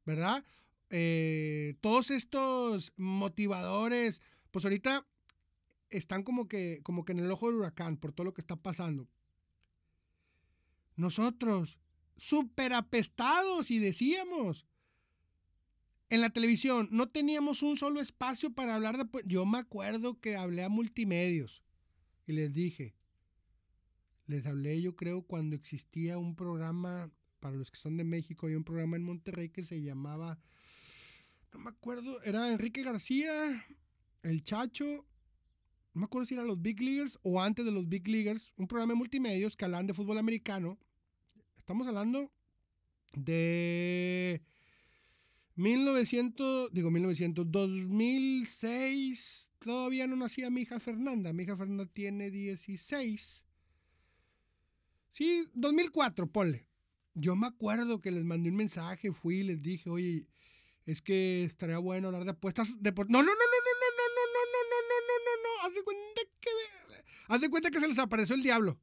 ¿verdad? 0.05 0.45
Eh, 0.91 1.75
todos 1.81 2.11
estos 2.11 2.93
motivadores, 2.97 4.23
pues 4.53 4.65
ahorita 4.65 5.07
están 5.91 6.23
como 6.23 6.49
que, 6.49 6.81
como 6.83 7.05
que 7.05 7.13
en 7.13 7.21
el 7.21 7.31
ojo 7.31 7.47
del 7.47 7.57
huracán 7.57 7.97
por 7.97 8.13
todo 8.13 8.25
lo 8.25 8.35
que 8.35 8.41
está 8.41 8.57
pasando. 8.57 9.09
Nosotros, 10.97 11.79
súper 12.17 12.73
apestados 12.73 13.71
y 13.71 13.79
decíamos, 13.79 14.67
en 16.09 16.21
la 16.21 16.31
televisión 16.31 16.89
no 16.91 17.09
teníamos 17.09 17.63
un 17.63 17.77
solo 17.77 18.01
espacio 18.01 18.51
para 18.53 18.75
hablar 18.75 18.97
de... 18.97 19.23
Yo 19.27 19.45
me 19.45 19.59
acuerdo 19.59 20.21
que 20.21 20.37
hablé 20.37 20.63
a 20.63 20.69
multimedios 20.69 21.63
y 22.27 22.33
les 22.33 22.53
dije, 22.53 22.95
les 24.27 24.47
hablé 24.47 24.81
yo 24.81 24.97
creo 24.97 25.23
cuando 25.23 25.57
existía 25.57 26.19
un 26.19 26.35
programa 26.35 27.11
para 27.41 27.57
los 27.57 27.71
que 27.71 27.79
son 27.79 27.97
de 27.97 28.05
México, 28.05 28.47
había 28.47 28.59
un 28.59 28.65
programa 28.65 28.97
en 28.97 29.05
Monterrey 29.05 29.51
que 29.51 29.63
se 29.63 29.83
llamaba, 29.83 30.39
no 31.53 31.61
me 31.61 31.71
acuerdo, 31.71 32.23
era 32.23 32.51
Enrique 32.51 32.83
García, 32.83 33.65
El 34.23 34.43
Chacho, 34.43 35.07
no 35.97 36.01
me 36.01 36.05
acuerdo 36.05 36.27
si 36.27 36.35
eran 36.35 36.47
los 36.47 36.61
Big 36.61 36.79
Leaguers 36.79 37.19
o 37.23 37.41
antes 37.41 37.65
de 37.65 37.71
los 37.71 37.89
Big 37.89 38.07
Leaguers, 38.07 38.53
un 38.59 38.69
programa 38.69 38.93
de 38.93 38.99
multimedios 38.99 39.57
que 39.57 39.65
hablaban 39.65 39.87
de 39.87 39.95
fútbol 39.95 40.19
americano. 40.19 40.79
Estamos 41.57 41.87
hablando 41.87 42.31
de 43.15 44.43
1900, 45.55 46.71
digo 46.75 46.91
1900, 46.91 47.51
2006, 47.51 49.49
todavía 49.59 50.07
no 50.07 50.17
nacía 50.17 50.51
mi 50.51 50.61
hija 50.61 50.79
Fernanda. 50.81 51.33
Mi 51.33 51.45
hija 51.45 51.57
Fernanda 51.57 51.87
tiene 51.87 52.31
16. 52.31 53.43
Sí, 55.13 55.49
2004, 55.55 56.31
ponle. 56.31 56.69
Yo 57.15 57.37
me 57.37 57.47
acuerdo 57.47 58.03
que 58.03 58.11
les 58.11 58.23
mandé 58.23 58.51
un 58.51 58.57
mensaje, 58.57 59.13
fui 59.13 59.37
y 59.37 59.45
les 59.45 59.63
dije, 59.63 59.89
oye, 59.89 60.27
es 60.87 61.03
que 61.03 61.45
estaría 61.45 61.79
bueno 61.79 62.09
hablar 62.09 62.25
de 62.25 62.31
apuestas 62.31 62.81
de 62.81 62.93
No, 62.93 63.05
no, 63.05 63.09
no, 63.09 63.23
no, 63.23 63.25
no, 63.25 63.27
no, 63.27 64.07
no, 64.07 64.17
no, 64.17 64.37
no, 64.37 64.47
no, 64.47 64.71
no, 64.71 64.89
no, 64.89 64.99
no, 65.09 65.17
no, 65.27 65.33
no. 65.43 65.67
Haz 65.67 65.75
de 65.75 65.83
cuenta 65.83 66.23
que. 66.41 66.51
Haz 67.29 67.41
de 67.41 67.51
cuenta 67.51 67.71
que 67.71 67.81
se 67.81 67.89
les 67.89 67.99
apareció 67.99 68.35
el 68.35 68.43
diablo. 68.43 68.79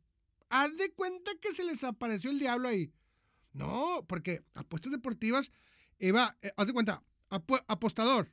Haz 0.49 0.75
de 0.75 0.91
cuenta 0.93 1.31
que 1.41 1.53
se 1.53 1.63
les 1.63 1.83
apareció 1.83 2.29
el 2.29 2.39
diablo 2.39 2.67
ahí. 2.67 2.91
No, 3.53 4.03
porque 4.07 4.43
apuestas 4.55 4.91
deportivas 4.91 5.51
iba, 5.99 6.37
eh, 6.41 6.51
haz 6.57 6.67
de 6.67 6.73
cuenta, 6.73 7.03
apostador, 7.29 8.31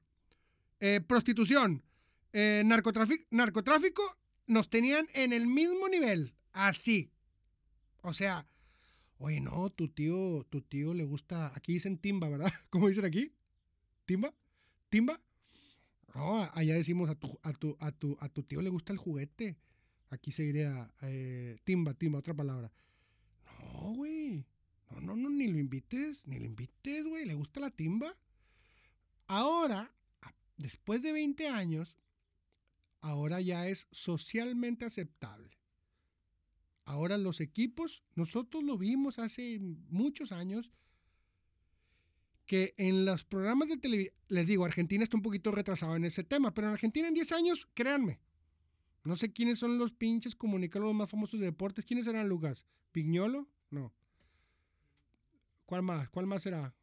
eh, 0.80 1.00
prostitución, 1.06 1.82
eh, 2.32 2.62
narcotráfico, 2.64 3.24
narcotráfico, 3.30 4.02
nos 4.46 4.68
tenían 4.68 5.08
en 5.12 5.32
el 5.32 5.46
mismo 5.46 5.88
nivel, 5.88 6.34
así. 6.52 7.10
O 8.02 8.14
sea, 8.14 8.46
oye, 9.18 9.40
no, 9.40 9.70
tu 9.70 9.88
tío, 9.88 10.44
tu 10.48 10.62
tío 10.62 10.94
le 10.94 11.04
gusta, 11.04 11.52
aquí 11.54 11.74
dicen 11.74 11.98
timba, 11.98 12.28
¿verdad? 12.28 12.52
¿Cómo 12.70 12.88
dicen 12.88 13.04
aquí? 13.04 13.32
¿Timba? 14.06 14.34
¿Timba? 14.88 15.20
No, 16.14 16.50
allá 16.54 16.74
decimos 16.74 17.08
a 17.10 17.14
tu, 17.14 17.38
a 17.42 17.52
tu, 17.52 17.76
a 17.78 17.92
tu, 17.92 18.16
a 18.20 18.28
tu 18.28 18.42
tío 18.42 18.62
le 18.62 18.70
gusta 18.70 18.92
el 18.92 18.98
juguete. 18.98 19.56
Aquí 20.10 20.32
se 20.32 20.42
diría 20.42 20.92
timba, 21.64 21.94
timba, 21.94 22.18
otra 22.18 22.34
palabra. 22.34 22.72
No, 23.58 23.94
güey. 23.94 24.44
No, 24.90 25.00
no, 25.00 25.16
no, 25.16 25.30
ni 25.30 25.46
lo 25.46 25.58
invites, 25.58 26.26
ni 26.26 26.38
lo 26.38 26.46
invites, 26.46 27.04
güey. 27.04 27.24
¿Le 27.24 27.34
gusta 27.34 27.60
la 27.60 27.70
timba? 27.70 28.16
Ahora, 29.28 29.94
después 30.56 31.00
de 31.00 31.12
20 31.12 31.48
años, 31.48 31.96
ahora 33.00 33.40
ya 33.40 33.68
es 33.68 33.86
socialmente 33.92 34.84
aceptable. 34.84 35.56
Ahora 36.84 37.16
los 37.16 37.40
equipos, 37.40 38.02
nosotros 38.16 38.64
lo 38.64 38.76
vimos 38.76 39.20
hace 39.20 39.60
muchos 39.60 40.32
años, 40.32 40.72
que 42.46 42.74
en 42.78 43.04
los 43.04 43.22
programas 43.22 43.68
de 43.68 43.76
televisión, 43.76 44.16
les 44.26 44.44
digo, 44.44 44.64
Argentina 44.64 45.04
está 45.04 45.16
un 45.16 45.22
poquito 45.22 45.52
retrasado 45.52 45.94
en 45.94 46.04
ese 46.04 46.24
tema, 46.24 46.52
pero 46.52 46.66
en 46.66 46.72
Argentina 46.72 47.06
en 47.06 47.14
10 47.14 47.30
años, 47.30 47.68
créanme, 47.74 48.18
no 49.02 49.16
sé 49.16 49.32
quiénes 49.32 49.58
son 49.58 49.78
los 49.78 49.92
pinches 49.92 50.34
comunicadores 50.34 50.94
más 50.94 51.10
famosos 51.10 51.40
de 51.40 51.46
deportes. 51.46 51.84
¿Quiénes 51.84 52.06
eran, 52.06 52.28
Lucas? 52.28 52.66
¿Pignolo? 52.92 53.48
No. 53.70 53.94
¿Cuál 55.64 55.82
más? 55.82 56.08
¿Cuál 56.10 56.26
más 56.26 56.42
será? 56.42 56.74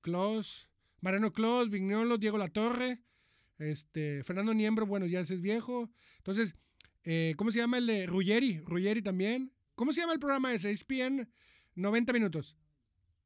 Klaus, 0.00 0.68
Mariano 1.00 1.32
Klaus, 1.32 1.68
Vignolo, 1.70 2.18
Diego 2.18 2.38
Latorre, 2.38 3.02
este, 3.58 4.22
Fernando 4.24 4.54
Niembro, 4.54 4.86
bueno, 4.86 5.06
ya 5.06 5.20
ese 5.20 5.34
es 5.34 5.40
viejo. 5.40 5.90
Entonces, 6.18 6.54
eh, 7.04 7.34
¿cómo 7.36 7.50
se 7.50 7.58
llama 7.58 7.78
el 7.78 7.86
de 7.86 8.06
Ruggeri? 8.06 8.60
Ruggeri 8.60 9.02
también. 9.02 9.52
¿Cómo 9.74 9.92
se 9.92 10.00
llama 10.00 10.12
el 10.12 10.18
programa 10.18 10.52
ese? 10.52 10.70
ESPN 10.70 11.28
90 11.74 12.12
minutos. 12.12 12.56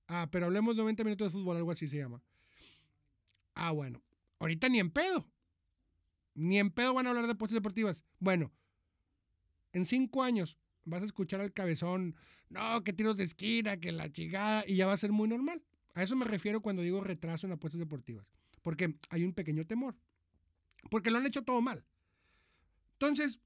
Ah, 0.09 0.29
pero 0.31 0.47
hablemos 0.47 0.77
90 0.77 1.05
minutos 1.05 1.29
de 1.29 1.39
fútbol, 1.39 1.57
algo 1.57 1.71
así 1.71 1.89
se 1.89 1.99
llama. 1.99 2.23
Ah, 3.55 3.73
bueno. 3.73 4.03
Ahorita 4.39 4.69
ni 4.69 4.79
en 4.79 4.91
pedo. 4.91 5.29
Ni 6.37 6.59
en 6.59 6.71
pedo 6.71 6.95
van 6.95 7.07
a 7.07 7.11
hablar 7.11 7.27
de 7.27 7.33
apuestas 7.33 7.57
deportivas. 7.57 8.05
Bueno, 8.21 8.53
en 9.73 9.87
cinco 9.87 10.23
años 10.23 10.59
vas 10.85 11.03
a 11.03 11.07
escuchar 11.07 11.41
al 11.41 11.53
cabezón 11.53 12.15
no, 12.51 12.85
que 12.85 12.93
tiros 12.93 13.17
de 13.17 13.25
esquina, 13.25 13.79
que 13.79 13.91
la 13.91 14.13
chingada, 14.13 14.63
y 14.67 14.77
ya 14.77 14.87
va 14.87 14.93
a 14.93 14.99
ser 14.99 15.13
muy 15.13 15.29
normal. 15.29 15.63
A 15.95 16.03
eso 16.03 16.15
me 16.15 16.27
refiero 16.27 16.61
cuando 16.61 16.83
digo 16.83 17.01
retraso 17.01 17.47
en 17.47 17.55
apuestas 17.55 17.81
deportivas, 17.81 18.27
porque 18.63 18.97
hay 19.09 19.25
un 19.25 19.33
pequeño 19.33 19.67
temor, 19.67 19.97
porque 20.91 21.11
lo 21.11 21.19
han 21.19 21.27
hecho 21.27 21.43
todo 21.43 21.61
mal. 21.63 21.85
Entonces, 22.93 23.41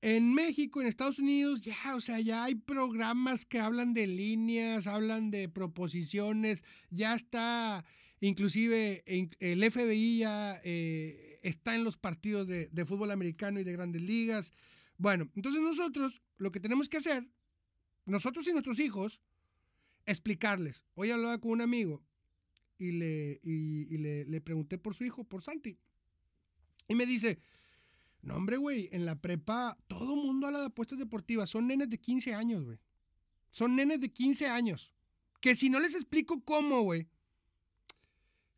en 0.00 0.34
México, 0.34 0.80
en 0.80 0.88
Estados 0.88 1.18
Unidos, 1.18 1.62
ya, 1.62 1.76
o 1.96 2.00
sea, 2.00 2.20
ya 2.20 2.44
hay 2.44 2.56
programas 2.56 3.46
que 3.46 3.60
hablan 3.60 3.94
de 3.94 4.06
líneas, 4.06 4.86
hablan 4.86 5.30
de 5.30 5.48
proposiciones, 5.48 6.64
ya 6.90 7.14
está, 7.14 7.84
inclusive 8.20 9.02
el 9.06 9.70
FBI 9.70 10.18
ya 10.18 10.60
eh, 10.64 11.40
está 11.42 11.74
en 11.74 11.84
los 11.84 11.96
partidos 11.96 12.46
de, 12.46 12.84
fútbol 12.84 13.10
americano 13.10 13.60
y 13.60 13.64
de 13.64 13.72
grandes 13.72 14.02
ligas. 14.02 14.52
Bueno, 14.96 15.30
entonces 15.34 15.62
nosotros 15.62 16.22
lo 16.36 16.50
que 16.50 16.60
tenemos 16.60 16.88
que 16.88 16.98
hacer, 16.98 17.28
nosotros 18.04 18.46
y 18.48 18.52
nuestros 18.52 18.78
hijos, 18.80 19.20
explicarles. 20.06 20.84
Hoy 20.94 21.10
hablaba 21.10 21.38
con 21.38 21.52
un 21.52 21.60
amigo 21.60 22.02
y 22.78 22.92
le, 22.92 23.40
le, 23.42 24.40
pregunté 24.40 24.78
por 24.78 24.94
su 24.94 25.04
hijo, 25.04 25.24
por 25.24 25.42
Santi. 25.42 25.78
Y 26.88 26.94
me 26.94 27.06
dice, 27.06 27.38
no 28.22 28.36
hombre, 28.36 28.56
güey, 28.56 28.88
en 28.92 29.04
la 29.04 29.20
prepa 29.20 29.76
todo 29.86 30.16
mundo 30.16 30.46
habla 30.46 30.60
de 30.60 30.66
apuestas 30.66 30.98
deportivas. 30.98 31.50
Son 31.50 31.66
nenes 31.66 31.90
de 31.90 31.98
15 31.98 32.34
años, 32.34 32.64
güey. 32.64 32.78
Son 33.50 33.76
nenes 33.76 34.00
de 34.00 34.12
15 34.12 34.48
años. 34.48 34.92
Que 35.40 35.54
si 35.54 35.70
no 35.70 35.80
les 35.80 35.94
explico 35.94 36.42
cómo, 36.44 36.82
güey. 36.82 37.08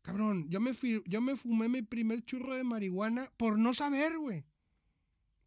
Cabrón, 0.01 0.49
yo 0.49 0.59
me, 0.59 0.71
yo 1.05 1.21
me 1.21 1.35
fumé 1.35 1.69
mi 1.69 1.81
primer 1.81 2.23
churro 2.23 2.55
de 2.55 2.63
marihuana 2.63 3.31
por 3.37 3.57
no 3.57 3.73
saber, 3.73 4.17
güey. 4.17 4.43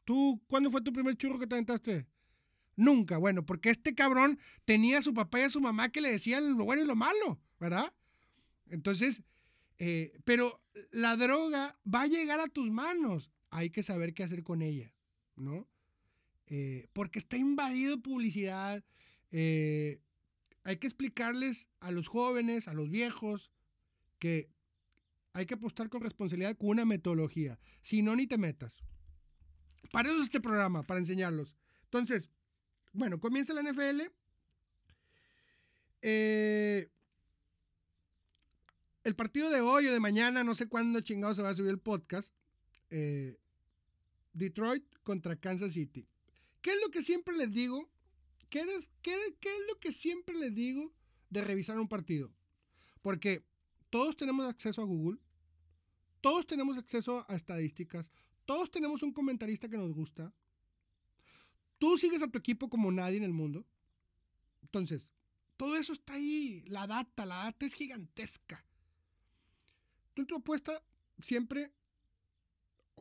¿Tú 0.05 0.43
cuándo 0.47 0.71
fue 0.71 0.81
tu 0.83 0.93
primer 0.93 1.17
churro 1.17 1.39
que 1.39 1.47
te 1.47 1.55
aventaste? 1.55 2.07
Nunca. 2.77 3.19
Bueno, 3.19 3.45
porque 3.45 3.71
este 3.71 3.95
cabrón 3.95 4.39
tenía 4.65 4.99
a 4.99 5.03
su 5.03 5.15
papá 5.15 5.41
y 5.41 5.43
a 5.43 5.51
su 5.51 5.61
mamá 5.61 5.89
que 5.89 6.01
le 6.01 6.11
decían 6.11 6.57
lo 6.57 6.65
bueno 6.65 6.83
y 6.83 6.87
lo 6.87 6.97
malo, 6.97 7.41
¿verdad? 7.59 7.93
Entonces, 8.69 9.23
eh, 9.79 10.19
pero 10.25 10.63
la 10.91 11.17
droga 11.17 11.79
va 11.93 12.03
a 12.03 12.07
llegar 12.07 12.41
a 12.41 12.49
tus 12.49 12.71
manos. 12.71 13.31
Hay 13.51 13.71
que 13.71 13.83
saber 13.83 14.15
qué 14.15 14.25
hacer 14.25 14.43
con 14.43 14.63
ella, 14.63 14.93
¿no? 15.37 15.69
Eh, 16.47 16.89
porque 16.93 17.19
está 17.19 17.37
invadido 17.37 18.01
publicidad. 18.03 18.85
Eh, 19.31 20.01
hay 20.65 20.77
que 20.77 20.87
explicarles 20.87 21.69
a 21.81 21.91
los 21.91 22.09
jóvenes, 22.09 22.69
a 22.69 22.75
los 22.75 22.91
viejos, 22.91 23.51
que 24.25 24.49
hay 25.35 25.45
que 25.45 25.53
apostar 25.53 25.91
con 25.91 26.01
responsabilidad 26.01 26.57
con 26.57 26.71
una 26.71 26.87
metodología. 26.87 27.59
Si 27.83 28.01
no, 28.01 28.17
ni 28.17 28.27
te 28.27 28.39
metas. 28.39 28.83
Para 29.93 30.09
eso 30.09 30.17
es 30.17 30.25
este 30.25 30.41
programa, 30.41 30.83
para 30.83 30.99
enseñarlos. 30.99 31.55
Entonces, 31.83 32.31
bueno, 32.95 33.21
comienza 33.21 33.53
la 33.53 33.63
NFL. 33.63 34.01
Eh, 36.01 36.89
el 39.03 39.15
partido 39.15 39.51
de 39.51 39.61
hoy 39.61 39.89
o 39.89 39.93
de 39.93 40.01
mañana, 40.01 40.43
no 40.43 40.55
sé 40.55 40.71
cuándo 40.71 41.03
chingado 41.03 41.35
se 41.35 41.43
va 41.43 41.51
a 41.51 41.55
subir 41.55 41.73
el 41.73 41.81
podcast. 41.81 42.33
Eh, 42.89 43.37
Detroit 44.33 44.87
contra 45.03 45.37
Kansas 45.37 45.75
City. 45.75 46.09
¿Qué 46.63 46.71
es 46.71 46.81
lo 46.81 46.91
que 46.91 47.03
siempre 47.03 47.37
les 47.37 47.53
digo? 47.53 47.91
¿Qué 48.49 48.65
qué 49.03 49.13
es 49.13 49.67
lo 49.69 49.79
que 49.81 49.93
siempre 49.93 50.35
les 50.39 50.55
digo 50.55 50.95
de 51.29 51.43
revisar 51.43 51.79
un 51.79 51.89
partido? 51.89 52.33
Porque 53.03 53.45
todos 53.95 54.17
tenemos 54.17 54.45
acceso 54.49 54.83
a 54.83 54.85
Google, 54.85 55.21
todos 56.21 56.45
tenemos 56.49 56.77
acceso 56.77 57.25
a 57.29 57.37
estadísticas, 57.37 58.11
todos 58.45 58.69
tenemos 58.69 59.05
un 59.05 59.13
comentarista 59.13 59.69
que 59.69 59.77
nos 59.77 59.93
gusta. 59.93 60.35
Tú 61.79 61.97
sigues 61.97 62.21
a 62.21 62.27
tu 62.27 62.37
equipo 62.37 62.69
como 62.69 62.91
nadie 62.91 63.19
en 63.19 63.23
el 63.23 63.33
mundo. 63.33 63.65
Entonces, 64.63 65.13
todo 65.57 65.77
eso 65.77 65.93
está 65.93 66.15
ahí. 66.15 66.65
La 66.67 66.89
data, 66.89 67.25
la 67.25 67.45
data 67.45 67.67
es 67.67 67.75
gigantesca. 67.75 68.67
Tú 70.13 70.23
en 70.23 70.27
tu 70.27 70.35
apuesta 70.35 70.83
siempre... 71.21 71.73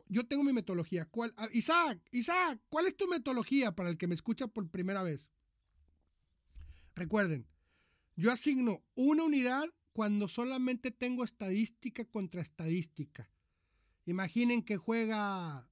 Yo 0.06 0.24
tengo 0.28 0.44
mi 0.44 0.52
metodología. 0.52 1.06
¿Cuál? 1.06 1.34
Ah, 1.36 1.48
Isaac, 1.52 2.00
Isaac, 2.12 2.60
¿cuál 2.68 2.86
es 2.86 2.96
tu 2.96 3.08
metodología 3.08 3.74
para 3.74 3.88
el 3.88 3.98
que 3.98 4.06
me 4.06 4.14
escucha 4.14 4.46
por 4.46 4.70
primera 4.70 5.02
vez? 5.02 5.28
Recuerden, 6.94 7.48
yo 8.14 8.30
asigno 8.30 8.84
una 8.94 9.24
unidad 9.24 9.64
cuando 9.94 10.26
solamente 10.26 10.90
tengo 10.90 11.22
estadística 11.22 12.04
contra 12.04 12.42
estadística. 12.42 13.30
Imaginen 14.06 14.62
que 14.62 14.76
juega, 14.76 15.70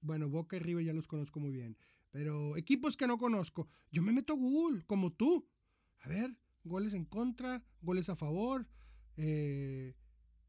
bueno, 0.00 0.30
Boca 0.30 0.56
y 0.56 0.58
River 0.58 0.86
ya 0.86 0.94
los 0.94 1.06
conozco 1.06 1.38
muy 1.38 1.52
bien, 1.52 1.76
pero 2.10 2.56
equipos 2.56 2.96
que 2.96 3.06
no 3.06 3.18
conozco, 3.18 3.68
yo 3.90 4.02
me 4.02 4.12
meto 4.12 4.36
Google, 4.36 4.82
como 4.86 5.12
tú. 5.12 5.46
A 6.00 6.08
ver, 6.08 6.34
goles 6.64 6.94
en 6.94 7.04
contra, 7.04 7.62
goles 7.82 8.08
a 8.08 8.16
favor. 8.16 8.66
Eh, 9.18 9.94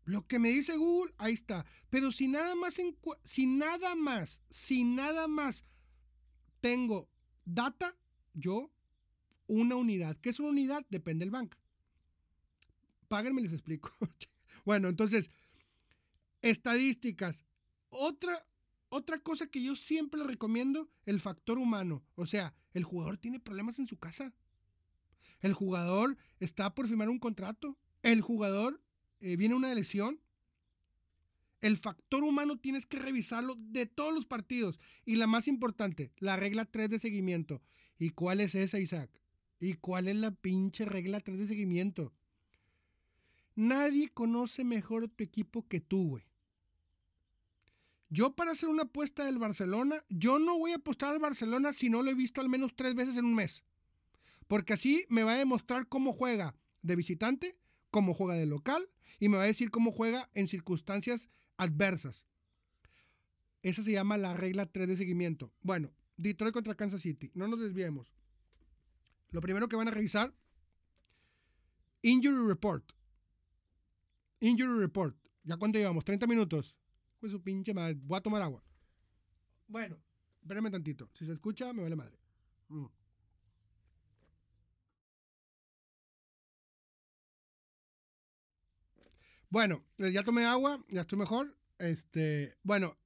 lo 0.06 0.26
que 0.26 0.40
me 0.40 0.50
dice 0.50 0.78
Google, 0.78 1.14
ahí 1.18 1.34
está. 1.34 1.66
Pero 1.90 2.12
si 2.14 2.30
nada 2.30 2.56
más, 2.56 2.78
si 3.26 3.46
nada 3.46 3.96
más, 3.96 4.42
si 4.50 4.84
nada 4.86 5.28
más 5.28 5.66
tengo 6.62 7.10
data, 7.44 7.98
yo 8.34 8.72
una 9.48 9.76
unidad. 9.76 10.18
¿Qué 10.22 10.30
es 10.30 10.40
una 10.40 10.50
unidad? 10.50 10.86
Depende 10.90 11.26
del 11.26 11.32
banco. 11.32 11.63
Páguenme 13.14 13.44
les 13.44 13.54
explico. 13.54 13.92
bueno, 14.66 14.90
entonces, 14.90 15.30
estadísticas. 16.42 17.46
Otra, 17.92 18.44
otra 18.90 19.20
cosa 19.20 19.46
que 19.46 19.62
yo 19.62 19.76
siempre 19.76 20.24
recomiendo, 20.24 20.90
el 21.06 21.20
factor 21.20 21.60
humano. 21.60 22.04
O 22.16 22.26
sea, 22.26 22.56
el 22.74 22.84
jugador 22.84 23.20
tiene 23.20 23.40
problemas 23.40 23.78
en 23.78 23.86
su 23.86 24.00
casa. 24.00 24.34
El 25.42 25.54
jugador 25.54 26.18
está 26.40 26.74
por 26.74 26.88
firmar 26.88 27.08
un 27.08 27.20
contrato. 27.20 27.78
El 28.02 28.22
jugador 28.22 28.82
eh, 29.20 29.38
viene 29.38 29.54
una 29.54 29.76
lesión. 29.76 30.20
El 31.62 31.78
factor 31.78 32.24
humano 32.24 32.58
tienes 32.58 32.88
que 32.88 32.98
revisarlo 32.98 33.58
de 33.60 33.86
todos 33.86 34.12
los 34.12 34.26
partidos. 34.26 34.80
Y 35.06 35.18
la 35.18 35.28
más 35.28 35.48
importante, 35.48 36.12
la 36.18 36.36
regla 36.36 36.66
3 36.66 36.90
de 36.90 36.98
seguimiento. 36.98 37.62
¿Y 38.00 38.10
cuál 38.10 38.42
es 38.42 38.56
esa, 38.56 38.80
Isaac? 38.80 39.12
¿Y 39.60 39.74
cuál 39.74 40.08
es 40.08 40.16
la 40.16 40.32
pinche 40.32 40.86
regla 40.86 41.20
3 41.20 41.38
de 41.38 41.46
seguimiento? 41.46 42.12
Nadie 43.56 44.10
conoce 44.10 44.64
mejor 44.64 45.08
tu 45.10 45.24
equipo 45.24 45.68
que 45.68 45.80
tú, 45.80 46.10
güey. 46.10 46.26
Yo 48.10 48.36
para 48.36 48.52
hacer 48.52 48.70
una 48.70 48.84
apuesta 48.84 49.26
del 49.26 49.40
Barcelona, 49.40 50.04
yo 50.10 50.38
no 50.38 50.58
voy 50.58 50.72
a 50.72 50.76
apostar 50.76 51.14
al 51.14 51.20
Barcelona 51.20 51.74
si 51.74 51.90
no 51.90 52.04
lo 52.04 52.12
he 52.12 52.16
visto 52.16 52.42
al 52.42 52.50
menos 52.50 52.76
tres 52.76 52.94
veces 52.94 53.18
en 53.18 53.26
un 53.26 53.34
mes. 53.34 53.64
Porque 54.48 54.74
así 54.74 55.06
me 55.10 55.24
va 55.24 55.34
a 55.34 55.38
demostrar 55.38 55.88
cómo 55.88 56.14
juega 56.14 56.56
de 56.84 56.96
visitante, 56.96 57.58
cómo 57.90 58.14
juega 58.14 58.36
de 58.36 58.46
local 58.46 58.88
y 59.20 59.30
me 59.30 59.38
va 59.38 59.44
a 59.44 59.48
decir 59.48 59.72
cómo 59.72 59.92
juega 59.92 60.30
en 60.36 60.48
circunstancias 60.48 61.28
adversas. 61.58 62.28
Esa 63.64 63.82
se 63.82 63.94
llama 63.94 64.18
la 64.18 64.34
regla 64.34 64.66
3 64.66 64.90
de 64.90 64.98
seguimiento. 64.98 65.52
Bueno, 65.62 65.92
Detroit 66.18 66.54
contra 66.54 66.76
Kansas 66.76 67.02
City. 67.02 67.32
No 67.34 67.48
nos 67.48 67.62
desviemos. 67.62 68.14
Lo 69.32 69.42
primero 69.42 69.68
que 69.68 69.76
van 69.76 69.88
a 69.88 69.92
revisar, 69.92 70.36
Injury 72.04 72.48
Report. 72.48 72.84
Injury 74.44 74.78
Report. 74.78 75.16
¿Ya 75.44 75.56
cuánto 75.56 75.80
llevamos? 75.80 76.04
30 76.04 76.28
minutos. 76.28 76.76
Pues 77.20 77.32
su 77.32 77.42
pinche 77.42 77.74
madre. 77.74 77.98
Voy 78.04 78.18
a 78.18 78.22
tomar 78.22 78.42
agua. 78.42 78.62
Bueno, 79.68 79.98
espérenme 80.42 80.70
tantito. 80.70 81.10
Si 81.14 81.26
se 81.26 81.32
escucha, 81.32 81.72
me 81.72 81.82
vale 81.82 81.96
madre. 81.96 82.20
Mm. 82.68 82.86
Bueno, 89.50 89.82
eh, 90.00 90.12
ya 90.12 90.24
tomé 90.24 90.44
agua, 90.46 90.84
ya 90.90 91.02
estoy 91.02 91.20
mejor. 91.20 91.56
Este, 91.80 92.58
bueno, 92.64 92.98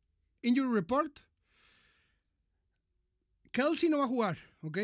Injury 0.42 0.74
Report. 0.74 1.20
Kelsey 3.52 3.90
no 3.90 4.00
va 4.00 4.06
a 4.06 4.08
jugar, 4.08 4.38
¿ok? 4.62 4.80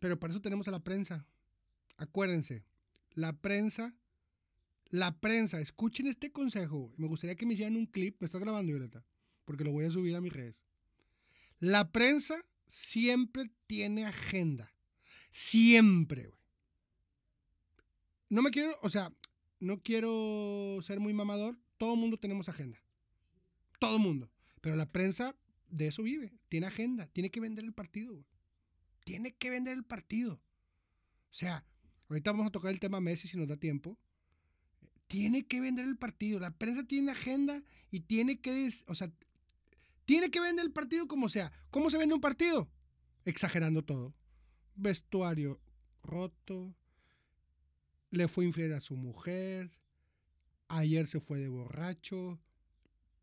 Pero 0.00 0.18
para 0.18 0.32
eso 0.32 0.40
tenemos 0.40 0.68
a 0.68 0.70
la 0.70 0.84
prensa. 0.84 1.26
Acuérdense, 1.96 2.64
la 3.14 3.32
prensa, 3.32 3.94
la 4.90 5.18
prensa, 5.18 5.60
escuchen 5.60 6.06
este 6.06 6.30
consejo. 6.30 6.92
Me 6.96 7.06
gustaría 7.06 7.36
que 7.36 7.46
me 7.46 7.54
hicieran 7.54 7.76
un 7.76 7.86
clip. 7.86 8.16
¿Me 8.20 8.26
estás 8.26 8.40
grabando, 8.40 8.72
Violeta? 8.72 9.04
Porque 9.44 9.64
lo 9.64 9.72
voy 9.72 9.84
a 9.84 9.90
subir 9.90 10.14
a 10.16 10.20
mis 10.20 10.32
redes. 10.32 10.64
La 11.58 11.90
prensa 11.90 12.44
siempre 12.66 13.50
tiene 13.66 14.04
agenda. 14.04 14.72
Siempre, 15.30 16.26
güey. 16.26 16.40
No 18.28 18.42
me 18.42 18.50
quiero, 18.50 18.72
o 18.82 18.90
sea, 18.90 19.12
no 19.60 19.82
quiero 19.82 20.78
ser 20.82 21.00
muy 21.00 21.12
mamador. 21.12 21.58
Todo 21.78 21.96
mundo 21.96 22.16
tenemos 22.16 22.48
agenda. 22.48 22.82
Todo 23.78 23.98
mundo. 23.98 24.30
Pero 24.60 24.76
la 24.76 24.90
prensa 24.90 25.36
de 25.68 25.88
eso 25.88 26.02
vive. 26.02 26.32
Tiene 26.48 26.66
agenda. 26.66 27.06
Tiene 27.08 27.30
que 27.30 27.40
vender 27.40 27.64
el 27.64 27.72
partido. 27.72 28.24
Tiene 29.04 29.34
que 29.34 29.50
vender 29.50 29.76
el 29.76 29.84
partido. 29.84 30.40
O 31.30 31.34
sea, 31.34 31.64
ahorita 32.08 32.32
vamos 32.32 32.48
a 32.48 32.50
tocar 32.50 32.72
el 32.72 32.80
tema 32.80 33.00
Messi 33.00 33.28
si 33.28 33.36
nos 33.36 33.46
da 33.48 33.56
tiempo. 33.56 33.98
Tiene 35.06 35.46
que 35.46 35.60
vender 35.60 35.86
el 35.86 35.96
partido. 35.96 36.40
La 36.40 36.50
prensa 36.50 36.84
tiene 36.84 37.12
agenda 37.12 37.62
y 37.90 38.00
tiene 38.00 38.40
que, 38.40 38.70
o 38.86 38.94
sea, 38.94 39.10
tiene 40.04 40.30
que 40.30 40.40
vender 40.40 40.64
el 40.64 40.72
partido 40.72 41.06
como 41.06 41.28
sea. 41.28 41.52
¿Cómo 41.70 41.90
se 41.90 41.98
vende 41.98 42.14
un 42.14 42.20
partido? 42.20 42.68
Exagerando 43.24 43.84
todo. 43.84 44.14
Vestuario 44.74 45.60
roto. 46.02 46.74
Le 48.10 48.28
fue 48.28 48.44
infiel 48.44 48.72
a 48.72 48.80
su 48.80 48.96
mujer. 48.96 49.70
Ayer 50.68 51.06
se 51.06 51.20
fue 51.20 51.38
de 51.38 51.48
borracho. 51.48 52.40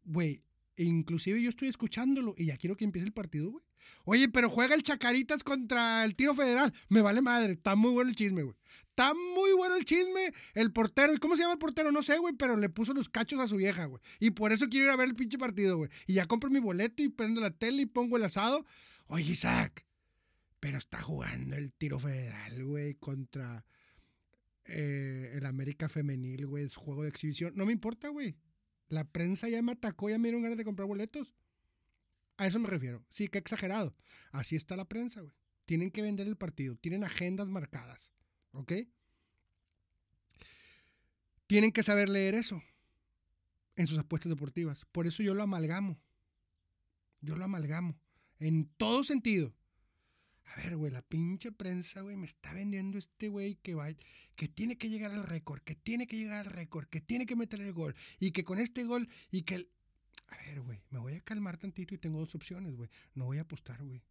Güey, 0.05 0.43
inclusive 0.77 1.41
yo 1.41 1.49
estoy 1.49 1.69
escuchándolo 1.69 2.35
y 2.37 2.45
ya 2.45 2.57
quiero 2.57 2.75
que 2.75 2.85
empiece 2.85 3.05
el 3.05 3.13
partido, 3.13 3.51
güey. 3.51 3.63
Oye, 4.05 4.29
pero 4.29 4.49
juega 4.49 4.75
el 4.75 4.83
Chacaritas 4.83 5.43
contra 5.43 6.03
el 6.05 6.15
Tiro 6.15 6.33
Federal. 6.33 6.73
Me 6.89 7.01
vale 7.01 7.21
madre. 7.21 7.53
Está 7.53 7.75
muy 7.75 7.91
bueno 7.91 8.09
el 8.09 8.15
chisme, 8.15 8.43
güey. 8.43 8.55
Está 8.95 9.15
muy 9.15 9.51
bueno 9.53 9.75
el 9.75 9.85
chisme. 9.85 10.31
El 10.53 10.71
portero, 10.71 11.11
¿cómo 11.19 11.35
se 11.35 11.41
llama 11.41 11.53
el 11.53 11.59
portero? 11.59 11.91
No 11.91 12.03
sé, 12.03 12.19
güey, 12.19 12.35
pero 12.35 12.55
le 12.55 12.69
puso 12.69 12.93
los 12.93 13.09
cachos 13.09 13.39
a 13.39 13.47
su 13.47 13.55
vieja, 13.57 13.85
güey. 13.85 13.99
Y 14.19 14.29
por 14.29 14.51
eso 14.51 14.69
quiero 14.69 14.85
ir 14.85 14.91
a 14.91 14.95
ver 14.95 15.09
el 15.09 15.15
pinche 15.15 15.39
partido, 15.39 15.77
güey. 15.77 15.89
Y 16.05 16.13
ya 16.13 16.27
compro 16.27 16.51
mi 16.51 16.59
boleto 16.59 17.01
y 17.01 17.09
prendo 17.09 17.41
la 17.41 17.49
tele 17.49 17.81
y 17.81 17.85
pongo 17.87 18.17
el 18.17 18.23
asado. 18.23 18.67
Oye, 19.07 19.31
Isaac, 19.31 19.83
pero 20.59 20.77
está 20.77 21.01
jugando 21.01 21.55
el 21.55 21.73
Tiro 21.73 21.97
Federal, 21.97 22.63
güey, 22.63 22.93
contra 22.93 23.65
eh, 24.65 25.31
el 25.33 25.45
América 25.47 25.89
Femenil, 25.89 26.45
güey. 26.45 26.65
Es 26.65 26.75
juego 26.75 27.01
de 27.01 27.09
exhibición. 27.09 27.53
No 27.55 27.65
me 27.65 27.73
importa, 27.73 28.09
güey. 28.09 28.37
La 28.89 29.05
prensa 29.05 29.49
ya 29.49 29.63
me 29.63 29.71
atacó, 29.71 30.11
ya 30.11 30.19
me 30.19 30.27
dieron 30.27 30.43
ganas 30.43 30.57
de 30.59 30.65
comprar 30.65 30.87
boletos. 30.87 31.33
A 32.37 32.45
eso 32.45 32.59
me 32.59 32.69
refiero. 32.69 33.03
Sí, 33.09 33.27
que 33.27 33.39
exagerado. 33.39 33.95
Así 34.31 34.55
está 34.55 34.75
la 34.75 34.85
prensa, 34.87 35.21
güey. 35.21 35.33
Tienen 35.65 35.89
que 35.89 36.03
vender 36.03 36.27
el 36.27 36.37
partido. 36.37 36.75
Tienen 36.75 37.03
agendas 37.03 37.47
marcadas. 37.47 38.11
¿Ok? 38.53 38.73
Tienen 41.47 41.71
que 41.71 41.83
saber 41.83 42.09
leer 42.09 42.35
eso 42.35 42.63
en 43.75 43.87
sus 43.87 43.99
apuestas 43.99 44.29
deportivas. 44.29 44.85
Por 44.91 45.07
eso 45.07 45.21
yo 45.23 45.33
lo 45.33 45.43
amalgamo. 45.43 45.99
Yo 47.21 47.35
lo 47.35 47.45
amalgamo. 47.45 47.95
En 48.39 48.65
todo 48.77 49.03
sentido. 49.03 49.53
A 50.45 50.55
ver, 50.57 50.77
güey, 50.77 50.91
la 50.91 51.01
pinche 51.01 51.51
prensa, 51.51 52.01
güey, 52.01 52.15
me 52.15 52.25
está 52.25 52.53
vendiendo 52.53 52.97
este 52.97 53.27
güey 53.27 53.55
que 53.55 53.73
va, 53.73 53.87
que 54.35 54.47
tiene 54.47 54.77
que 54.77 54.89
llegar 54.89 55.11
al 55.11 55.23
récord, 55.23 55.61
que 55.61 55.75
tiene 55.75 56.05
que 56.05 56.17
llegar 56.17 56.45
al 56.45 56.51
récord, 56.51 56.87
que 56.87 57.01
tiene 57.01 57.25
que 57.25 57.35
meter 57.35 57.61
el 57.61 57.73
gol, 57.73 57.95
y 58.19 58.31
que 58.31 58.43
con 58.43 58.59
este 58.59 58.83
gol, 58.83 59.09
y 59.31 59.43
que 59.43 59.55
el... 59.55 59.69
A 60.27 60.37
ver, 60.37 60.61
güey, 60.61 60.81
me 60.89 60.99
voy 60.99 61.13
a 61.13 61.21
calmar 61.21 61.57
tantito 61.57 61.95
y 61.95 61.97
tengo 61.97 62.19
dos 62.19 62.35
opciones, 62.35 62.75
güey. 62.75 62.89
No 63.15 63.25
voy 63.25 63.39
a 63.39 63.41
apostar, 63.41 63.83
güey. 63.83 64.03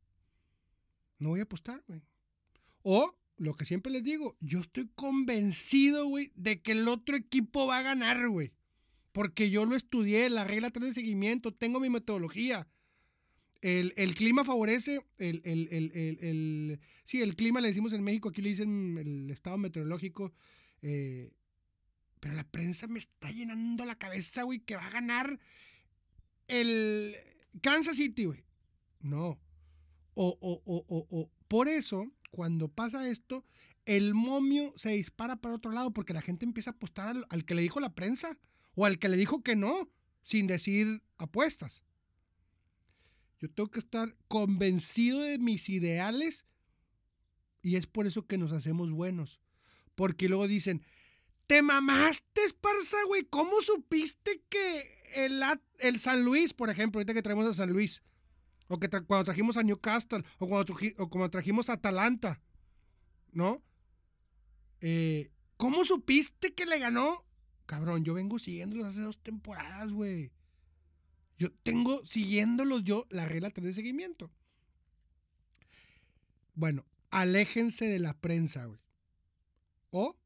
No 1.18 1.30
voy 1.30 1.40
a 1.40 1.44
apostar, 1.44 1.82
güey. 1.86 2.02
O, 2.82 3.14
lo 3.42 3.56
que 3.56 3.64
siempre 3.64 3.90
les 3.90 4.04
digo, 4.04 4.36
yo 4.40 4.60
estoy 4.60 4.88
convencido, 4.94 6.06
güey, 6.06 6.30
de 6.36 6.62
que 6.62 6.72
el 6.72 6.86
otro 6.86 7.16
equipo 7.16 7.66
va 7.66 7.78
a 7.78 7.82
ganar, 7.82 8.28
güey. 8.28 8.52
Porque 9.10 9.50
yo 9.50 9.66
lo 9.66 9.74
estudié, 9.74 10.30
la 10.30 10.44
regla 10.44 10.70
3 10.70 10.86
de 10.86 10.94
seguimiento, 10.94 11.52
tengo 11.52 11.80
mi 11.80 11.90
metodología. 11.90 12.68
El, 13.60 13.94
el 13.96 14.14
clima 14.14 14.44
favorece, 14.44 15.04
el, 15.18 15.42
el, 15.44 15.68
el, 15.72 16.80
sí, 17.02 17.20
el 17.20 17.34
clima 17.34 17.60
le 17.60 17.68
decimos 17.68 17.92
en 17.92 18.04
México, 18.04 18.28
aquí 18.28 18.42
le 18.42 18.50
dicen 18.50 18.96
el 18.96 19.30
estado 19.30 19.58
meteorológico, 19.58 20.32
eh, 20.80 21.32
pero 22.20 22.34
la 22.34 22.48
prensa 22.48 22.86
me 22.86 23.00
está 23.00 23.32
llenando 23.32 23.84
la 23.84 23.98
cabeza, 23.98 24.44
güey, 24.44 24.60
que 24.60 24.76
va 24.76 24.86
a 24.86 24.90
ganar 24.90 25.40
el 26.46 27.16
Kansas 27.60 27.96
City, 27.96 28.26
güey. 28.26 28.44
No. 29.00 29.40
O, 30.14 30.38
o, 30.40 30.62
o, 30.64 30.84
o, 30.88 31.06
o, 31.10 31.30
por 31.48 31.68
eso, 31.68 32.06
cuando 32.32 32.68
pasa 32.68 33.08
esto, 33.08 33.44
el 33.84 34.14
momio 34.14 34.72
se 34.76 34.90
dispara 34.90 35.36
para 35.36 35.54
otro 35.54 35.70
lado 35.70 35.92
porque 35.92 36.14
la 36.14 36.22
gente 36.22 36.44
empieza 36.44 36.70
a 36.70 36.72
apostar 36.72 37.14
al, 37.28 37.44
que 37.44 37.54
le 37.54 37.62
dijo 37.62 37.78
la 37.78 37.94
prensa 37.94 38.38
o 38.74 38.86
al 38.86 38.98
que 38.98 39.08
le 39.08 39.16
dijo 39.16 39.42
que 39.42 39.54
no, 39.54 39.90
sin 40.22 40.46
decir 40.46 41.02
apuestas. 41.18 41.84
Yo 43.38 43.50
tengo 43.50 43.70
que 43.70 43.80
estar 43.80 44.16
convencido 44.28 45.20
de 45.20 45.38
mis 45.38 45.68
ideales 45.68 46.46
y 47.60 47.76
es 47.76 47.86
por 47.86 48.06
eso 48.06 48.26
que 48.26 48.38
nos 48.38 48.52
hacemos 48.52 48.90
buenos. 48.90 49.40
Porque 49.94 50.28
luego 50.28 50.48
dicen, 50.48 50.82
te 51.46 51.60
mamaste, 51.60 52.44
Esparza, 52.46 52.96
güey. 53.08 53.24
¿Cómo 53.24 53.60
supiste 53.60 54.42
que 54.48 55.02
el, 55.16 55.42
el 55.80 56.00
San 56.00 56.24
Luis, 56.24 56.54
por 56.54 56.70
ejemplo, 56.70 56.98
ahorita 56.98 57.12
que 57.12 57.22
traemos 57.22 57.46
a 57.46 57.52
San 57.52 57.70
Luis, 57.70 58.02
o 58.72 58.78
que 58.78 58.88
cuando 58.88 59.24
trajimos 59.24 59.58
a 59.58 59.62
Newcastle, 59.62 60.24
o 60.38 60.48
cuando, 60.48 60.74
o 60.96 61.10
cuando 61.10 61.28
trajimos 61.28 61.68
a 61.68 61.74
Atalanta, 61.74 62.40
¿no? 63.30 63.62
Eh, 64.80 65.30
¿Cómo 65.58 65.84
supiste 65.84 66.54
que 66.54 66.64
le 66.64 66.78
ganó? 66.78 67.22
Cabrón, 67.66 68.02
yo 68.02 68.14
vengo 68.14 68.38
siguiéndolos 68.38 68.86
hace 68.86 69.02
dos 69.02 69.18
temporadas, 69.18 69.92
güey. 69.92 70.32
Yo 71.36 71.52
tengo 71.62 72.02
siguiéndolos 72.06 72.82
yo 72.82 73.06
la 73.10 73.26
regla 73.26 73.50
3 73.50 73.66
de 73.66 73.74
seguimiento. 73.74 74.30
Bueno, 76.54 76.86
aléjense 77.10 77.88
de 77.88 77.98
la 77.98 78.18
prensa, 78.18 78.64
güey. 78.64 78.80
O 79.90 80.16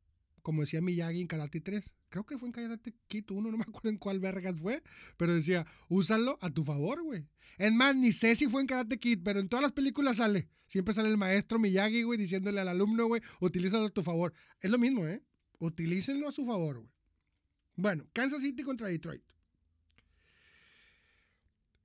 como 0.46 0.60
decía 0.60 0.80
Miyagi 0.80 1.22
en 1.22 1.26
Karate 1.26 1.60
3. 1.60 1.92
Creo 2.08 2.24
que 2.24 2.38
fue 2.38 2.46
en 2.46 2.52
Karate 2.52 2.94
Kid 3.08 3.24
1, 3.28 3.50
no 3.50 3.56
me 3.56 3.64
acuerdo 3.64 3.88
en 3.88 3.96
cuál 3.96 4.20
vergas 4.20 4.54
fue, 4.56 4.80
pero 5.16 5.34
decía, 5.34 5.66
úsalo 5.88 6.38
a 6.40 6.50
tu 6.50 6.62
favor, 6.62 7.02
güey. 7.02 7.26
Es 7.58 7.72
más, 7.72 7.96
ni 7.96 8.12
sé 8.12 8.36
si 8.36 8.46
fue 8.46 8.60
en 8.60 8.68
Karate 8.68 8.96
Kid, 9.00 9.22
pero 9.24 9.40
en 9.40 9.48
todas 9.48 9.64
las 9.64 9.72
películas 9.72 10.18
sale. 10.18 10.48
Siempre 10.68 10.94
sale 10.94 11.08
el 11.08 11.16
maestro 11.16 11.58
Miyagi, 11.58 12.04
güey, 12.04 12.16
diciéndole 12.16 12.60
al 12.60 12.68
alumno, 12.68 13.06
güey, 13.06 13.20
utilízalo 13.40 13.86
a 13.86 13.90
tu 13.90 14.04
favor. 14.04 14.34
Es 14.60 14.70
lo 14.70 14.78
mismo, 14.78 15.04
¿eh? 15.08 15.20
Utilícenlo 15.58 16.28
a 16.28 16.32
su 16.32 16.46
favor, 16.46 16.78
güey. 16.78 16.92
Bueno, 17.74 18.06
Kansas 18.12 18.40
City 18.40 18.62
contra 18.62 18.86
Detroit. 18.86 19.24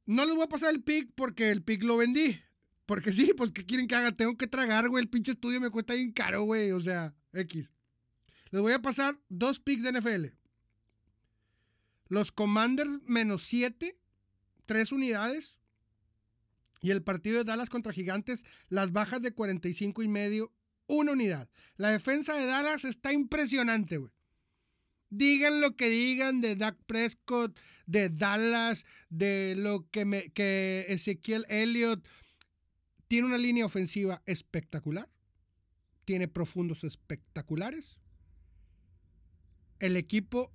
No 0.06 0.24
les 0.24 0.36
voy 0.36 0.44
a 0.44 0.50
pasar 0.50 0.72
el 0.72 0.84
pick 0.84 1.10
porque 1.16 1.50
el 1.50 1.64
pick 1.64 1.82
lo 1.82 1.98
vendí. 1.98 2.40
Porque 2.86 3.12
sí, 3.12 3.34
pues 3.36 3.52
¿qué 3.52 3.66
quieren 3.66 3.88
que 3.88 3.96
haga? 3.96 4.12
Tengo 4.12 4.38
que 4.38 4.46
tragar, 4.46 4.88
güey. 4.88 5.02
El 5.02 5.10
pinche 5.10 5.32
estudio 5.32 5.60
me 5.60 5.72
cuesta 5.72 5.96
bien 5.96 6.12
caro, 6.12 6.44
güey. 6.44 6.72
O 6.74 6.80
sea, 6.80 7.16
X. 7.34 7.72
Les 8.52 8.62
voy 8.62 8.74
a 8.74 8.82
pasar 8.82 9.18
dos 9.30 9.60
picks 9.60 9.84
de 9.84 9.94
NFL. 9.94 10.36
Los 12.10 12.32
Commanders 12.34 13.00
menos 13.06 13.44
7, 13.44 13.98
3 14.66 14.92
unidades. 14.92 15.60
Y 16.82 16.92
el 16.92 17.04
partido 17.04 17.38
de 17.38 17.44
Dallas 17.46 17.70
contra 17.70 17.94
Gigantes, 17.94 18.44
las 18.68 18.92
bajas 18.92 19.22
de 19.22 19.34
45 19.34 20.04
y 20.04 20.08
medio, 20.08 20.52
una 20.88 21.14
unidad. 21.14 21.50
La 21.78 21.90
defensa 21.90 22.34
de 22.36 22.46
Dallas 22.46 22.84
está 22.84 23.14
impresionante, 23.14 23.98
güey. 23.98 24.12
Digan 25.10 25.62
lo 25.62 25.76
que 25.76 25.90
digan 25.90 26.42
de 26.42 26.56
Dak 26.56 26.78
Prescott, 26.86 27.58
de 27.86 28.10
Dallas, 28.10 28.86
de 29.10 29.56
lo 29.58 29.90
que, 29.90 30.32
que 30.34 30.86
Ezequiel 30.90 31.46
Elliott 31.50 32.06
tiene 33.08 33.28
una 33.28 33.38
línea 33.38 33.66
ofensiva 33.66 34.22
espectacular. 34.26 35.10
Tiene 36.06 36.28
profundos 36.28 36.84
espectaculares. 36.84 38.01
El 39.82 39.98
equipo 39.98 40.52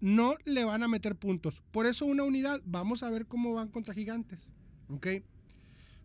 no 0.00 0.36
le 0.44 0.64
van 0.64 0.82
a 0.82 0.88
meter 0.88 1.16
puntos. 1.16 1.62
Por 1.72 1.86
eso 1.86 2.04
una 2.04 2.22
unidad. 2.22 2.60
Vamos 2.64 3.02
a 3.02 3.10
ver 3.10 3.26
cómo 3.26 3.54
van 3.54 3.68
contra 3.68 3.94
gigantes. 3.94 4.50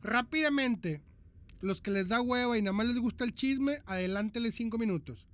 Rápidamente, 0.01 1.01
los 1.59 1.81
que 1.81 1.91
les 1.91 2.07
da 2.07 2.21
hueva 2.21 2.57
y 2.57 2.61
nada 2.61 2.73
más 2.73 2.87
les 2.87 2.97
gusta 2.97 3.25
el 3.25 3.35
chisme, 3.35 3.81
adelántele 3.85 4.51
cinco 4.51 4.77
minutos. 4.77 5.27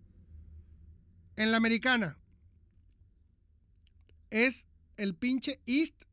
En 1.35 1.51
la 1.51 1.57
americana, 1.57 2.17
es 4.31 4.67
el 4.97 5.15
pinche 5.15 5.61
East 5.65 6.03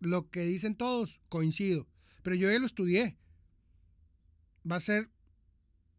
lo 0.00 0.30
que 0.30 0.44
dicen 0.44 0.76
todos, 0.76 1.20
coincido. 1.28 1.86
Pero 2.22 2.36
yo 2.36 2.50
ya 2.50 2.58
lo 2.58 2.66
estudié. 2.66 3.16
Va 4.70 4.76
a 4.76 4.80
ser 4.80 5.10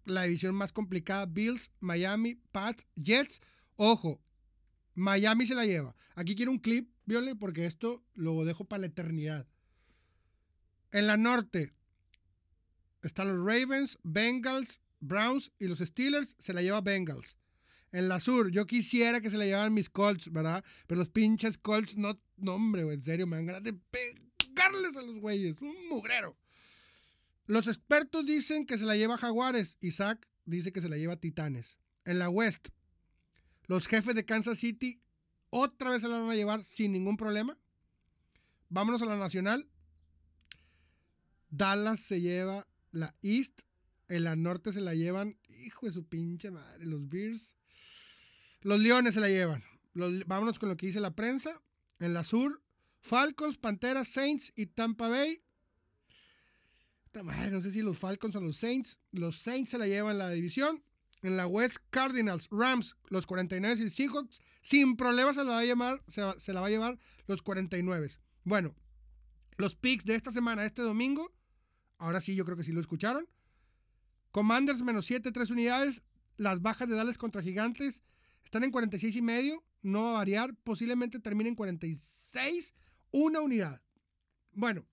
la 0.05 0.23
división 0.23 0.55
más 0.55 0.71
complicada. 0.71 1.25
Bills, 1.25 1.71
Miami, 1.79 2.35
Pats, 2.51 2.85
Jets. 2.95 3.41
Ojo, 3.75 4.21
Miami 4.95 5.45
se 5.45 5.55
la 5.55 5.65
lleva. 5.65 5.95
Aquí 6.15 6.35
quiero 6.35 6.51
un 6.51 6.59
clip, 6.59 6.89
Viole, 7.05 7.35
porque 7.35 7.65
esto 7.65 8.03
lo 8.13 8.43
dejo 8.45 8.65
para 8.65 8.81
la 8.81 8.87
eternidad. 8.87 9.47
En 10.91 11.07
la 11.07 11.17
norte 11.17 11.73
están 13.01 13.27
los 13.27 13.45
Ravens, 13.45 13.99
Bengals, 14.03 14.79
Browns 15.01 15.51
y 15.59 15.67
los 15.67 15.79
Steelers. 15.79 16.35
Se 16.39 16.53
la 16.53 16.61
lleva 16.61 16.81
Bengals. 16.81 17.37
En 17.91 18.09
la 18.09 18.19
sur, 18.19 18.51
yo 18.51 18.65
quisiera 18.65 19.21
que 19.21 19.29
se 19.29 19.37
la 19.37 19.45
llevaran 19.45 19.73
mis 19.73 19.89
Colts, 19.89 20.31
¿verdad? 20.31 20.63
Pero 20.87 20.99
los 20.99 21.09
pinches 21.09 21.57
Colts, 21.57 21.95
no, 21.97 22.19
no 22.37 22.55
hombre, 22.55 22.81
en 22.81 23.03
serio, 23.03 23.27
me 23.27 23.37
dan 23.37 23.45
ganas 23.45 23.63
de 23.63 23.73
pegarles 23.73 24.97
a 24.97 25.01
los 25.01 25.15
güeyes. 25.19 25.61
Un 25.61 25.75
mugrero. 25.89 26.37
Los 27.45 27.67
expertos 27.67 28.25
dicen 28.25 28.65
que 28.65 28.77
se 28.77 28.85
la 28.85 28.95
lleva 28.95 29.17
Jaguares. 29.17 29.77
Isaac 29.79 30.27
dice 30.45 30.71
que 30.71 30.81
se 30.81 30.89
la 30.89 30.97
lleva 30.97 31.15
Titanes. 31.15 31.77
En 32.03 32.19
la 32.19 32.29
West, 32.29 32.69
los 33.67 33.87
jefes 33.87 34.15
de 34.15 34.25
Kansas 34.25 34.59
City 34.59 35.01
otra 35.49 35.91
vez 35.91 36.01
se 36.01 36.07
la 36.07 36.17
van 36.17 36.29
a 36.29 36.35
llevar 36.35 36.65
sin 36.65 36.91
ningún 36.91 37.17
problema. 37.17 37.57
Vámonos 38.69 39.01
a 39.01 39.05
la 39.05 39.15
nacional. 39.15 39.69
Dallas 41.49 42.01
se 42.01 42.21
lleva 42.21 42.67
la 42.91 43.15
East. 43.21 43.61
En 44.07 44.23
la 44.23 44.35
norte 44.35 44.71
se 44.71 44.81
la 44.81 44.93
llevan, 44.93 45.37
hijo 45.47 45.87
de 45.87 45.91
su 45.91 46.05
pinche 46.05 46.51
madre, 46.51 46.85
los 46.85 47.07
Bears. 47.09 47.55
Los 48.61 48.79
Leones 48.79 49.15
se 49.15 49.19
la 49.19 49.29
llevan. 49.29 49.63
Vámonos 49.93 50.59
con 50.59 50.69
lo 50.69 50.77
que 50.77 50.87
dice 50.87 50.99
la 50.99 51.15
prensa. 51.15 51.61
En 51.99 52.13
la 52.13 52.23
sur, 52.23 52.61
Falcons, 52.99 53.57
Panteras, 53.57 54.09
Saints 54.09 54.51
y 54.55 54.67
Tampa 54.67 55.07
Bay. 55.07 55.41
Madre, 57.23 57.51
no 57.51 57.61
sé 57.61 57.71
si 57.71 57.81
los 57.81 57.97
Falcons 57.97 58.35
o 58.35 58.41
los 58.41 58.57
Saints. 58.57 58.99
Los 59.11 59.39
Saints 59.39 59.71
se 59.71 59.77
la 59.77 59.87
llevan 59.87 60.17
la 60.17 60.29
división. 60.29 60.83
En 61.25 61.37
la 61.37 61.47
West, 61.47 61.77
Cardinals, 61.89 62.47
Rams, 62.51 62.95
los 63.07 63.25
49 63.25 63.81
y 63.83 63.89
Seahawks. 63.89 64.43
Sin 64.61 64.95
problemas 64.95 65.35
se 65.35 65.43
la 65.43 65.53
va 65.53 65.59
a, 65.59 65.65
llamar, 65.65 66.03
se, 66.05 66.21
la 66.53 66.61
va 66.61 66.67
a 66.67 66.69
llevar 66.69 66.99
los 67.25 67.41
49. 67.41 68.11
Bueno, 68.43 68.75
los 69.57 69.75
picks 69.75 70.05
de 70.05 70.13
esta 70.13 70.29
semana, 70.29 70.65
este 70.65 70.83
domingo. 70.83 71.33
Ahora 71.97 72.21
sí, 72.21 72.35
yo 72.35 72.45
creo 72.45 72.55
que 72.55 72.63
sí 72.63 72.71
lo 72.71 72.79
escucharon. 72.79 73.27
Commanders 74.29 74.83
menos 74.83 75.07
7, 75.07 75.31
3 75.31 75.49
unidades. 75.49 76.03
Las 76.37 76.61
bajas 76.61 76.87
de 76.87 76.95
Dallas 76.95 77.17
contra 77.17 77.41
Gigantes 77.41 78.03
están 78.43 78.63
en 78.63 78.69
46 78.69 79.15
y 79.15 79.21
medio. 79.23 79.63
No 79.81 80.03
va 80.03 80.09
a 80.09 80.17
variar. 80.17 80.55
Posiblemente 80.63 81.19
termine 81.19 81.49
en 81.49 81.55
46. 81.55 82.75
Una 83.09 83.41
unidad. 83.41 83.81
Bueno. 84.51 84.85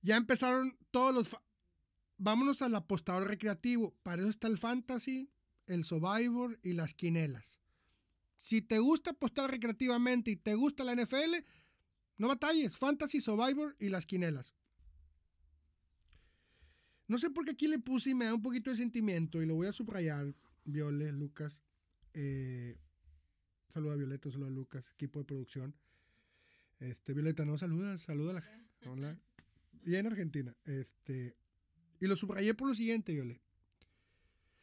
Ya 0.00 0.16
empezaron 0.16 0.78
todos 0.90 1.14
los... 1.14 1.36
Vámonos 2.16 2.62
al 2.62 2.74
apostador 2.74 3.28
recreativo. 3.28 3.94
Para 4.02 4.22
eso 4.22 4.30
está 4.30 4.46
el 4.46 4.58
fantasy, 4.58 5.30
el 5.66 5.84
survivor 5.84 6.58
y 6.62 6.72
las 6.72 6.94
quinelas. 6.94 7.60
Si 8.38 8.62
te 8.62 8.78
gusta 8.78 9.12
apostar 9.12 9.50
recreativamente 9.50 10.30
y 10.30 10.36
te 10.36 10.54
gusta 10.54 10.84
la 10.84 10.94
NFL, 10.94 11.44
no 12.18 12.28
batalles. 12.28 12.76
Fantasy, 12.76 13.20
survivor 13.20 13.74
y 13.78 13.88
las 13.88 14.06
quinelas. 14.06 14.54
No 17.06 17.18
sé 17.18 17.30
por 17.30 17.44
qué 17.44 17.52
aquí 17.52 17.68
le 17.68 17.78
puse 17.78 18.10
y 18.10 18.14
me 18.14 18.26
da 18.26 18.34
un 18.34 18.42
poquito 18.42 18.70
de 18.70 18.76
sentimiento 18.76 19.42
y 19.42 19.46
lo 19.46 19.54
voy 19.54 19.66
a 19.66 19.72
subrayar. 19.72 20.34
Viole, 20.64 21.12
Lucas. 21.12 21.62
Eh, 22.14 22.78
saluda 23.68 23.94
a 23.94 23.96
Violeta, 23.96 24.30
saluda 24.30 24.48
a 24.48 24.52
Lucas, 24.52 24.90
equipo 24.94 25.18
de 25.18 25.24
producción. 25.26 25.74
Este, 26.80 27.12
Violeta, 27.12 27.44
no 27.44 27.58
saluda, 27.58 27.98
saluda 27.98 28.30
a 28.30 28.34
la 28.34 28.90
Hola. 28.90 29.18
Y 29.84 29.96
en 29.96 30.06
Argentina. 30.06 30.56
Este, 30.64 31.36
y 32.00 32.06
lo 32.06 32.16
subrayé 32.16 32.54
por 32.54 32.68
lo 32.68 32.74
siguiente, 32.74 33.12
Viole. 33.12 33.40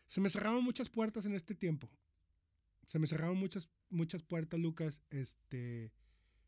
Se 0.08 0.22
me 0.22 0.30
cerraron 0.30 0.64
muchas 0.64 0.90
puertas 0.90 1.26
en 1.26 1.36
este 1.36 1.56
tiempo. 1.56 1.90
Se 2.86 3.00
me 3.00 3.08
cerraron 3.08 3.38
muchas, 3.38 3.70
muchas 3.90 4.24
puertas, 4.24 4.60
Lucas. 4.60 5.02
Este, 5.10 5.94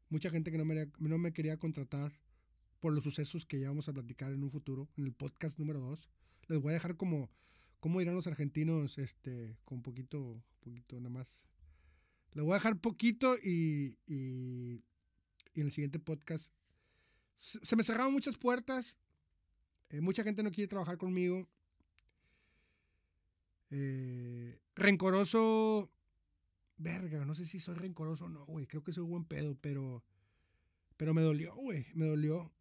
mucha 0.10 0.30
gente 0.30 0.52
que 0.52 0.58
no 0.58 0.66
me, 0.66 0.92
no 1.00 1.18
me 1.18 1.32
quería 1.32 1.58
contratar 1.58 2.12
por 2.80 2.94
los 2.94 3.04
sucesos 3.04 3.46
que 3.46 3.60
ya 3.60 3.70
vamos 3.70 3.88
a 3.88 3.94
platicar 3.94 4.34
en 4.34 4.44
un 4.44 4.52
futuro, 4.52 4.90
en 4.98 5.06
el 5.06 5.14
podcast 5.14 5.58
número 5.58 5.80
2. 5.80 6.10
Les 6.50 6.60
voy 6.60 6.72
a 6.72 6.74
dejar 6.74 6.98
como 6.98 7.32
cómo 7.80 8.02
irán 8.02 8.16
los 8.16 8.28
argentinos 8.28 8.98
este, 8.98 9.58
con 9.64 9.82
poquito, 9.82 10.44
poquito 10.60 10.98
nada 10.98 11.10
más. 11.10 11.44
Les 12.34 12.44
voy 12.44 12.52
a 12.52 12.56
dejar 12.56 12.82
poquito 12.82 13.38
y, 13.42 13.98
y, 14.06 14.84
y 15.54 15.62
en 15.62 15.68
el 15.68 15.72
siguiente 15.72 16.00
podcast. 16.00 16.52
Se 17.36 17.76
me 17.76 17.84
cerraron 17.84 18.12
muchas 18.12 18.38
puertas. 18.38 18.98
Eh, 19.94 20.02
mucha 20.02 20.24
gente 20.24 20.41
no 20.41 20.52
quiere 20.52 20.68
trabajar 20.68 20.98
conmigo. 20.98 21.48
Eh, 23.70 24.58
rencoroso. 24.74 25.91
Verga, 26.78 27.24
no 27.26 27.36
sé 27.36 27.46
si 27.46 27.60
soy 27.60 27.76
rencoroso 27.76 28.26
o 28.26 28.30
no, 28.30 28.44
güey. 28.48 28.66
Creo 28.66 28.84
que 28.84 28.91
soy 28.91 29.04
buen 29.04 29.24
pedo, 29.24 29.56
pero. 29.62 30.04
Pero 30.98 31.14
me 31.14 31.22
dolió, 31.22 31.54
güey. 31.56 31.86
Me 31.94 32.08
dolió. 32.08 32.52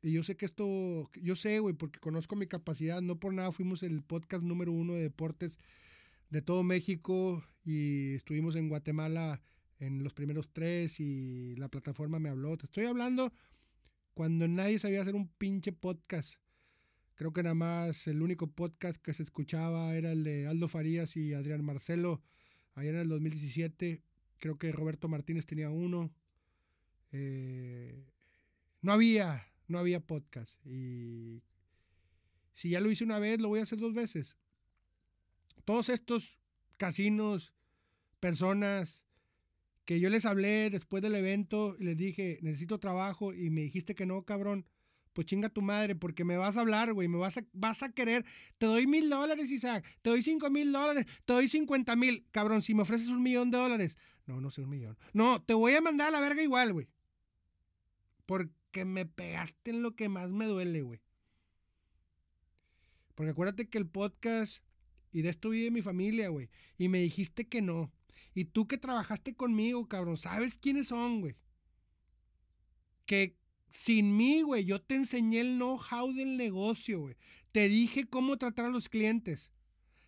Y 0.00 0.12
yo 0.12 0.22
sé 0.22 0.36
que 0.36 0.44
esto, 0.44 1.10
yo 1.20 1.34
sé, 1.34 1.58
güey, 1.58 1.74
porque 1.74 1.98
conozco 1.98 2.36
mi 2.36 2.46
capacidad. 2.46 3.02
No 3.02 3.18
por 3.18 3.34
nada 3.34 3.50
fuimos 3.50 3.82
el 3.82 4.04
podcast 4.04 4.44
número 4.44 4.70
uno 4.70 4.94
de 4.94 5.02
deportes 5.02 5.58
de 6.30 6.40
todo 6.40 6.62
México 6.62 7.42
y 7.64 8.14
estuvimos 8.14 8.54
en 8.54 8.68
Guatemala 8.68 9.42
en 9.80 10.04
los 10.04 10.14
primeros 10.14 10.52
tres 10.52 11.00
y 11.00 11.56
la 11.56 11.68
plataforma 11.68 12.20
me 12.20 12.28
habló. 12.28 12.56
Te 12.56 12.66
estoy 12.66 12.84
hablando 12.84 13.32
cuando 14.14 14.46
nadie 14.46 14.78
sabía 14.78 15.02
hacer 15.02 15.16
un 15.16 15.26
pinche 15.26 15.72
podcast. 15.72 16.36
Creo 17.16 17.32
que 17.32 17.42
nada 17.42 17.54
más 17.54 18.06
el 18.08 18.20
único 18.20 18.46
podcast 18.52 19.00
que 19.00 19.14
se 19.14 19.22
escuchaba 19.22 19.96
era 19.96 20.12
el 20.12 20.22
de 20.22 20.46
Aldo 20.46 20.68
Farías 20.68 21.16
y 21.16 21.32
Adrián 21.32 21.64
Marcelo. 21.64 22.22
Allá 22.74 22.90
en 22.90 22.96
el 22.96 23.08
2017, 23.08 24.02
creo 24.36 24.58
que 24.58 24.70
Roberto 24.70 25.08
Martínez 25.08 25.46
tenía 25.46 25.70
uno. 25.70 26.12
Eh, 27.12 28.04
no 28.82 28.92
había, 28.92 29.46
no 29.66 29.78
había 29.78 30.00
podcast. 30.00 30.60
Y 30.66 31.42
si 32.52 32.68
ya 32.68 32.80
lo 32.80 32.90
hice 32.90 33.04
una 33.04 33.18
vez, 33.18 33.40
lo 33.40 33.48
voy 33.48 33.60
a 33.60 33.62
hacer 33.62 33.78
dos 33.78 33.94
veces. 33.94 34.36
Todos 35.64 35.88
estos 35.88 36.38
casinos, 36.76 37.54
personas 38.20 39.06
que 39.86 40.00
yo 40.00 40.10
les 40.10 40.26
hablé 40.26 40.68
después 40.68 41.02
del 41.02 41.14
evento 41.14 41.76
y 41.78 41.84
les 41.84 41.96
dije, 41.96 42.40
necesito 42.42 42.78
trabajo 42.78 43.32
y 43.32 43.48
me 43.48 43.62
dijiste 43.62 43.94
que 43.94 44.04
no, 44.04 44.22
cabrón, 44.26 44.66
pues 45.16 45.26
chinga 45.26 45.48
tu 45.48 45.62
madre, 45.62 45.96
porque 45.96 46.24
me 46.24 46.36
vas 46.36 46.58
a 46.58 46.60
hablar, 46.60 46.92
güey, 46.92 47.08
me 47.08 47.16
vas 47.16 47.38
a, 47.38 47.46
vas 47.54 47.82
a 47.82 47.90
querer. 47.90 48.26
Te 48.58 48.66
doy 48.66 48.86
mil 48.86 49.08
dólares, 49.08 49.50
Isaac, 49.50 49.82
te 50.02 50.10
doy 50.10 50.22
cinco 50.22 50.50
mil 50.50 50.70
dólares, 50.70 51.06
te 51.24 51.32
doy 51.32 51.48
cincuenta 51.48 51.96
mil. 51.96 52.26
Cabrón, 52.32 52.60
si 52.60 52.74
me 52.74 52.82
ofreces 52.82 53.08
un 53.08 53.22
millón 53.22 53.50
de 53.50 53.56
dólares. 53.56 53.96
No, 54.26 54.42
no 54.42 54.50
sé, 54.50 54.60
un 54.60 54.68
millón. 54.68 54.98
No, 55.14 55.42
te 55.42 55.54
voy 55.54 55.72
a 55.72 55.80
mandar 55.80 56.08
a 56.08 56.10
la 56.10 56.20
verga 56.20 56.42
igual, 56.42 56.74
güey. 56.74 56.86
Porque 58.26 58.84
me 58.84 59.06
pegaste 59.06 59.70
en 59.70 59.80
lo 59.80 59.96
que 59.96 60.10
más 60.10 60.28
me 60.28 60.44
duele, 60.44 60.82
güey. 60.82 61.00
Porque 63.14 63.30
acuérdate 63.30 63.70
que 63.70 63.78
el 63.78 63.88
podcast, 63.88 64.62
y 65.12 65.22
de 65.22 65.30
esto 65.30 65.48
vive 65.48 65.70
mi 65.70 65.80
familia, 65.80 66.28
güey. 66.28 66.50
Y 66.76 66.90
me 66.90 66.98
dijiste 66.98 67.48
que 67.48 67.62
no. 67.62 67.90
Y 68.34 68.44
tú 68.44 68.68
que 68.68 68.76
trabajaste 68.76 69.34
conmigo, 69.34 69.88
cabrón, 69.88 70.18
sabes 70.18 70.58
quiénes 70.58 70.88
son, 70.88 71.22
güey. 71.22 71.36
Que 73.06 73.34
sin 73.70 74.16
mí, 74.16 74.42
güey, 74.42 74.64
yo 74.64 74.80
te 74.80 74.94
enseñé 74.94 75.40
el 75.40 75.56
know-how 75.56 76.12
del 76.12 76.36
negocio, 76.36 77.00
güey. 77.00 77.16
Te 77.52 77.68
dije 77.68 78.08
cómo 78.08 78.36
tratar 78.36 78.66
a 78.66 78.70
los 78.70 78.88
clientes. 78.88 79.50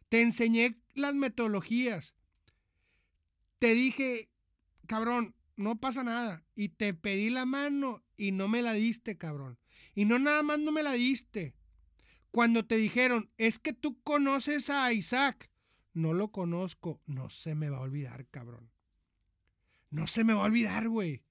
Te 0.08 0.22
enseñé 0.22 0.80
las 0.94 1.14
metodologías. 1.14 2.14
Te 3.58 3.74
dije, 3.74 4.30
cabrón, 4.86 5.34
no 5.56 5.80
pasa 5.80 6.04
nada. 6.04 6.44
Y 6.54 6.70
te 6.70 6.94
pedí 6.94 7.30
la 7.30 7.44
mano 7.44 8.02
y 8.16 8.32
no 8.32 8.48
me 8.48 8.62
la 8.62 8.72
diste, 8.72 9.16
cabrón. 9.18 9.58
Y 9.94 10.04
no 10.04 10.18
nada 10.18 10.42
más 10.42 10.58
no 10.58 10.72
me 10.72 10.82
la 10.82 10.92
diste. 10.92 11.54
Cuando 12.30 12.66
te 12.66 12.76
dijeron, 12.76 13.30
es 13.36 13.58
que 13.58 13.72
tú 13.72 14.00
conoces 14.02 14.70
a 14.70 14.92
Isaac. 14.92 15.50
No 15.92 16.12
lo 16.12 16.30
conozco. 16.30 17.00
No 17.06 17.30
se 17.30 17.54
me 17.54 17.70
va 17.70 17.78
a 17.78 17.82
olvidar, 17.82 18.26
cabrón. 18.28 18.70
No 19.90 20.06
se 20.06 20.22
me 20.22 20.34
va 20.34 20.42
a 20.42 20.46
olvidar, 20.46 20.88
güey. 20.88 21.22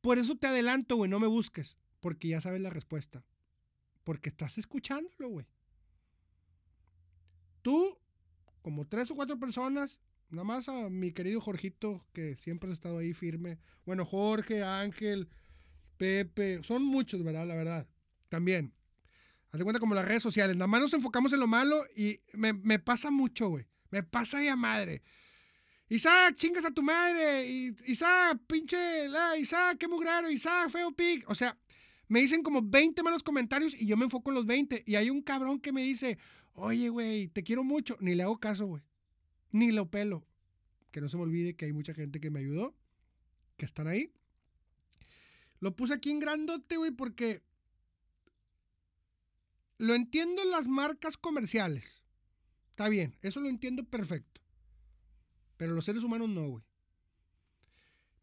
Por 0.00 0.18
eso 0.18 0.36
te 0.36 0.46
adelanto, 0.46 0.96
güey, 0.96 1.10
no 1.10 1.20
me 1.20 1.26
busques, 1.26 1.76
porque 2.00 2.28
ya 2.28 2.40
sabes 2.40 2.60
la 2.60 2.70
respuesta. 2.70 3.24
Porque 4.04 4.28
estás 4.28 4.58
escuchándolo, 4.58 5.28
güey. 5.28 5.46
Tú, 7.62 7.98
como 8.62 8.86
tres 8.86 9.10
o 9.10 9.16
cuatro 9.16 9.38
personas, 9.38 10.00
nada 10.30 10.44
más 10.44 10.68
a 10.68 10.88
mi 10.88 11.12
querido 11.12 11.40
Jorgito, 11.40 12.06
que 12.12 12.36
siempre 12.36 12.70
ha 12.70 12.72
estado 12.72 12.98
ahí 12.98 13.12
firme. 13.12 13.58
Bueno, 13.84 14.04
Jorge, 14.04 14.62
Ángel, 14.62 15.28
Pepe, 15.96 16.60
son 16.62 16.84
muchos, 16.84 17.22
¿verdad? 17.22 17.46
La 17.46 17.56
verdad. 17.56 17.88
También. 18.28 18.74
Haz 19.50 19.58
de 19.58 19.64
cuenta 19.64 19.80
como 19.80 19.94
las 19.94 20.04
redes 20.04 20.22
sociales. 20.22 20.56
Nada 20.56 20.66
más 20.66 20.80
nos 20.80 20.92
enfocamos 20.92 21.32
en 21.32 21.40
lo 21.40 21.46
malo 21.46 21.82
y 21.96 22.20
me, 22.34 22.52
me 22.52 22.78
pasa 22.78 23.10
mucho, 23.10 23.48
güey. 23.48 23.66
Me 23.90 24.02
pasa 24.02 24.42
ya 24.42 24.56
madre. 24.56 25.02
Isaac, 25.90 26.36
chingas 26.36 26.64
a 26.64 26.70
tu 26.70 26.82
madre. 26.82 27.46
Isaac, 27.86 28.40
pinche. 28.46 29.08
La, 29.08 29.36
Isaac, 29.38 29.78
qué 29.78 29.88
mugrero. 29.88 30.30
Isaac, 30.30 30.70
feo 30.70 30.92
pig. 30.92 31.24
O 31.28 31.34
sea, 31.34 31.58
me 32.08 32.20
dicen 32.20 32.42
como 32.42 32.60
20 32.62 33.02
malos 33.02 33.22
comentarios 33.22 33.74
y 33.74 33.86
yo 33.86 33.96
me 33.96 34.04
enfoco 34.04 34.30
en 34.30 34.34
los 34.34 34.46
20. 34.46 34.84
Y 34.86 34.96
hay 34.96 35.08
un 35.10 35.22
cabrón 35.22 35.60
que 35.60 35.72
me 35.72 35.82
dice, 35.82 36.18
oye, 36.54 36.90
güey, 36.90 37.28
te 37.28 37.42
quiero 37.42 37.64
mucho. 37.64 37.96
Ni 38.00 38.14
le 38.14 38.22
hago 38.22 38.38
caso, 38.38 38.66
güey. 38.66 38.82
Ni 39.50 39.72
lo 39.72 39.90
pelo. 39.90 40.26
Que 40.90 41.00
no 41.00 41.08
se 41.08 41.16
me 41.16 41.22
olvide 41.22 41.56
que 41.56 41.64
hay 41.64 41.72
mucha 41.72 41.94
gente 41.94 42.20
que 42.20 42.30
me 42.30 42.40
ayudó. 42.40 42.76
Que 43.56 43.64
están 43.64 43.88
ahí. 43.88 44.12
Lo 45.60 45.74
puse 45.74 45.94
aquí 45.94 46.10
en 46.10 46.20
grandote, 46.20 46.76
güey, 46.76 46.90
porque 46.90 47.42
lo 49.78 49.94
entiendo 49.94 50.42
en 50.42 50.50
las 50.50 50.68
marcas 50.68 51.16
comerciales. 51.16 52.02
Está 52.70 52.88
bien, 52.88 53.16
eso 53.22 53.40
lo 53.40 53.48
entiendo 53.48 53.84
perfecto. 53.84 54.40
Pero 55.58 55.74
los 55.74 55.84
seres 55.84 56.02
humanos 56.02 56.30
no, 56.30 56.48
güey. 56.48 56.64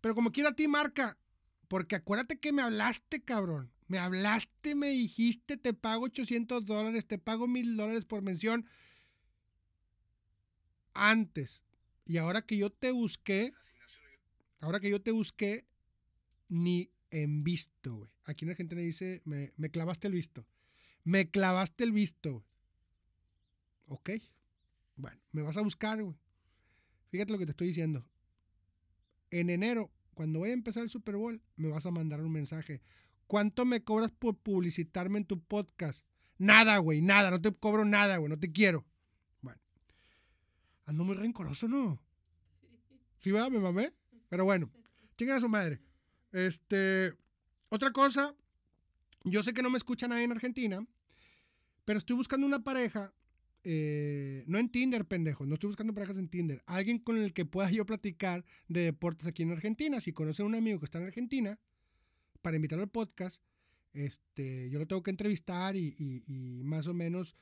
Pero 0.01 0.15
como 0.15 0.31
quiera 0.31 0.49
a 0.49 0.55
ti, 0.55 0.67
marca. 0.67 1.19
Porque 1.67 1.95
acuérdate 1.95 2.39
que 2.39 2.53
me 2.53 2.63
hablaste, 2.63 3.23
cabrón. 3.23 3.71
Me 3.87 3.99
hablaste, 3.99 4.73
me 4.73 4.87
dijiste, 4.87 5.57
te 5.57 5.73
pago 5.73 6.05
800 6.05 6.65
dólares, 6.65 7.05
te 7.05 7.19
pago 7.19 7.47
mil 7.47 7.77
dólares 7.77 8.05
por 8.05 8.21
mención. 8.23 8.65
Antes. 10.93 11.61
Y 12.05 12.17
ahora 12.17 12.41
que 12.41 12.57
yo 12.57 12.71
te 12.71 12.91
busqué, 12.91 13.51
ahora 14.59 14.79
que 14.79 14.89
yo 14.89 15.01
te 15.01 15.11
busqué, 15.11 15.67
ni 16.47 16.89
en 17.11 17.43
visto, 17.43 17.95
güey. 17.95 18.11
Aquí 18.23 18.45
en 18.45 18.51
Argentina 18.51 18.81
dice, 18.81 19.21
me, 19.25 19.53
me 19.57 19.69
clavaste 19.69 20.07
el 20.07 20.13
visto. 20.13 20.47
Me 21.03 21.29
clavaste 21.29 21.83
el 21.83 21.91
visto, 21.91 22.31
güey. 22.31 22.45
Ok. 23.87 24.09
Bueno, 24.95 25.19
me 25.31 25.41
vas 25.41 25.57
a 25.57 25.61
buscar, 25.61 26.01
güey. 26.01 26.15
Fíjate 27.15 27.31
lo 27.31 27.39
que 27.39 27.45
te 27.45 27.51
estoy 27.51 27.67
diciendo. 27.67 28.05
En 29.31 29.49
enero, 29.49 29.89
cuando 30.15 30.41
vaya 30.41 30.51
a 30.51 30.55
empezar 30.55 30.83
el 30.83 30.89
Super 30.89 31.15
Bowl, 31.15 31.41
me 31.55 31.69
vas 31.69 31.85
a 31.85 31.91
mandar 31.91 32.19
un 32.19 32.29
mensaje. 32.29 32.81
¿Cuánto 33.25 33.63
me 33.63 33.85
cobras 33.85 34.11
por 34.11 34.37
publicitarme 34.37 35.19
en 35.19 35.25
tu 35.25 35.41
podcast? 35.41 36.03
Nada, 36.37 36.77
güey, 36.79 37.01
nada. 37.01 37.31
No 37.31 37.41
te 37.41 37.53
cobro 37.53 37.85
nada, 37.85 38.17
güey. 38.17 38.29
No 38.29 38.37
te 38.37 38.51
quiero. 38.51 38.85
Bueno. 39.39 39.61
Ando 40.83 41.05
muy 41.05 41.15
rencoroso, 41.15 41.69
¿no? 41.69 42.01
Sí, 43.17 43.31
va, 43.31 43.49
me 43.49 43.59
mamé. 43.59 43.93
Pero 44.27 44.43
bueno, 44.43 44.69
chinga 45.17 45.37
a 45.37 45.39
su 45.39 45.47
madre. 45.47 45.79
Este. 46.33 47.13
Otra 47.69 47.91
cosa. 47.91 48.35
Yo 49.23 49.41
sé 49.41 49.53
que 49.53 49.63
no 49.63 49.69
me 49.69 49.77
escucha 49.77 50.09
nadie 50.09 50.25
en 50.25 50.33
Argentina. 50.33 50.85
Pero 51.85 51.97
estoy 51.97 52.17
buscando 52.17 52.45
una 52.45 52.61
pareja 52.61 53.13
eh, 53.67 54.43
no 54.45 54.59
en 54.59 54.69
Tinder, 54.69 55.05
pendejo, 55.05 55.47
no 55.47 55.55
estoy 55.55 55.69
buscando 55.69 55.91
parejas 55.91 56.17
en 56.17 56.29
Tinder. 56.29 56.61
Alguien 56.67 56.99
con 56.99 57.17
el 57.17 57.33
que 57.33 57.45
pueda 57.45 57.71
yo 57.71 57.83
platicar 57.83 58.45
de 58.67 58.81
deportes 58.81 59.25
aquí 59.25 59.41
en 59.41 59.51
Argentina. 59.51 59.99
Si 59.99 60.13
conoce 60.13 60.43
a 60.43 60.45
un 60.45 60.53
amigo 60.53 60.77
que 60.77 60.85
está 60.85 60.99
en 60.99 61.05
Argentina, 61.05 61.59
para 62.43 62.57
invitarlo 62.57 62.83
al 62.83 62.91
podcast, 62.91 63.41
este, 63.93 64.69
yo 64.69 64.77
lo 64.77 64.85
tengo 64.85 65.01
que 65.01 65.09
entrevistar 65.09 65.75
y, 65.75 66.61
más 66.63 66.85
o 66.85 66.93
menos, 66.93 67.35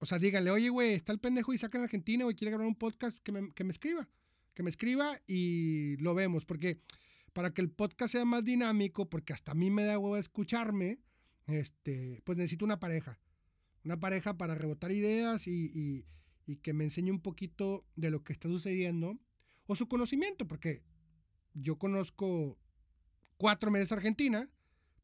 o 0.00 0.04
sea, 0.04 0.18
díganle, 0.18 0.50
oye, 0.50 0.68
güey, 0.68 0.92
está 0.92 1.12
el 1.12 1.18
pendejo 1.18 1.54
y 1.54 1.58
saca 1.58 1.78
en 1.78 1.84
Argentina, 1.84 2.24
güey, 2.24 2.36
quiere 2.36 2.50
grabar 2.50 2.66
un 2.66 2.76
podcast, 2.76 3.18
que 3.20 3.32
me, 3.32 3.50
que 3.54 3.64
me 3.64 3.70
escriba, 3.70 4.06
que 4.52 4.62
me 4.62 4.68
escriba 4.68 5.18
y 5.26 5.96
lo 5.96 6.14
vemos, 6.14 6.44
porque 6.44 6.78
para 7.32 7.54
que 7.54 7.62
el 7.62 7.70
podcast 7.70 8.12
sea 8.12 8.26
más 8.26 8.44
dinámico, 8.44 9.08
porque 9.08 9.32
hasta 9.32 9.52
a 9.52 9.54
mí 9.54 9.70
me 9.70 9.84
da 9.84 9.98
huevo 9.98 10.18
escucharme, 10.18 10.98
este, 11.46 12.20
pues 12.24 12.36
necesito 12.36 12.66
una 12.66 12.78
pareja 12.78 13.18
una 13.84 13.98
pareja 13.98 14.36
para 14.36 14.54
rebotar 14.54 14.92
ideas 14.92 15.46
y, 15.46 16.06
que 16.62 16.72
me 16.72 16.82
enseñe 16.82 17.12
un 17.12 17.20
poquito 17.20 17.86
de 17.94 18.10
lo 18.10 18.24
que 18.24 18.32
está 18.32 18.48
sucediendo 18.48 19.16
o 19.66 19.76
su 19.76 19.86
conocimiento, 19.86 20.48
porque 20.48 20.82
yo 21.54 21.78
conozco 21.78 22.58
cuatro 23.36 23.70
meses 23.70 23.92
Argentina, 23.92 24.50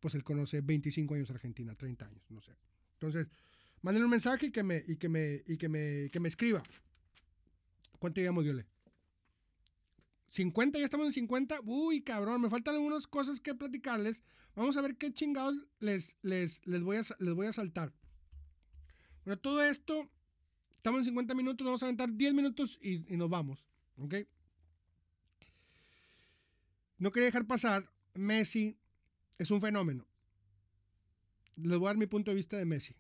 pues 0.00 0.16
él 0.16 0.24
conoce 0.24 0.60
25 0.60 1.14
años 1.14 1.30
Argentina, 1.30 1.76
30 1.76 2.04
años, 2.04 2.24
no 2.30 2.40
sé. 2.40 2.52
Entonces, 2.94 3.28
mándenle 3.80 4.06
un 4.06 4.10
mensaje 4.10 4.46
y 4.46 4.50
que 4.50 4.64
me, 4.64 4.82
y 4.88 4.96
que 4.96 5.08
me, 5.08 5.44
y 5.46 5.56
que 5.56 5.68
me, 5.68 6.08
que 6.10 6.18
me 6.18 6.28
escriba. 6.28 6.62
¿Cuánto 8.00 8.20
llevamos, 8.20 8.42
Viole? 8.42 8.66
50, 10.28 10.78
ya 10.78 10.84
estamos 10.84 11.06
en 11.06 11.12
50. 11.12 11.60
Uy, 11.64 12.02
cabrón, 12.02 12.40
me 12.40 12.50
faltan 12.50 12.74
algunas 12.74 13.06
cosas 13.06 13.40
que 13.40 13.54
platicarles. 13.54 14.22
Vamos 14.54 14.76
a 14.76 14.80
ver 14.80 14.96
qué 14.96 15.12
chingados 15.12 15.54
les, 15.78 16.16
les, 16.22 16.60
les, 16.66 16.82
voy, 16.82 16.96
a, 16.96 17.02
les 17.18 17.34
voy 17.34 17.46
a 17.46 17.52
saltar. 17.52 17.92
Bueno, 19.26 19.40
todo 19.40 19.60
esto, 19.60 20.08
estamos 20.76 21.00
en 21.00 21.06
50 21.06 21.34
minutos, 21.34 21.64
vamos 21.64 21.82
a 21.82 21.86
aventar 21.86 22.12
10 22.12 22.32
minutos 22.32 22.78
y, 22.80 23.00
nos 23.16 23.28
vamos. 23.28 23.66
¿Ok? 23.96 24.14
No 26.98 27.10
quería 27.10 27.26
dejar 27.26 27.44
pasar, 27.44 27.90
Messi 28.14 28.78
es 29.38 29.50
un 29.50 29.60
fenómeno. 29.60 30.06
Les 31.56 31.76
voy 31.76 31.86
a 31.86 31.88
dar 31.88 31.96
mi 31.96 32.06
punto 32.06 32.30
de 32.30 32.36
vista 32.36 32.56
de 32.56 32.66
Messi. 32.66 32.94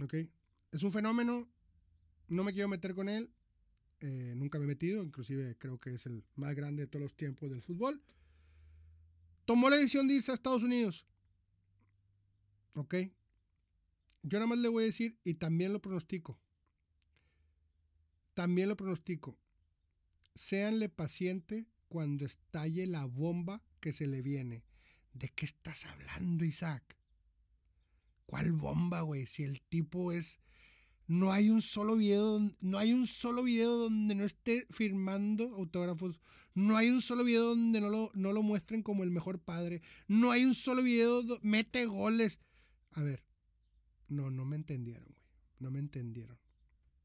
¿Ok? 0.00 0.14
Es 0.70 0.84
un 0.84 0.92
fenómeno, 0.92 1.48
no 2.28 2.44
me 2.44 2.52
quiero 2.52 2.68
meter 2.68 2.94
con 2.94 3.08
él, 3.08 3.32
eh, 4.02 4.34
nunca 4.36 4.60
me 4.60 4.66
he 4.66 4.68
metido, 4.68 5.02
inclusive 5.02 5.56
creo 5.58 5.80
que 5.80 5.94
es 5.94 6.06
el 6.06 6.22
más 6.36 6.54
grande 6.54 6.84
de 6.84 6.86
todos 6.86 7.02
los 7.02 7.16
tiempos 7.16 7.50
del 7.50 7.60
fútbol. 7.60 8.00
Tomó 9.46 9.68
la 9.68 9.78
decisión 9.78 10.06
de 10.06 10.14
irse 10.14 10.30
a 10.30 10.34
Estados 10.34 10.62
Unidos. 10.62 11.08
¿Ok? 12.74 12.94
Yo 14.22 14.38
nada 14.38 14.46
más 14.46 14.58
le 14.58 14.68
voy 14.68 14.84
a 14.84 14.86
decir, 14.86 15.18
y 15.24 15.34
también 15.34 15.72
lo 15.72 15.82
pronostico, 15.82 16.38
también 18.34 18.68
lo 18.68 18.76
pronostico, 18.76 19.36
séanle 20.34 20.88
paciente 20.88 21.66
cuando 21.88 22.24
estalle 22.24 22.86
la 22.86 23.04
bomba 23.04 23.62
que 23.80 23.92
se 23.92 24.06
le 24.06 24.22
viene. 24.22 24.64
¿De 25.12 25.28
qué 25.28 25.44
estás 25.44 25.84
hablando, 25.86 26.44
Isaac? 26.44 26.96
¿Cuál 28.24 28.52
bomba, 28.52 29.02
güey? 29.02 29.26
Si 29.26 29.42
el 29.42 29.60
tipo 29.60 30.12
es... 30.12 30.38
No 31.06 31.32
hay 31.32 31.50
un 31.50 31.60
solo 31.60 31.96
video, 31.96 32.40
no 32.60 32.78
hay 32.78 32.94
un 32.94 33.06
solo 33.06 33.42
video 33.42 33.76
donde 33.76 34.14
no 34.14 34.24
esté 34.24 34.66
firmando 34.70 35.54
autógrafos. 35.56 36.18
No 36.54 36.76
hay 36.76 36.88
un 36.88 37.02
solo 37.02 37.24
video 37.24 37.50
donde 37.50 37.80
no 37.82 37.90
lo, 37.90 38.10
no 38.14 38.32
lo 38.32 38.42
muestren 38.42 38.82
como 38.82 39.02
el 39.02 39.10
mejor 39.10 39.38
padre. 39.38 39.82
No 40.08 40.30
hay 40.30 40.44
un 40.44 40.54
solo 40.54 40.82
video 40.82 41.22
donde 41.22 41.46
mete 41.46 41.84
goles. 41.84 42.38
A 42.92 43.02
ver, 43.02 43.22
no, 44.12 44.30
no 44.30 44.44
me 44.44 44.56
entendieron, 44.56 45.06
güey. 45.06 45.26
No 45.58 45.70
me 45.70 45.78
entendieron. 45.78 46.38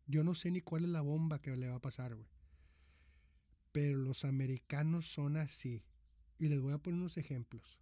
Yo 0.05 0.23
no 0.23 0.33
sé 0.35 0.51
ni 0.51 0.61
cuál 0.61 0.85
es 0.85 0.89
la 0.89 1.01
bomba 1.01 1.41
que 1.41 1.55
le 1.55 1.67
va 1.67 1.75
a 1.75 1.81
pasar, 1.81 2.15
güey. 2.15 2.29
Pero 3.71 3.97
los 3.97 4.25
americanos 4.25 5.07
son 5.07 5.37
así. 5.37 5.83
Y 6.39 6.47
les 6.47 6.61
voy 6.61 6.73
a 6.73 6.77
poner 6.77 6.99
unos 6.99 7.17
ejemplos. 7.17 7.79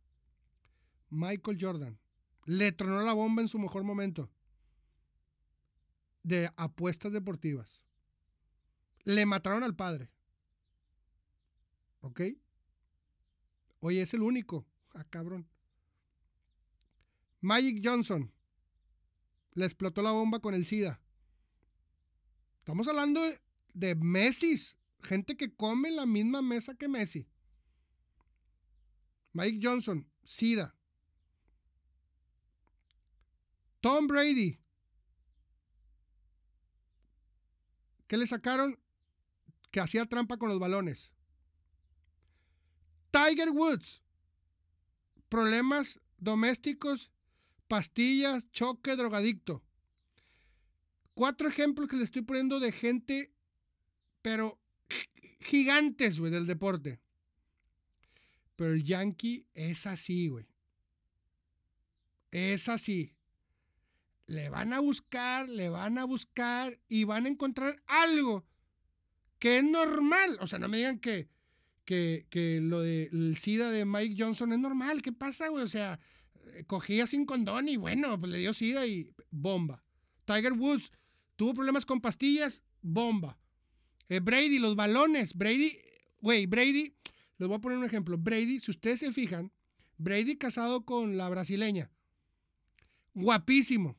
Michael 1.10 1.58
Jordan, 1.60 2.00
Le 2.46 2.72
tronó 2.72 3.02
la 3.02 3.14
bomba 3.14 3.42
en 3.42 3.48
su 3.48 3.58
mejor 3.58 3.84
momento. 3.84 4.30
De 6.24 6.52
apuestas 6.58 7.12
deportivas. 7.12 7.82
Le 9.04 9.26
mataron 9.26 9.64
al 9.64 9.76
padre. 9.76 10.12
¿Ok? 12.02 12.22
Oye, 13.80 14.02
es 14.02 14.14
el 14.14 14.22
único. 14.22 14.68
Ah, 14.94 15.04
cabrón. 15.04 15.48
Magic 17.42 17.82
Johnson. 17.84 18.35
Le 19.56 19.66
explotó 19.66 20.02
la 20.02 20.12
bomba 20.12 20.40
con 20.40 20.54
el 20.54 20.66
SIDA. 20.66 21.02
Estamos 22.60 22.88
hablando 22.88 23.22
de, 23.22 23.42
de 23.74 23.96
Messi. 23.96 24.56
Gente 25.02 25.36
que 25.38 25.56
come 25.56 25.90
en 25.90 25.96
la 25.96 26.06
misma 26.06 26.42
mesa 26.42 26.76
que 26.76 26.88
Messi. 26.88 27.28
Mike 29.34 29.60
Johnson, 29.62 30.10
SIDA. 30.24 30.76
Tom 33.82 34.08
Brady. 34.08 34.60
¿Qué 38.08 38.18
le 38.18 38.28
sacaron? 38.28 38.80
Que 39.72 39.80
hacía 39.80 40.06
trampa 40.06 40.38
con 40.38 40.50
los 40.50 40.60
balones. 40.60 41.12
Tiger 43.12 43.52
Woods. 43.52 44.02
Problemas 45.30 46.00
domésticos, 46.18 47.12
pastillas, 47.68 48.50
choque, 48.52 48.96
drogadicto. 48.96 49.64
Cuatro 51.14 51.48
ejemplos 51.48 51.88
que 51.88 51.96
le 51.96 52.04
estoy 52.04 52.22
poniendo 52.22 52.60
de 52.60 52.72
gente, 52.72 53.34
pero 54.22 54.60
gigantes, 55.40 56.20
güey, 56.20 56.32
del 56.32 56.46
deporte. 56.46 57.00
Pero 58.56 58.74
el 58.74 58.84
Yankee 58.84 59.48
es 59.54 59.86
así, 59.86 60.28
güey. 60.28 60.48
Es 62.32 62.68
así. 62.70 63.14
Le 64.28 64.50
van 64.50 64.74
a 64.74 64.80
buscar, 64.80 65.48
le 65.48 65.70
van 65.70 65.98
a 65.98 66.06
buscar 66.06 66.80
y 66.88 67.04
van 67.04 67.26
a 67.26 67.30
encontrar 67.30 67.82
algo 67.88 68.46
que 69.40 69.60
es 69.60 69.64
normal. 69.64 70.38
O 70.42 70.48
sea, 70.48 70.60
no 70.60 70.68
me 70.68 70.78
digan 70.78 71.00
que, 71.00 71.30
que, 71.86 72.26
que 72.30 72.60
lo 72.62 72.82
del 72.82 73.38
SIDA 73.38 73.70
de 73.70 73.86
Mike 73.86 74.16
Johnson 74.18 74.52
es 74.52 74.60
normal. 74.60 75.02
¿Qué 75.02 75.12
pasa, 75.12 75.50
güey? 75.50 75.64
O 75.64 75.68
sea, 75.68 76.00
cogía 76.64 77.08
sin 77.08 77.26
condón 77.26 77.70
y 77.70 77.78
bueno, 77.78 78.20
pues 78.20 78.32
le 78.32 78.40
dio 78.40 78.54
SIDA 78.54 78.88
y 78.88 79.10
bomba. 79.30 79.84
Tiger 80.26 80.54
Woods 80.54 80.92
tuvo 81.36 81.54
problemas 81.54 81.86
con 81.86 82.02
pastillas, 82.02 82.64
bomba. 82.82 83.38
Eh, 84.10 84.20
Brady, 84.20 84.60
los 84.60 84.76
balones. 84.76 85.34
Brady, 85.34 85.78
güey, 86.22 86.46
Brady, 86.46 86.96
les 87.38 87.48
voy 87.48 87.58
a 87.58 87.62
poner 87.62 87.78
un 87.78 87.86
ejemplo. 87.86 88.18
Brady, 88.18 88.60
si 88.60 88.72
ustedes 88.72 89.00
se 89.00 89.12
fijan, 89.12 89.52
Brady 89.98 90.38
casado 90.38 90.86
con 90.86 91.18
la 91.18 91.30
brasileña. 91.30 91.92
Guapísimo. 93.14 93.98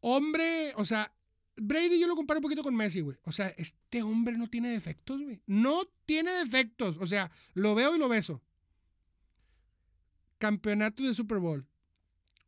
Hombre, 0.00 0.72
o 0.76 0.84
sea, 0.84 1.14
Brady 1.56 2.00
yo 2.00 2.06
lo 2.06 2.16
comparo 2.16 2.38
un 2.38 2.42
poquito 2.42 2.62
con 2.62 2.74
Messi, 2.74 3.00
güey. 3.00 3.16
O 3.24 3.32
sea, 3.32 3.48
este 3.56 4.02
hombre 4.02 4.36
no 4.36 4.48
tiene 4.48 4.68
defectos, 4.68 5.20
güey. 5.20 5.40
No 5.46 5.84
tiene 6.04 6.30
defectos. 6.32 6.96
O 7.00 7.06
sea, 7.06 7.30
lo 7.54 7.74
veo 7.74 7.94
y 7.94 7.98
lo 7.98 8.08
beso. 8.08 8.42
Campeonato 10.44 11.02
de 11.02 11.14
Super 11.14 11.38
Bowl. 11.38 11.66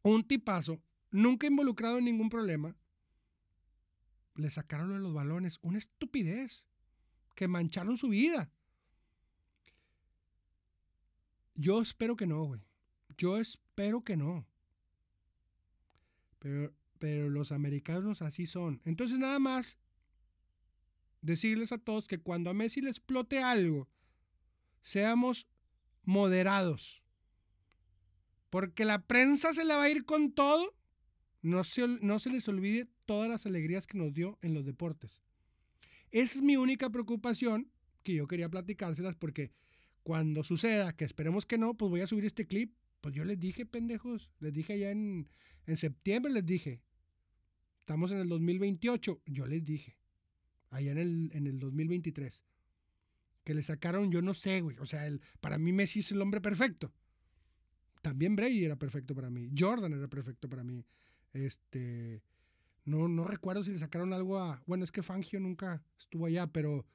Un 0.03 0.23
tipazo. 0.23 0.83
Nunca 1.11 1.47
involucrado 1.47 1.97
en 1.97 2.05
ningún 2.05 2.29
problema. 2.29 2.77
Le 4.35 4.51
sacaron 4.51 4.93
de 4.93 4.99
los 4.99 5.15
balones. 5.15 5.59
Una 5.63 5.79
estupidez. 5.79 6.67
Que 7.35 7.49
mancharon 7.49 7.97
su 7.97 8.11
vida. 8.11 8.53
Yo 11.55 11.81
espero 11.81 12.17
que 12.17 12.27
no, 12.27 12.45
güey. 12.45 12.61
Yo 13.17 13.39
espero 13.39 14.05
que 14.05 14.19
no. 14.19 14.47
Pero, 16.39 16.75
pero 16.99 17.31
los 17.31 17.51
americanos 17.51 18.21
así 18.21 18.45
son. 18.45 18.83
Entonces 18.85 19.19
nada 19.19 19.39
más 19.39 19.79
decirles 21.23 21.73
a 21.73 21.79
todos 21.79 22.09
que 22.09 22.19
cuando 22.19 22.51
a 22.51 22.55
Messi 22.55 22.83
le 22.83 22.91
explote 22.91 23.43
algo, 23.43 23.89
seamos 24.83 25.47
moderados. 26.05 27.06
Porque 28.57 28.87
la 28.87 29.07
prensa 29.07 29.53
se 29.53 29.67
le 29.67 29.75
va 29.75 29.83
a 29.83 29.91
ir 29.91 30.07
con 30.07 30.33
todo. 30.33 30.75
No 31.43 31.63
se, 31.63 31.87
no 32.01 32.19
se 32.19 32.31
les 32.31 32.49
olvide 32.49 32.89
todas 33.05 33.29
las 33.29 33.45
alegrías 33.45 33.87
que 33.87 33.99
nos 33.99 34.15
dio 34.15 34.39
en 34.41 34.55
los 34.55 34.65
deportes. 34.65 35.21
Esa 36.11 36.39
es 36.39 36.43
mi 36.43 36.57
única 36.57 36.89
preocupación 36.89 37.71
que 38.03 38.15
yo 38.15 38.27
quería 38.27 38.49
platicárselas 38.49 39.15
porque 39.15 39.53
cuando 40.03 40.43
suceda, 40.43 40.97
que 40.97 41.05
esperemos 41.05 41.45
que 41.45 41.59
no, 41.59 41.75
pues 41.75 41.91
voy 41.91 42.01
a 42.01 42.07
subir 42.07 42.25
este 42.25 42.47
clip. 42.47 42.75
Pues 43.03 43.15
yo 43.15 43.27
les 43.27 43.39
dije, 43.39 43.67
pendejos, 43.67 44.31
les 44.41 44.55
dije 44.55 44.73
allá 44.73 44.91
en, 44.91 45.29
en 45.67 45.77
septiembre, 45.77 46.33
les 46.33 46.47
dije. 46.47 46.81
Estamos 47.81 48.11
en 48.11 48.21
el 48.21 48.29
2028, 48.31 49.21
yo 49.27 49.47
les 49.47 49.67
dije. 49.67 49.99
Allá 50.71 50.93
en 50.93 50.99
el, 50.99 51.31
en 51.35 51.47
el 51.47 51.59
2023. 51.59 52.43
Que 53.45 53.53
le 53.53 53.63
sacaron, 53.63 54.11
yo 54.11 54.23
no 54.23 54.33
sé, 54.33 54.63
güey. 54.63 54.79
O 54.79 54.87
sea, 54.87 55.07
el, 55.07 55.21
para 55.43 55.59
mí 55.59 55.75
Messi 55.75 55.99
es 55.99 56.11
el 56.11 56.23
hombre 56.23 56.41
perfecto. 56.41 56.95
También 58.07 58.37
Brady 58.37 58.65
era 58.65 58.77
perfecto 58.77 59.17
para 59.17 59.31
mí. 59.31 59.51
Jordan 59.59 59.93
era 59.93 60.07
perfecto 60.07 60.49
para 60.49 60.63
mí. 60.63 60.87
Este. 61.33 62.23
No, 62.85 63.09
no 63.09 63.25
recuerdo 63.25 63.65
si 63.65 63.73
le 63.73 63.81
sacaron 63.81 64.13
algo 64.13 64.39
a. 64.39 64.63
Bueno, 64.65 64.85
es 64.85 64.93
que 64.93 65.03
Fangio 65.03 65.41
nunca 65.41 65.83
estuvo 65.99 66.27
allá, 66.27 66.47
pero. 66.47 66.87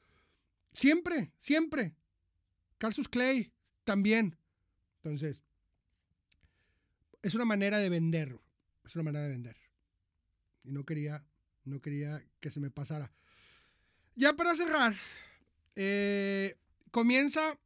Siempre, 0.72 1.34
siempre. 1.38 1.98
Carlos 2.78 3.10
Clay 3.10 3.52
también. 3.84 4.38
Entonces, 5.04 5.44
es 7.22 7.36
una 7.36 7.44
manera 7.44 7.80
de 7.80 7.90
vender. 7.90 8.40
Es 8.86 8.96
una 8.96 9.04
manera 9.04 9.26
de 9.26 9.32
vender. 9.32 9.58
Y 10.64 10.72
no 10.72 10.86
quería, 10.86 11.26
no 11.66 11.82
quería 11.82 12.26
que 12.40 12.52
se 12.52 12.62
me 12.62 12.72
pasara. 12.72 13.12
Ya 14.16 14.32
para 14.32 14.56
cerrar, 14.56 14.96
eh, 15.76 16.56
comienza 16.90 17.60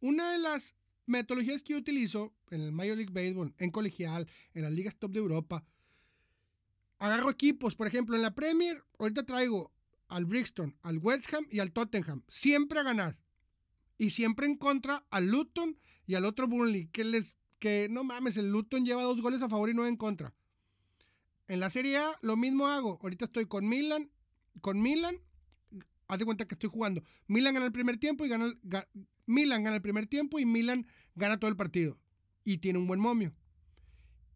una 0.00 0.32
de 0.32 0.38
las 0.38 0.74
metodologías 1.10 1.62
que 1.62 1.74
yo 1.74 1.78
utilizo 1.78 2.32
en 2.50 2.62
el 2.62 2.72
Major 2.72 2.96
League 2.96 3.12
Baseball, 3.12 3.54
en 3.58 3.70
colegial, 3.70 4.28
en 4.54 4.62
las 4.62 4.72
ligas 4.72 4.96
top 4.96 5.12
de 5.12 5.18
Europa. 5.18 5.64
Agarro 6.98 7.30
equipos, 7.30 7.74
por 7.74 7.86
ejemplo, 7.86 8.16
en 8.16 8.22
la 8.22 8.34
Premier, 8.34 8.82
ahorita 8.98 9.24
traigo 9.24 9.72
al 10.08 10.26
Brixton, 10.26 10.76
al 10.82 10.98
West 10.98 11.32
Ham 11.34 11.46
y 11.50 11.60
al 11.60 11.72
Tottenham. 11.72 12.22
Siempre 12.28 12.80
a 12.80 12.82
ganar. 12.82 13.18
Y 13.98 14.10
siempre 14.10 14.46
en 14.46 14.56
contra 14.56 15.04
al 15.10 15.26
Luton 15.26 15.78
y 16.06 16.14
al 16.14 16.24
otro 16.24 16.48
Burnley, 16.48 16.86
que 16.88 17.04
les 17.04 17.34
que 17.60 17.88
no 17.90 18.02
mames, 18.02 18.36
el 18.38 18.50
Luton 18.50 18.84
lleva 18.84 19.02
dos 19.02 19.20
goles 19.20 19.42
a 19.42 19.48
favor 19.48 19.68
y 19.68 19.74
nueve 19.74 19.90
en 19.90 19.96
contra. 19.96 20.34
En 21.46 21.60
la 21.60 21.70
Serie 21.70 21.98
A 21.98 22.06
lo 22.22 22.36
mismo 22.36 22.66
hago. 22.66 22.98
Ahorita 23.02 23.26
estoy 23.26 23.46
con 23.46 23.68
Milan, 23.68 24.10
con 24.60 24.80
Milan. 24.80 25.16
Haz 26.08 26.18
de 26.18 26.24
cuenta 26.24 26.46
que 26.46 26.54
estoy 26.54 26.70
jugando. 26.70 27.04
Milan 27.28 27.54
gana 27.54 27.66
el 27.66 27.72
primer 27.72 27.98
tiempo 27.98 28.24
y 28.24 28.28
gana, 28.28 28.52
ga, 28.62 28.88
Milan 29.30 29.64
gana 29.64 29.76
el 29.76 29.82
primer 29.82 30.06
tiempo 30.06 30.38
y 30.38 30.44
Milan 30.44 30.86
gana 31.14 31.38
todo 31.38 31.50
el 31.50 31.56
partido. 31.56 31.98
Y 32.44 32.58
tiene 32.58 32.78
un 32.78 32.86
buen 32.86 33.00
momio. 33.00 33.34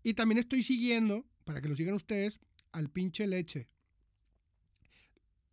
Y 0.02 0.14
también 0.14 0.38
estoy 0.38 0.62
siguiendo, 0.62 1.26
para 1.44 1.60
que 1.60 1.68
lo 1.68 1.76
sigan 1.76 1.94
ustedes, 1.94 2.40
al 2.72 2.90
pinche 2.90 3.26
leche. 3.26 3.68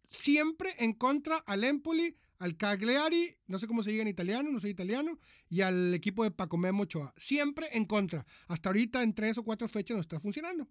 Siempre 0.07 0.69
en 0.77 0.93
contra 0.93 1.37
al 1.37 1.63
Empoli, 1.63 2.17
al 2.37 2.57
Cagliari, 2.57 3.37
no 3.47 3.59
sé 3.59 3.67
cómo 3.67 3.83
se 3.83 3.91
diga 3.91 4.01
en 4.01 4.07
italiano, 4.07 4.51
no 4.51 4.59
soy 4.59 4.71
italiano, 4.71 5.19
y 5.49 5.61
al 5.61 5.93
equipo 5.93 6.23
de 6.23 6.31
Paco 6.31 6.57
Memo 6.57 6.83
Ochoa. 6.83 7.13
Siempre 7.17 7.67
en 7.71 7.85
contra. 7.85 8.25
Hasta 8.47 8.69
ahorita 8.69 9.03
en 9.03 9.13
tres 9.13 9.37
o 9.37 9.43
cuatro 9.43 9.67
fechas 9.67 9.95
no 9.95 10.01
está 10.01 10.19
funcionando. 10.19 10.67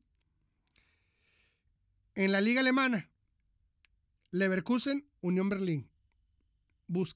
En 2.14 2.32
la 2.32 2.40
liga 2.40 2.60
alemana, 2.60 3.08
Leverkusen, 4.30 5.08
Unión 5.20 5.48
Berlín. 5.48 5.88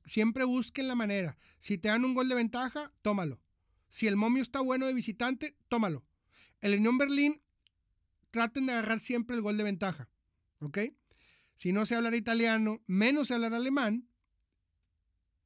Siempre 0.05 0.45
busquen 0.45 0.89
la 0.89 0.95
manera. 0.95 1.37
Si 1.59 1.79
te 1.79 1.89
dan 1.89 2.05
un 2.05 2.15
gol 2.15 2.29
de 2.29 2.35
ventaja, 2.35 2.93
tómalo. 3.03 3.41
Si 3.89 4.07
el 4.07 4.17
momio 4.17 4.43
está 4.43 4.61
bueno 4.61 4.87
de 4.87 4.95
visitante, 4.95 5.57
tómalo. 5.69 6.05
El 6.61 6.79
Unión 6.79 6.99
Berlín, 6.99 7.43
traten 8.31 8.67
de 8.67 8.73
agarrar 8.73 9.01
siempre 9.01 9.37
el 9.37 9.43
gol 9.43 9.57
de 9.57 9.65
ventaja. 9.65 10.09
¿Ok? 10.61 10.79
Si 11.55 11.73
no 11.73 11.87
se 11.87 11.95
hablar 11.95 12.15
italiano, 12.15 12.83
menos 12.87 13.29
se 13.29 13.35
hablar 13.35 13.55
alemán, 13.55 14.09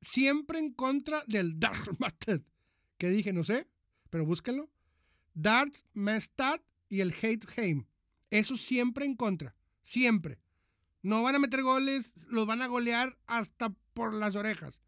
siempre 0.01 0.59
en 0.59 0.73
contra 0.73 1.23
del 1.27 1.59
Darmstadt, 1.61 2.43
que 2.97 3.11
dije, 3.11 3.33
no 3.33 3.45
sé, 3.45 3.69
pero 4.11 4.25
búsquenlo. 4.25 4.71
Darmstadt 5.35 6.63
y 6.89 7.01
el 7.01 7.13
Heitheim. 7.13 7.87
Eso 8.31 8.57
siempre 8.57 9.05
en 9.05 9.15
contra, 9.15 9.55
siempre. 9.83 10.39
No 11.03 11.23
van 11.23 11.37
a 11.37 11.39
meter 11.39 11.63
goles, 11.63 12.15
los 12.29 12.47
van 12.47 12.63
a 12.63 12.67
golear 12.67 13.19
hasta 13.27 13.75
por 13.95 14.15
las 14.15 14.35
orejas. 14.35 14.81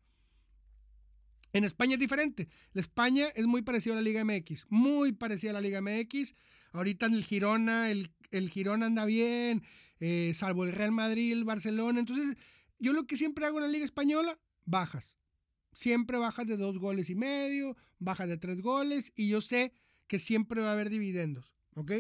En 1.52 1.64
España 1.64 1.94
es 1.94 2.00
diferente. 2.00 2.48
La 2.72 2.80
España 2.80 3.26
es 3.34 3.46
muy 3.46 3.62
parecida 3.62 3.94
a 3.94 3.96
la 3.96 4.02
Liga 4.02 4.24
MX, 4.24 4.66
muy 4.68 5.12
parecida 5.12 5.50
a 5.50 5.54
la 5.54 5.60
Liga 5.60 5.80
MX. 5.80 6.34
Ahorita 6.72 7.06
en 7.06 7.14
el 7.14 7.24
Girona, 7.24 7.90
el, 7.90 8.12
el 8.30 8.50
Girona 8.50 8.86
anda 8.86 9.04
bien, 9.04 9.62
eh, 9.98 10.32
salvo 10.34 10.64
el 10.64 10.72
Real 10.72 10.92
Madrid, 10.92 11.32
el 11.32 11.44
Barcelona. 11.44 11.98
Entonces, 11.98 12.36
yo 12.78 12.92
lo 12.92 13.06
que 13.06 13.16
siempre 13.16 13.46
hago 13.46 13.58
en 13.58 13.64
la 13.64 13.70
Liga 13.70 13.84
Española, 13.84 14.38
bajas. 14.64 15.18
Siempre 15.72 16.18
bajas 16.18 16.46
de 16.46 16.56
dos 16.56 16.78
goles 16.78 17.10
y 17.10 17.14
medio, 17.14 17.76
bajas 17.98 18.28
de 18.28 18.38
tres 18.38 18.60
goles, 18.60 19.12
y 19.14 19.28
yo 19.28 19.40
sé 19.40 19.72
que 20.06 20.18
siempre 20.18 20.60
va 20.60 20.70
a 20.70 20.72
haber 20.72 20.90
dividendos, 20.90 21.54
¿ok? 21.74 21.92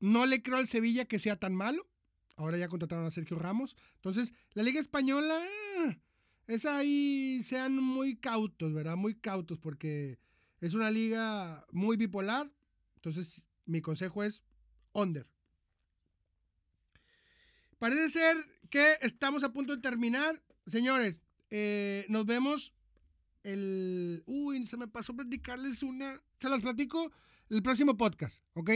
No 0.00 0.26
le 0.26 0.42
creo 0.42 0.56
al 0.56 0.66
Sevilla 0.66 1.04
que 1.04 1.20
sea 1.20 1.38
tan 1.38 1.54
malo. 1.54 1.88
Ahora 2.36 2.58
ya 2.58 2.68
contrataron 2.68 3.06
a 3.06 3.10
Sergio 3.10 3.38
Ramos. 3.38 3.76
Entonces, 3.96 4.32
la 4.54 4.62
Liga 4.62 4.80
Española 4.80 5.38
es 6.46 6.64
ahí, 6.64 7.40
sean 7.42 7.76
muy 7.76 8.16
cautos, 8.16 8.72
¿verdad? 8.72 8.96
Muy 8.96 9.14
cautos 9.14 9.58
porque 9.58 10.18
es 10.60 10.74
una 10.74 10.90
liga 10.90 11.66
muy 11.72 11.96
bipolar. 11.96 12.50
Entonces, 12.96 13.46
mi 13.66 13.80
consejo 13.80 14.22
es 14.22 14.42
under. 14.92 15.26
Parece 17.78 18.10
ser 18.10 18.36
que 18.70 18.96
estamos 19.00 19.42
a 19.42 19.52
punto 19.52 19.74
de 19.74 19.82
terminar. 19.82 20.40
Señores, 20.66 21.22
eh, 21.50 22.06
nos 22.08 22.26
vemos 22.26 22.72
el... 23.42 24.22
Uy, 24.26 24.66
se 24.66 24.76
me 24.76 24.88
pasó 24.88 25.14
platicarles 25.14 25.82
una... 25.82 26.22
Se 26.38 26.48
las 26.48 26.60
platico 26.60 27.10
el 27.50 27.62
próximo 27.62 27.96
podcast, 27.96 28.42
¿ok? 28.54 28.70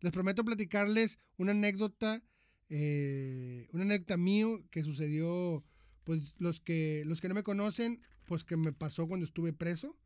Les 0.00 0.12
prometo 0.12 0.44
platicarles 0.44 1.18
una 1.36 1.52
anécdota, 1.52 2.22
eh, 2.70 3.66
una 3.72 3.82
anécdota 3.82 4.16
mío 4.16 4.64
que 4.70 4.84
sucedió, 4.84 5.64
pues 6.04 6.34
los 6.38 6.60
que, 6.60 7.02
los 7.04 7.20
que 7.20 7.28
no 7.28 7.34
me 7.34 7.42
conocen, 7.42 8.00
pues 8.26 8.44
que 8.44 8.56
me 8.56 8.72
pasó 8.72 9.08
cuando 9.08 9.26
estuve 9.26 9.52
preso. 9.52 9.98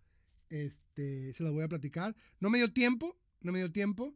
Este, 0.48 1.32
se 1.34 1.42
las 1.42 1.52
voy 1.52 1.62
a 1.62 1.68
platicar. 1.68 2.16
No 2.40 2.48
me 2.48 2.58
dio 2.58 2.72
tiempo, 2.72 3.18
no 3.42 3.52
me 3.52 3.58
dio 3.58 3.70
tiempo. 3.70 4.14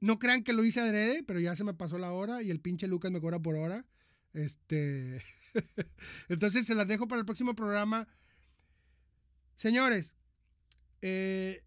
No 0.00 0.18
crean 0.18 0.44
que 0.44 0.52
lo 0.52 0.64
hice 0.64 0.80
adrede, 0.80 1.22
pero 1.22 1.40
ya 1.40 1.56
se 1.56 1.64
me 1.64 1.74
pasó 1.74 1.96
la 1.96 2.12
hora 2.12 2.42
y 2.42 2.50
el 2.50 2.60
pinche 2.60 2.86
Lucas 2.86 3.10
me 3.10 3.20
cobra 3.20 3.40
por 3.40 3.56
hora. 3.56 3.86
Este. 4.34 5.22
Entonces 6.28 6.66
se 6.66 6.74
las 6.74 6.86
dejo 6.86 7.08
para 7.08 7.20
el 7.20 7.26
próximo 7.26 7.54
programa. 7.54 8.08
Señores, 9.56 10.12
eh, 11.00 11.64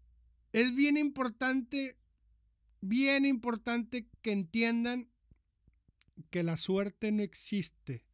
es 0.52 0.74
bien 0.74 0.96
importante, 0.96 1.96
bien 2.80 3.24
importante 3.24 4.06
que 4.22 4.32
entiendan 4.32 5.08
que 6.30 6.42
la 6.42 6.56
suerte 6.56 7.12
no 7.12 7.22
existe. 7.22 8.04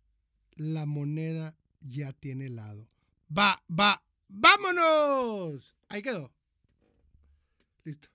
La 0.54 0.86
moneda 0.86 1.56
ya 1.80 2.12
tiene 2.12 2.50
lado. 2.50 2.88
Va, 3.36 3.62
va, 3.68 4.02
vámonos. 4.28 5.74
Ahí 5.88 6.02
quedó. 6.02 6.32
Listo. 7.84 8.11